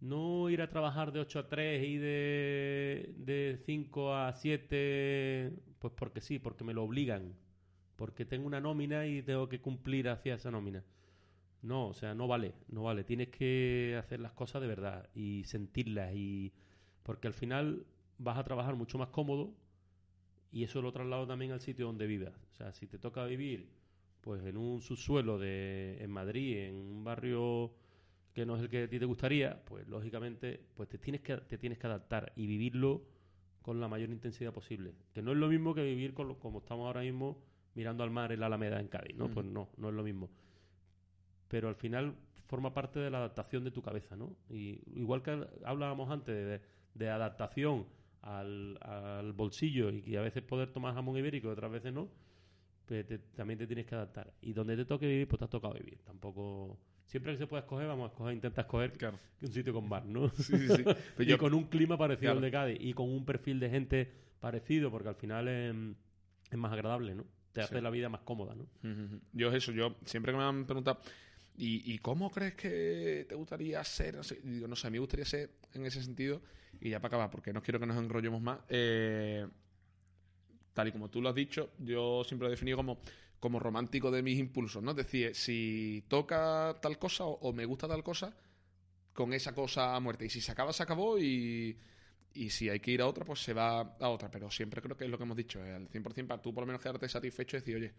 no 0.01 0.49
ir 0.51 0.63
a 0.63 0.69
trabajar 0.69 1.13
de 1.13 1.21
8 1.21 1.39
a 1.41 1.49
3 1.49 1.85
y 1.87 1.97
de, 1.97 3.15
de 3.19 3.59
5 3.65 4.15
a 4.15 4.33
7, 4.33 5.53
pues 5.79 5.93
porque 5.97 6.21
sí, 6.21 6.39
porque 6.39 6.65
me 6.65 6.75
lo 6.75 6.85
obligan. 6.85 7.35
Porque 7.97 8.25
tengo 8.25 8.47
una 8.47 8.61
nómina 8.61 9.07
y 9.07 9.23
tengo 9.23 9.49
que 9.49 9.61
cumplir 9.61 10.09
hacia 10.09 10.35
esa 10.35 10.51
nómina. 10.51 10.85
No, 11.65 11.89
o 11.89 11.95
sea, 11.95 12.15
no 12.15 12.29
vale, 12.29 12.53
no 12.69 12.83
vale. 12.83 13.05
Tienes 13.05 13.31
que 13.31 13.97
hacer 13.99 14.21
las 14.21 14.33
cosas 14.33 14.61
de 14.61 14.69
verdad 14.69 15.09
y 15.15 15.45
sentirlas 15.45 16.15
y 16.15 16.53
porque 17.03 17.27
al 17.27 17.33
final 17.33 17.87
vas 18.19 18.37
a 18.37 18.45
trabajar 18.45 18.77
mucho 18.77 18.99
más 18.99 19.09
cómodo 19.09 19.55
y 20.53 20.63
eso 20.65 20.83
lo 20.83 20.93
traslado 20.93 21.27
también 21.27 21.53
al 21.53 21.63
sitio 21.63 21.87
donde 21.87 22.07
vivas. 22.07 22.35
O 22.53 22.55
sea, 22.55 22.75
si 22.75 22.87
te 22.87 22.99
toca 22.99 23.25
vivir 23.25 23.71
pues 24.21 24.45
en 24.45 24.59
un 24.59 24.83
subsuelo 24.83 25.39
de 25.39 25.97
en 26.05 26.11
Madrid, 26.11 26.59
en 26.59 26.75
un 26.77 27.03
barrio 27.03 27.73
que 28.35 28.45
no 28.45 28.57
es 28.57 28.63
el 28.63 28.69
que 28.69 28.83
a 28.83 28.89
ti 28.89 28.99
te 28.99 29.07
gustaría, 29.07 29.65
pues 29.65 29.89
lógicamente 29.89 30.61
pues 30.75 30.91
te 30.91 30.99
tienes 30.99 31.23
que 31.23 31.35
te 31.39 31.57
tienes 31.57 31.79
que 31.79 31.87
adaptar 31.87 32.35
y 32.37 32.47
vivirlo 32.47 33.07
con 33.63 33.81
la 33.81 33.89
mayor 33.89 34.11
intensidad 34.11 34.53
posible. 34.53 34.93
Que 35.15 35.23
no 35.23 35.33
es 35.33 35.39
lo 35.39 35.49
mismo 35.49 35.75
que 35.75 35.83
vivir 35.83 36.13
con 36.13 36.35
como 36.35 36.59
estamos 36.59 36.87
ahora 36.87 37.01
mismo 37.01 37.39
mirando 37.75 38.05
al 38.05 38.11
mar 38.11 38.33
en 38.33 38.41
la 38.41 38.47
Alameda 38.47 38.81
en 38.81 38.89
Cádiz, 38.89 39.17
¿no? 39.17 39.31
Pues 39.31 39.47
no, 39.47 39.71
no 39.79 39.89
es 39.89 39.95
lo 39.95 40.03
mismo 40.03 40.29
pero 41.55 41.69
al 41.69 41.77
final 41.77 42.17
forma 42.49 42.75
parte 42.75 42.99
de 42.99 43.09
la 43.13 43.19
adaptación 43.19 43.63
de 43.63 43.71
tu 43.71 43.81
cabeza, 43.81 44.17
¿no? 44.17 44.37
Y 44.51 44.81
igual 44.99 45.23
que 45.23 45.47
hablábamos 45.65 46.11
antes 46.11 46.61
de, 46.95 47.09
adaptación 47.09 47.87
al, 48.23 49.33
bolsillo 49.37 49.91
y 49.91 50.03
que 50.03 50.19
a 50.19 50.21
veces 50.21 50.43
poder 50.43 50.73
tomar 50.73 50.95
jamón 50.95 51.17
ibérico 51.17 51.47
y 51.47 51.51
otras 51.53 51.71
veces 51.71 51.93
no, 51.93 52.09
pues 52.87 53.07
también 53.37 53.57
te 53.57 53.69
tienes 53.69 53.87
que 53.87 53.95
adaptar. 53.95 54.33
Y 54.43 54.53
donde 54.53 54.77
te 54.77 54.85
toque 54.85 55.07
vivir, 55.07 55.29
pues 55.29 55.39
te 55.39 55.45
has 55.45 55.51
tocado 55.53 55.75
vivir. 55.75 56.01
Tampoco... 56.03 56.77
Siempre 57.05 57.31
que 57.31 57.39
se 57.39 57.47
pueda 57.47 57.61
escoger, 57.63 57.87
vamos 57.87 58.07
a 58.11 58.13
escoger, 58.13 58.35
intenta 58.35 58.63
escoger 58.63 58.91
Claro. 58.99 59.21
un 59.41 59.53
sitio 59.53 59.73
con 59.73 59.89
bar, 59.89 60.05
¿no? 60.07 60.31
Sí, 60.31 60.59
sí, 60.59 60.69
sí. 60.75 60.83
Pero 61.17 61.23
y 61.23 61.27
yo- 61.27 61.39
con 61.39 61.55
un 61.55 61.69
clima 61.69 61.97
parecido 61.97 62.33
Claro. 62.33 62.39
al 62.39 62.43
de 62.43 62.51
Cádiz 62.51 62.79
y 62.81 62.95
con 62.95 63.09
un 63.11 63.25
perfil 63.25 63.61
de 63.61 63.71
gente 63.71 64.13
parecido, 64.41 64.91
porque 64.91 65.11
al 65.11 65.15
final 65.15 65.47
es, 65.47 65.73
es 66.51 66.59
más 66.59 66.73
agradable, 66.73 67.15
¿no? 67.15 67.25
Te 67.53 67.61
hace 67.61 67.81
la 67.81 67.91
vida 67.91 68.09
más 68.09 68.23
cómoda, 68.23 68.57
¿no? 68.57 68.67
Yo 69.33 69.51
es 69.51 69.55
eso, 69.55 69.71
yo 69.71 69.95
siempre 70.05 70.33
que 70.33 70.39
me 70.39 70.43
han 70.43 70.67
preguntado, 70.67 70.99
¿y, 71.57 71.93
y 71.93 71.99
cómo 71.99 72.31
crees 72.31 72.55
que 72.55 73.27
te 73.29 73.35
gustaría 73.35 73.83
ser? 73.85 74.17
No 74.17 74.23
sé, 74.23 74.41
digo, 74.43 74.67
no 74.69 74.77
sé, 74.77 74.87
a 74.87 74.91
mí 74.91 74.95
me 74.95 75.01
gustaría 75.01 75.25
ser 75.25 75.51
en 75.73 75.87
ese 75.87 76.03
sentido, 76.03 76.43
y 76.81 76.91
ya 76.91 77.01
para 77.01 77.09
acabar, 77.09 77.31
porque 77.31 77.53
no 77.53 77.63
quiero 77.63 77.79
que 77.81 77.87
nos 77.87 77.97
enrollemos 77.97 78.41
más, 78.41 78.61
eh, 78.69 79.47
tal 80.73 80.89
y 80.89 80.93
como 80.93 81.09
tú 81.11 81.23
lo 81.23 81.29
has 81.29 81.35
dicho, 81.35 81.71
yo 81.79 82.25
siempre 82.25 82.47
lo 82.47 82.51
he 82.51 82.57
definido 82.57 82.77
como, 82.77 82.99
como 83.39 83.61
romántico 83.61 84.11
de 84.11 84.23
mis 84.23 84.39
impulsos, 84.39 84.83
¿no? 84.83 84.91
Es 84.93 84.97
decir, 84.97 85.35
si 85.35 86.05
toca 86.09 86.77
tal 86.81 86.99
cosa 86.99 87.25
o, 87.25 87.53
me 87.53 87.65
gusta 87.65 87.87
tal 87.87 88.03
cosa, 88.03 88.35
con 89.13 89.33
esa 89.33 89.55
cosa 89.55 89.95
a 89.95 90.01
muerte. 90.01 90.25
Y 90.27 90.31
si 90.31 90.41
se 90.41 90.53
acaba, 90.53 90.73
se 90.73 90.83
acabó 90.83 91.19
y... 91.19 91.79
Y 92.37 92.51
si 92.51 92.69
hay 92.69 92.81
que 92.81 92.91
ir 92.91 93.01
a 93.01 93.07
otra, 93.07 93.25
pues 93.25 93.39
se 93.45 93.53
va 93.53 93.79
a 94.01 94.09
otra. 94.09 94.29
Pero 94.29 94.51
siempre 94.51 94.83
creo 94.83 94.97
que 94.97 95.05
es 95.05 95.11
lo 95.11 95.17
que 95.17 95.23
hemos 95.23 95.37
dicho. 95.37 95.65
eh, 95.65 95.73
Al 95.73 95.89
100% 95.89 96.27
para 96.27 96.43
tú 96.43 96.53
por 96.53 96.63
lo 96.63 96.67
menos 96.67 96.83
quedarte 96.83 97.09
satisfecho 97.09 97.57
y 97.57 97.61
decir, 97.61 97.77
oye, 97.77 97.95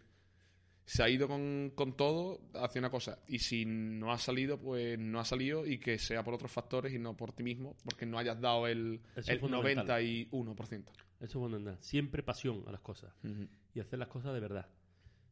se 0.86 1.02
ha 1.02 1.08
ido 1.10 1.28
con, 1.28 1.72
con 1.74 1.96
todo 1.96 2.40
hacia 2.54 2.78
una 2.78 2.90
cosa. 2.90 3.18
Y 3.28 3.40
si 3.40 3.64
no 3.66 4.12
ha 4.12 4.18
salido, 4.18 4.58
pues 4.58 4.98
no 4.98 5.20
ha 5.20 5.24
salido 5.24 5.66
y 5.66 5.78
que 5.78 5.98
sea 5.98 6.22
por 6.24 6.32
otros 6.32 6.50
factores 6.50 6.94
y 6.94 6.98
no 6.98 7.14
por 7.16 7.32
ti 7.32 7.42
mismo, 7.42 7.76
porque 7.84 8.06
no 8.06 8.18
hayas 8.18 8.40
dado 8.40 8.66
el, 8.68 9.00
el 9.32 9.40
fundamental. 9.40 9.86
91%. 10.00 10.84
Eso 11.18 11.24
es 11.24 11.32
fundamental. 11.32 11.76
Siempre 11.82 12.22
pasión 12.22 12.62
a 12.66 12.72
las 12.72 12.80
cosas 12.80 13.12
y 13.74 13.80
hacer 13.80 13.98
las 13.98 14.08
cosas 14.08 14.32
de 14.32 14.40
verdad. 14.40 14.68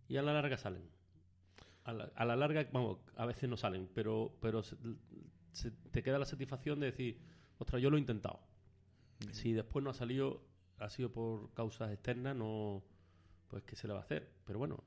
Y 0.09 0.17
a 0.17 0.23
la 0.23 0.33
larga 0.35 0.57
salen. 0.59 0.83
A 1.85 1.93
la, 1.93 2.11
a 2.15 2.25
la 2.25 2.35
larga, 2.37 2.67
vamos, 2.73 2.99
a 3.17 3.25
veces 3.27 3.49
no 3.49 3.57
salen, 3.57 3.89
pero, 3.95 4.35
pero 4.41 4.63
se- 4.63 4.77
se- 5.53 5.71
te 5.71 6.03
queda 6.03 6.19
la 6.19 6.25
satisfacción 6.25 6.81
de 6.81 6.87
decir, 6.87 7.19
ostras, 7.59 7.81
yo 7.81 7.91
lo 7.91 7.97
he 7.97 8.01
intentado. 8.01 8.41
Si 9.33 9.53
después 9.53 9.83
no 9.85 9.91
ha 9.91 9.95
salido, 9.95 10.43
ha 10.79 10.89
sido 10.91 11.13
por 11.13 11.53
causas 11.55 11.93
externas, 11.93 12.35
no, 12.35 12.83
pues 13.49 13.63
qué 13.65 13.77
se 13.77 13.87
le 13.87 13.93
va 13.95 14.01
a 14.01 14.03
hacer. 14.03 14.31
Pero 14.45 14.59
bueno, 14.59 14.83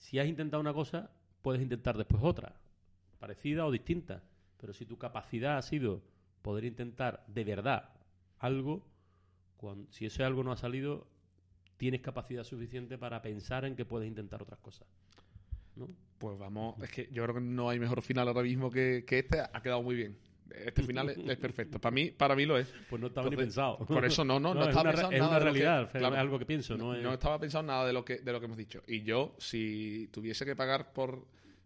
si 0.00 0.18
has 0.18 0.26
intentado 0.26 0.60
una 0.60 0.72
cosa, 0.72 1.10
puedes 1.42 1.62
intentar 1.62 1.96
después 1.96 2.22
otra, 2.24 2.56
parecida 3.18 3.66
o 3.66 3.70
distinta. 3.70 4.24
Pero 4.56 4.72
si 4.72 4.86
tu 4.86 4.98
capacidad 4.98 5.58
ha 5.58 5.62
sido 5.62 6.02
poder 6.42 6.64
intentar 6.64 7.22
de 7.28 7.44
verdad 7.44 7.90
algo, 8.38 8.82
si 9.90 10.06
ese 10.06 10.24
algo 10.24 10.42
no 10.42 10.52
ha 10.52 10.56
salido, 10.56 11.06
tienes 11.76 12.00
capacidad 12.00 12.44
suficiente 12.44 12.96
para 12.96 13.20
pensar 13.20 13.66
en 13.66 13.76
que 13.76 13.84
puedes 13.84 14.08
intentar 14.08 14.42
otras 14.42 14.58
cosas. 14.60 14.88
¿no? 15.76 15.86
Pues 16.18 16.38
vamos, 16.38 16.82
es 16.82 16.90
que 16.90 17.08
yo 17.12 17.22
creo 17.22 17.34
que 17.34 17.42
no 17.42 17.68
hay 17.68 17.78
mejor 17.78 18.00
final 18.00 18.26
ahora 18.28 18.42
mismo 18.42 18.70
que, 18.70 19.04
que 19.06 19.18
este. 19.18 19.40
Ha 19.40 19.62
quedado 19.62 19.82
muy 19.82 19.96
bien. 19.96 20.16
Este 20.54 20.82
final 20.82 21.10
es, 21.10 21.18
es 21.18 21.36
perfecto. 21.36 21.78
Para 21.80 21.94
mí, 21.94 22.10
para 22.10 22.34
mí 22.36 22.44
lo 22.46 22.58
es. 22.58 22.72
Pues 22.88 23.00
no 23.00 23.08
estaba 23.08 23.28
ni 23.30 23.36
pensado. 23.36 23.78
Por 23.78 24.04
eso 24.04 24.24
no, 24.24 24.38
no, 24.40 24.54
no, 24.54 24.62
es 24.62 24.68
estaba 24.68 24.82
una, 24.82 24.90
pensando 24.90 25.14
es 25.14 25.20
nada 25.20 25.30
una 25.30 25.38
que- 25.38 25.44
realidad, 25.44 25.90
claro. 25.92 26.14
es 26.14 26.20
algo 26.20 26.38
que 26.38 26.46
pienso. 26.46 26.76
No, 26.76 26.84
No, 26.92 26.94
es- 26.96 27.02
no 27.02 27.12
estaba 27.12 27.38
pensando 27.38 27.72
nada 27.72 27.86
de 27.86 27.92
lo 27.92 28.04
que 28.04 28.18
de 28.18 28.32
lo 28.32 28.40
que 28.40 28.46
hemos 28.46 28.58
dicho. 28.58 28.82
Y 28.86 29.02
yo, 29.02 29.34
si 29.38 30.08
tuviese 30.12 30.44
que 30.44 30.54
pagar 30.56 30.92
por, 30.92 31.24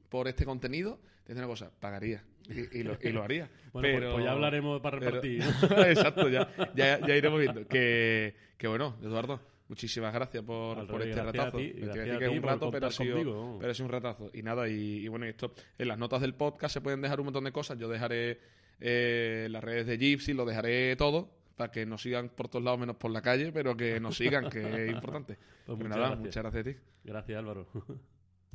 por 0.09 0.29
este 0.29 0.45
contenido, 0.45 1.01
te 1.25 1.33
una 1.33 1.47
cosa, 1.47 1.71
pagaría. 1.81 2.23
Y, 2.49 2.81
y 2.81 2.83
lo, 2.83 2.97
y 3.01 3.09
lo 3.11 3.23
haría. 3.23 3.49
Bueno, 3.73 3.89
pues- 3.89 3.95
pero, 4.01 4.13
pues, 4.13 4.25
ya 4.25 4.31
hablaremos 4.33 4.81
para 4.81 4.99
pero- 4.99 5.21
repartir. 5.21 5.43
Exacto, 5.89 6.29
ya, 6.29 6.49
ya, 6.77 7.01
ya 7.07 7.17
iremos 7.17 7.41
viendo. 7.41 7.67
Que, 7.67 8.35
que 8.57 8.69
bueno, 8.69 8.97
Eduardo, 9.03 9.41
muchísimas 9.69 10.13
gracias 10.15 10.45
por, 10.45 10.87
por 10.87 11.01
revés, 11.01 11.09
este 11.09 11.23
gracias 11.23 11.43
a 11.43 11.47
ratazo. 11.47 11.59
Te 11.59 11.65
a 11.65 11.73
gracias 11.73 11.95
decir 11.97 12.13
a 12.15 12.19
que 12.19 12.25
es 12.27 12.31
un 12.31 12.43
rato, 12.43 12.71
pero 12.71 12.87
ha, 12.87 12.91
contar 12.91 12.93
sido, 12.93 13.17
conmigo. 13.17 13.57
pero 13.59 13.71
ha 13.73 13.75
sido 13.75 13.87
un 13.87 13.93
ratazo. 13.93 14.31
Y 14.35 14.43
nada, 14.43 14.69
y, 14.69 14.75
y 15.05 15.09
bueno, 15.09 15.25
esto 15.27 15.53
en 15.79 15.89
las 15.89 15.99
notas 15.99 16.21
del 16.21 16.35
podcast 16.35 16.75
se 16.75 16.81
pueden 16.83 17.01
dejar 17.01 17.19
un 17.19 17.25
montón 17.25 17.43
de 17.45 17.51
cosas. 17.53 17.79
Yo 17.79 17.89
dejaré 17.89 18.39
eh, 18.87 19.49
las 19.51 19.65
redes 19.65 19.87
de 19.87 19.97
Gypsy, 19.97 20.35
lo 20.35 20.45
dejaré 20.45 20.95
todo 20.97 21.31
para 21.57 21.71
que 21.73 21.87
nos 21.87 22.03
sigan 22.03 22.29
por 22.29 22.49
todos 22.49 22.65
lados 22.65 22.79
menos 22.81 22.97
por 22.97 23.11
la 23.11 23.23
calle, 23.23 23.51
pero 23.51 23.77
que 23.77 23.99
nos 23.99 24.17
sigan, 24.17 24.51
que 24.51 24.87
es 24.87 24.91
importante. 24.93 25.39
Pues 25.65 25.79
muchas 25.79 25.97
nada, 25.97 26.09
gracias. 26.09 26.21
muchas 26.27 26.43
gracias 26.43 26.61
a 26.61 26.71
ti. 26.71 26.77
Gracias, 27.05 27.39
Álvaro. 27.39 27.67